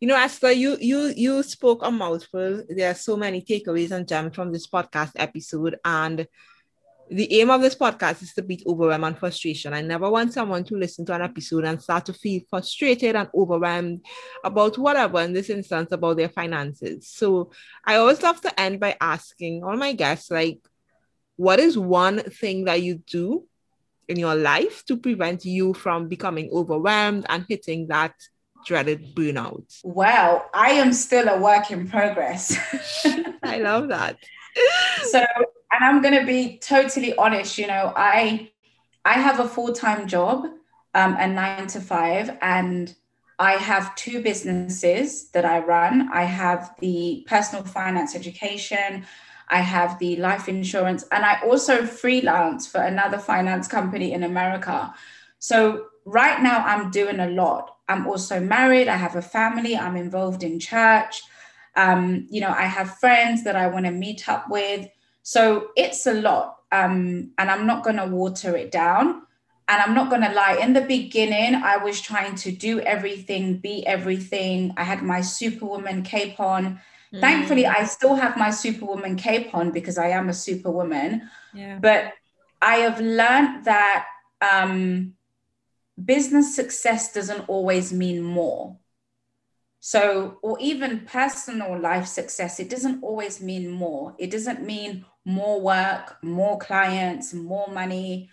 You 0.00 0.08
know, 0.08 0.16
Esther, 0.16 0.52
you 0.52 0.76
you 0.80 1.12
you 1.16 1.42
spoke 1.42 1.80
a 1.82 1.90
mouthful. 1.90 2.64
There 2.68 2.90
are 2.90 2.94
so 2.94 3.16
many 3.16 3.42
takeaways 3.42 3.90
and 3.90 4.06
gems 4.06 4.34
from 4.34 4.52
this 4.52 4.68
podcast 4.68 5.12
episode. 5.16 5.76
And 5.84 6.26
the 7.10 7.40
aim 7.40 7.50
of 7.50 7.60
this 7.60 7.74
podcast 7.74 8.22
is 8.22 8.32
to 8.34 8.42
beat 8.42 8.62
overwhelm 8.66 9.04
and 9.04 9.18
frustration. 9.18 9.74
I 9.74 9.82
never 9.82 10.08
want 10.08 10.32
someone 10.32 10.64
to 10.64 10.76
listen 10.76 11.04
to 11.06 11.14
an 11.14 11.22
episode 11.22 11.64
and 11.64 11.80
start 11.80 12.06
to 12.06 12.12
feel 12.12 12.42
frustrated 12.48 13.14
and 13.14 13.28
overwhelmed 13.34 14.04
about 14.42 14.78
whatever, 14.78 15.20
in 15.20 15.32
this 15.32 15.50
instance, 15.50 15.92
about 15.92 16.16
their 16.16 16.28
finances. 16.28 17.08
So 17.08 17.50
I 17.84 17.96
always 17.96 18.22
love 18.22 18.40
to 18.42 18.60
end 18.60 18.80
by 18.80 18.96
asking 19.00 19.64
all 19.64 19.76
my 19.76 19.92
guests, 19.92 20.30
like, 20.30 20.60
what 21.36 21.58
is 21.58 21.76
one 21.76 22.20
thing 22.20 22.64
that 22.64 22.82
you 22.82 23.02
do 23.06 23.44
in 24.08 24.18
your 24.18 24.34
life 24.34 24.84
to 24.86 24.96
prevent 24.96 25.44
you 25.44 25.74
from 25.74 26.08
becoming 26.08 26.48
overwhelmed 26.52 27.26
and 27.28 27.44
hitting 27.48 27.88
that 27.88 28.14
dreaded 28.64 29.14
burnout? 29.14 29.78
Well, 29.84 30.48
I 30.54 30.70
am 30.72 30.92
still 30.92 31.28
a 31.28 31.38
work 31.38 31.70
in 31.70 31.88
progress. 31.88 32.56
I 33.42 33.58
love 33.58 33.88
that. 33.88 34.16
so 35.02 35.24
and 35.74 35.84
I'm 35.84 36.02
to 36.20 36.26
be 36.26 36.58
totally 36.58 37.16
honest, 37.16 37.58
you 37.58 37.66
know, 37.66 37.92
I 37.96 38.50
I 39.04 39.14
have 39.14 39.40
a 39.40 39.48
full-time 39.48 40.06
job, 40.06 40.46
um, 40.94 41.16
a 41.18 41.26
nine 41.26 41.66
to 41.68 41.80
five, 41.80 42.36
and 42.40 42.94
I 43.38 43.52
have 43.52 43.94
two 43.96 44.22
businesses 44.22 45.30
that 45.30 45.44
I 45.44 45.58
run. 45.58 46.08
I 46.12 46.24
have 46.24 46.74
the 46.80 47.24
personal 47.28 47.64
finance 47.64 48.14
education, 48.14 49.04
I 49.48 49.58
have 49.58 49.98
the 49.98 50.16
life 50.16 50.48
insurance, 50.48 51.04
and 51.10 51.24
I 51.24 51.40
also 51.44 51.84
freelance 51.84 52.66
for 52.66 52.78
another 52.80 53.18
finance 53.18 53.68
company 53.68 54.12
in 54.12 54.22
America. 54.22 54.94
So 55.38 55.86
right 56.06 56.42
now 56.42 56.64
I'm 56.64 56.90
doing 56.90 57.20
a 57.20 57.28
lot. 57.28 57.76
I'm 57.88 58.06
also 58.06 58.40
married, 58.40 58.88
I 58.88 58.96
have 58.96 59.16
a 59.16 59.22
family, 59.22 59.76
I'm 59.76 59.96
involved 59.96 60.42
in 60.42 60.58
church. 60.58 61.22
Um, 61.76 62.26
you 62.30 62.40
know, 62.40 62.50
I 62.50 62.62
have 62.62 62.98
friends 62.98 63.44
that 63.44 63.56
I 63.56 63.66
want 63.66 63.84
to 63.84 63.90
meet 63.90 64.28
up 64.28 64.48
with. 64.48 64.88
So 65.24 65.70
it's 65.74 66.06
a 66.06 66.12
lot. 66.14 66.58
Um, 66.70 67.32
and 67.38 67.50
I'm 67.50 67.66
not 67.66 67.82
going 67.82 67.96
to 67.96 68.06
water 68.06 68.56
it 68.56 68.70
down. 68.70 69.22
And 69.66 69.80
I'm 69.80 69.94
not 69.94 70.10
going 70.10 70.20
to 70.20 70.32
lie, 70.32 70.58
in 70.60 70.74
the 70.74 70.82
beginning, 70.82 71.54
I 71.54 71.78
was 71.78 71.98
trying 72.00 72.34
to 72.36 72.52
do 72.52 72.80
everything, 72.80 73.56
be 73.56 73.84
everything. 73.86 74.74
I 74.76 74.84
had 74.84 75.02
my 75.02 75.22
Superwoman 75.22 76.02
cape 76.02 76.38
on. 76.38 76.78
Mm. 77.10 77.20
Thankfully, 77.20 77.66
I 77.66 77.84
still 77.84 78.14
have 78.14 78.36
my 78.36 78.50
Superwoman 78.50 79.16
cape 79.16 79.54
on 79.54 79.70
because 79.70 79.96
I 79.96 80.08
am 80.08 80.28
a 80.28 80.34
Superwoman. 80.34 81.30
Yeah. 81.54 81.78
But 81.80 82.12
I 82.60 82.76
have 82.76 83.00
learned 83.00 83.64
that 83.64 84.04
um, 84.42 85.14
business 86.04 86.54
success 86.54 87.14
doesn't 87.14 87.48
always 87.48 87.90
mean 87.90 88.20
more. 88.20 88.76
So, 89.80 90.38
or 90.42 90.58
even 90.60 91.06
personal 91.06 91.78
life 91.78 92.06
success, 92.06 92.60
it 92.60 92.68
doesn't 92.68 93.02
always 93.02 93.40
mean 93.40 93.70
more. 93.70 94.14
It 94.18 94.30
doesn't 94.30 94.62
mean 94.62 95.06
more 95.24 95.60
work, 95.60 96.16
more 96.22 96.58
clients, 96.58 97.32
more 97.32 97.68
money. 97.68 98.30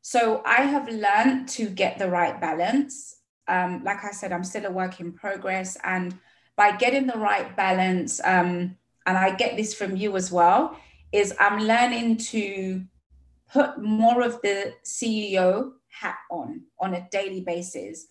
So 0.00 0.42
I 0.44 0.62
have 0.62 0.88
learned 0.88 1.48
to 1.50 1.68
get 1.68 1.98
the 1.98 2.08
right 2.08 2.40
balance. 2.40 3.16
Um, 3.46 3.82
like 3.84 4.04
I 4.04 4.10
said, 4.10 4.32
I'm 4.32 4.44
still 4.44 4.66
a 4.66 4.70
work 4.70 5.00
in 5.00 5.12
progress. 5.12 5.76
And 5.84 6.18
by 6.56 6.76
getting 6.76 7.06
the 7.06 7.18
right 7.18 7.56
balance, 7.56 8.20
um, 8.24 8.76
and 9.06 9.18
I 9.18 9.34
get 9.34 9.56
this 9.56 9.74
from 9.74 9.96
you 9.96 10.16
as 10.16 10.32
well, 10.32 10.76
is 11.12 11.34
I'm 11.38 11.60
learning 11.60 12.16
to 12.18 12.82
put 13.52 13.80
more 13.80 14.22
of 14.22 14.40
the 14.42 14.74
CEO 14.84 15.72
hat 15.88 16.16
on 16.30 16.62
on 16.80 16.94
a 16.94 17.06
daily 17.10 17.40
basis. 17.40 18.06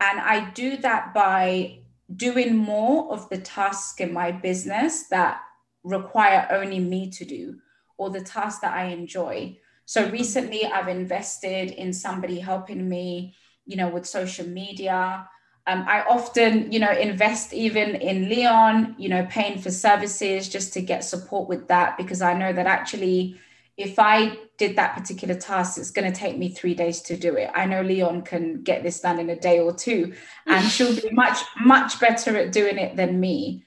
And 0.00 0.20
I 0.20 0.50
do 0.50 0.76
that 0.78 1.14
by 1.14 1.78
doing 2.14 2.56
more 2.56 3.12
of 3.12 3.28
the 3.30 3.38
tasks 3.38 4.00
in 4.00 4.12
my 4.12 4.32
business 4.32 5.08
that 5.08 5.40
require 5.82 6.46
only 6.50 6.78
me 6.78 7.10
to 7.10 7.24
do 7.24 7.56
or 8.02 8.10
the 8.10 8.20
tasks 8.20 8.60
that 8.60 8.74
I 8.74 8.86
enjoy. 8.86 9.56
So 9.84 10.08
recently 10.10 10.64
I've 10.66 10.88
invested 10.88 11.70
in 11.70 11.92
somebody 11.92 12.38
helping 12.38 12.88
me, 12.88 13.34
you 13.64 13.76
know, 13.76 13.88
with 13.88 14.06
social 14.06 14.46
media. 14.46 15.28
Um, 15.66 15.84
I 15.86 16.02
often, 16.02 16.72
you 16.72 16.80
know, 16.80 16.90
invest 16.90 17.52
even 17.52 17.94
in 17.94 18.28
Leeon, 18.28 18.96
you 18.98 19.08
know, 19.08 19.26
paying 19.30 19.60
for 19.60 19.70
services 19.70 20.48
just 20.48 20.72
to 20.72 20.82
get 20.82 21.04
support 21.04 21.48
with 21.48 21.68
that 21.68 21.96
because 21.96 22.20
I 22.20 22.34
know 22.34 22.52
that 22.52 22.66
actually 22.66 23.38
if 23.76 23.98
I 23.98 24.36
did 24.58 24.76
that 24.76 24.96
particular 24.96 25.34
task, 25.34 25.78
it's 25.78 25.90
going 25.90 26.10
to 26.10 26.18
take 26.18 26.36
me 26.36 26.50
three 26.50 26.74
days 26.74 27.00
to 27.02 27.16
do 27.16 27.36
it. 27.36 27.50
I 27.54 27.64
know 27.64 27.82
Leeon 27.82 28.22
can 28.22 28.62
get 28.62 28.82
this 28.82 29.00
done 29.00 29.18
in 29.18 29.30
a 29.30 29.36
day 29.36 29.60
or 29.60 29.72
two, 29.72 30.14
and 30.46 30.64
she'll 30.68 30.94
be 30.94 31.10
much, 31.12 31.38
much 31.60 31.98
better 31.98 32.36
at 32.36 32.52
doing 32.52 32.78
it 32.78 32.96
than 32.96 33.18
me. 33.18 33.64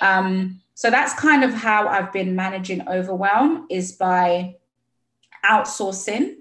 Um, 0.00 0.60
so 0.78 0.90
that's 0.90 1.12
kind 1.12 1.42
of 1.42 1.52
how 1.52 1.88
I've 1.88 2.12
been 2.12 2.36
managing 2.36 2.86
overwhelm 2.86 3.66
is 3.68 3.90
by 3.90 4.58
outsourcing 5.44 6.36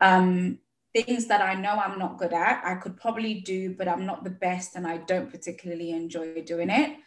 um, 0.00 0.60
things 0.94 1.26
that 1.26 1.40
I 1.40 1.54
know 1.54 1.70
I'm 1.70 1.98
not 1.98 2.16
good 2.16 2.32
at. 2.32 2.62
I 2.64 2.76
could 2.76 2.96
probably 2.96 3.40
do, 3.40 3.74
but 3.74 3.88
I'm 3.88 4.06
not 4.06 4.22
the 4.22 4.30
best 4.30 4.76
and 4.76 4.86
I 4.86 4.98
don't 4.98 5.28
particularly 5.28 5.90
enjoy 5.90 6.40
doing 6.42 6.70
it. 6.70 6.98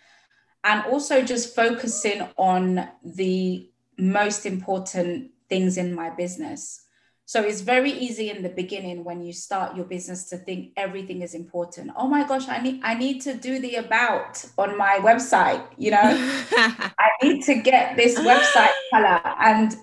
And 0.65 0.83
also 0.87 1.23
just 1.23 1.55
focusing 1.55 2.27
on 2.35 2.89
the 3.01 3.71
most 3.97 4.45
important 4.45 5.31
things 5.47 5.77
in 5.77 5.95
my 5.95 6.09
business. 6.09 6.82
So 7.33 7.41
it's 7.41 7.61
very 7.61 7.91
easy 7.91 8.29
in 8.29 8.43
the 8.43 8.49
beginning 8.49 9.03
when 9.03 9.23
you 9.23 9.33
start 9.33 9.75
your 9.75 9.85
business 9.85 10.25
to 10.25 10.37
think 10.37 10.71
everything 10.77 11.23
is 11.23 11.33
important. 11.33 11.89
Oh 11.97 12.07
my 12.07 12.27
gosh, 12.27 12.47
I 12.47 12.61
need 12.61 12.81
I 12.83 12.93
need 12.93 13.21
to 13.21 13.33
do 13.33 13.57
the 13.57 13.77
about 13.77 14.45
on 14.55 14.77
my 14.77 14.99
website, 15.01 15.65
you 15.75 15.89
know. 15.89 15.99
I 17.05 17.09
need 17.23 17.41
to 17.45 17.55
get 17.55 17.97
this 17.97 18.19
website 18.19 18.75
color 18.91 19.19
and 19.39 19.75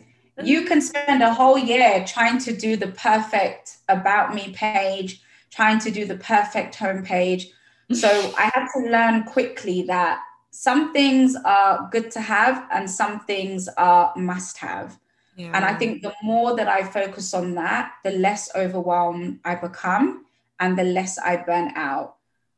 you 0.44 0.64
can 0.64 0.80
spend 0.80 1.24
a 1.24 1.34
whole 1.34 1.58
year 1.58 2.04
trying 2.06 2.38
to 2.46 2.56
do 2.56 2.76
the 2.76 2.92
perfect 3.08 3.78
about 3.88 4.32
me 4.32 4.52
page, 4.52 5.20
trying 5.50 5.80
to 5.80 5.90
do 5.90 6.04
the 6.04 6.18
perfect 6.18 6.78
homepage. 6.78 7.46
So 7.92 8.32
I 8.38 8.44
had 8.54 8.68
to 8.76 8.90
learn 8.92 9.24
quickly 9.24 9.82
that 9.88 10.20
some 10.52 10.92
things 10.92 11.34
are 11.44 11.88
good 11.90 12.12
to 12.12 12.20
have 12.20 12.68
and 12.70 12.88
some 12.88 13.18
things 13.18 13.68
are 13.76 14.12
must 14.14 14.58
have. 14.58 15.00
Yeah. 15.40 15.52
And 15.54 15.64
I 15.64 15.74
think 15.74 16.02
the 16.02 16.12
more 16.22 16.54
that 16.56 16.68
I 16.68 16.84
focus 16.84 17.32
on 17.32 17.54
that, 17.54 17.94
the 18.04 18.10
less 18.10 18.54
overwhelmed 18.54 19.40
I 19.42 19.54
become 19.54 20.26
and 20.58 20.78
the 20.78 20.84
less 20.84 21.18
I 21.18 21.38
burn 21.38 21.72
out. 21.76 22.16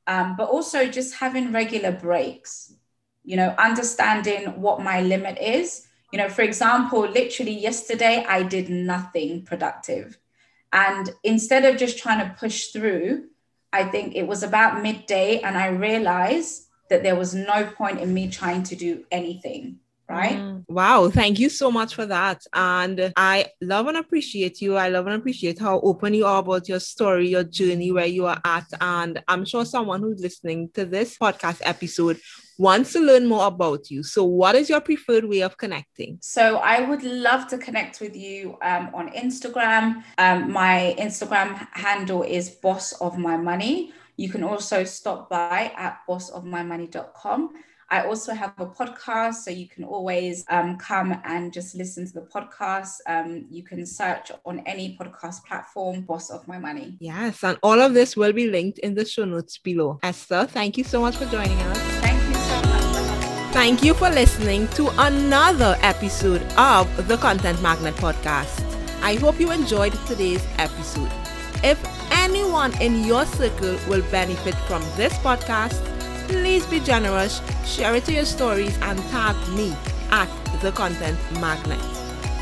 Um, 0.08 0.34
but 0.36 0.48
also 0.48 0.88
just 0.88 1.14
having 1.14 1.52
regular 1.52 1.92
breaks, 1.92 2.74
you 3.24 3.36
know, 3.36 3.54
understanding 3.56 4.60
what 4.60 4.82
my 4.82 5.00
limit 5.00 5.38
is. 5.38 5.86
You 6.12 6.18
know, 6.18 6.28
for 6.28 6.42
example, 6.42 7.02
literally 7.02 7.56
yesterday, 7.56 8.26
I 8.28 8.42
did 8.42 8.68
nothing 8.68 9.44
productive. 9.44 10.18
And 10.72 11.08
instead 11.22 11.64
of 11.64 11.76
just 11.76 11.98
trying 11.98 12.26
to 12.26 12.34
push 12.34 12.66
through, 12.72 13.26
I 13.72 13.84
think 13.84 14.16
it 14.16 14.26
was 14.26 14.42
about 14.42 14.82
midday 14.82 15.40
and 15.40 15.56
I 15.56 15.68
realized 15.68 16.66
that 16.90 17.04
there 17.04 17.16
was 17.16 17.32
no 17.32 17.64
point 17.64 18.00
in 18.00 18.12
me 18.12 18.28
trying 18.28 18.64
to 18.64 18.74
do 18.74 19.04
anything 19.12 19.78
right? 20.12 20.36
Mm. 20.38 20.64
Wow, 20.68 21.08
thank 21.10 21.38
you 21.38 21.48
so 21.48 21.70
much 21.70 21.94
for 21.94 22.06
that. 22.06 22.42
And 22.52 23.12
I 23.16 23.46
love 23.60 23.86
and 23.86 23.96
appreciate 23.96 24.60
you. 24.60 24.76
I 24.76 24.88
love 24.88 25.06
and 25.06 25.16
appreciate 25.16 25.58
how 25.58 25.80
open 25.80 26.14
you 26.14 26.26
are 26.26 26.40
about 26.40 26.68
your 26.68 26.80
story, 26.80 27.28
your 27.28 27.44
journey, 27.44 27.90
where 27.90 28.06
you 28.06 28.26
are 28.26 28.40
at. 28.44 28.66
And 28.80 29.22
I'm 29.26 29.44
sure 29.44 29.64
someone 29.64 30.00
who's 30.00 30.20
listening 30.20 30.70
to 30.74 30.84
this 30.84 31.16
podcast 31.16 31.60
episode 31.62 32.20
wants 32.58 32.92
to 32.92 33.00
learn 33.00 33.26
more 33.26 33.46
about 33.46 33.90
you. 33.90 34.02
So, 34.02 34.24
what 34.24 34.54
is 34.54 34.68
your 34.68 34.80
preferred 34.80 35.24
way 35.24 35.40
of 35.42 35.56
connecting? 35.56 36.18
So, 36.20 36.58
I 36.58 36.82
would 36.88 37.02
love 37.02 37.48
to 37.48 37.58
connect 37.58 38.00
with 38.00 38.14
you 38.14 38.58
um, 38.62 38.90
on 38.94 39.10
Instagram. 39.10 40.02
Um, 40.18 40.52
my 40.52 40.94
Instagram 40.98 41.66
handle 41.72 42.22
is 42.22 42.50
boss 42.50 42.92
of 42.92 43.18
my 43.18 43.36
money. 43.36 43.92
You 44.16 44.28
can 44.28 44.44
also 44.44 44.84
stop 44.84 45.30
by 45.30 45.72
at 45.76 46.00
bossofmymoney.com. 46.08 47.50
I 47.92 48.06
also 48.06 48.32
have 48.32 48.54
a 48.56 48.64
podcast, 48.64 49.34
so 49.34 49.50
you 49.50 49.68
can 49.68 49.84
always 49.84 50.46
um, 50.48 50.78
come 50.78 51.20
and 51.24 51.52
just 51.52 51.74
listen 51.74 52.06
to 52.06 52.12
the 52.14 52.22
podcast. 52.22 52.94
Um, 53.06 53.44
you 53.50 53.62
can 53.62 53.84
search 53.84 54.32
on 54.46 54.60
any 54.60 54.96
podcast 54.98 55.44
platform, 55.44 56.00
Boss 56.00 56.30
of 56.30 56.48
My 56.48 56.58
Money. 56.58 56.96
Yes, 57.00 57.44
and 57.44 57.58
all 57.62 57.78
of 57.82 57.92
this 57.92 58.16
will 58.16 58.32
be 58.32 58.48
linked 58.48 58.78
in 58.78 58.94
the 58.94 59.04
show 59.04 59.26
notes 59.26 59.58
below. 59.58 59.98
Esther, 60.02 60.46
thank 60.46 60.78
you 60.78 60.84
so 60.84 61.02
much 61.02 61.16
for 61.16 61.26
joining 61.26 61.58
us. 61.60 61.78
Thank 62.00 62.26
you 62.28 62.34
so 62.34 62.62
much. 62.62 63.52
Thank 63.52 63.84
you 63.84 63.92
for 63.92 64.08
listening 64.08 64.68
to 64.68 64.88
another 64.96 65.76
episode 65.82 66.40
of 66.56 66.88
the 67.08 67.18
Content 67.18 67.60
Magnet 67.60 67.94
Podcast. 67.96 68.64
I 69.02 69.16
hope 69.16 69.38
you 69.38 69.50
enjoyed 69.50 69.92
today's 70.06 70.42
episode. 70.56 71.12
If 71.62 71.78
anyone 72.10 72.72
in 72.80 73.04
your 73.04 73.26
circle 73.26 73.76
will 73.86 74.02
benefit 74.10 74.54
from 74.66 74.80
this 74.96 75.12
podcast, 75.18 75.91
please 76.32 76.64
be 76.66 76.80
generous, 76.80 77.40
share 77.64 77.94
it 77.94 78.04
to 78.06 78.12
your 78.12 78.24
stories, 78.24 78.76
and 78.82 78.98
tag 79.10 79.36
me 79.50 79.74
at 80.10 80.28
the 80.62 80.72
Content 80.72 81.18
Magnet. 81.40 81.78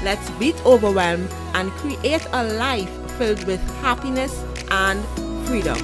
Let's 0.04 0.30
beat 0.38 0.54
overwhelm 0.64 1.28
and 1.54 1.70
create 1.72 2.26
a 2.32 2.44
life 2.54 2.90
filled 3.18 3.44
with 3.44 3.60
happiness 3.82 4.44
and 4.70 5.04
freedom. 5.46 5.78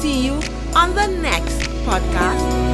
See 0.00 0.26
you 0.26 0.34
on 0.74 0.94
the 0.94 1.06
next 1.06 1.62
podcast. 1.86 2.67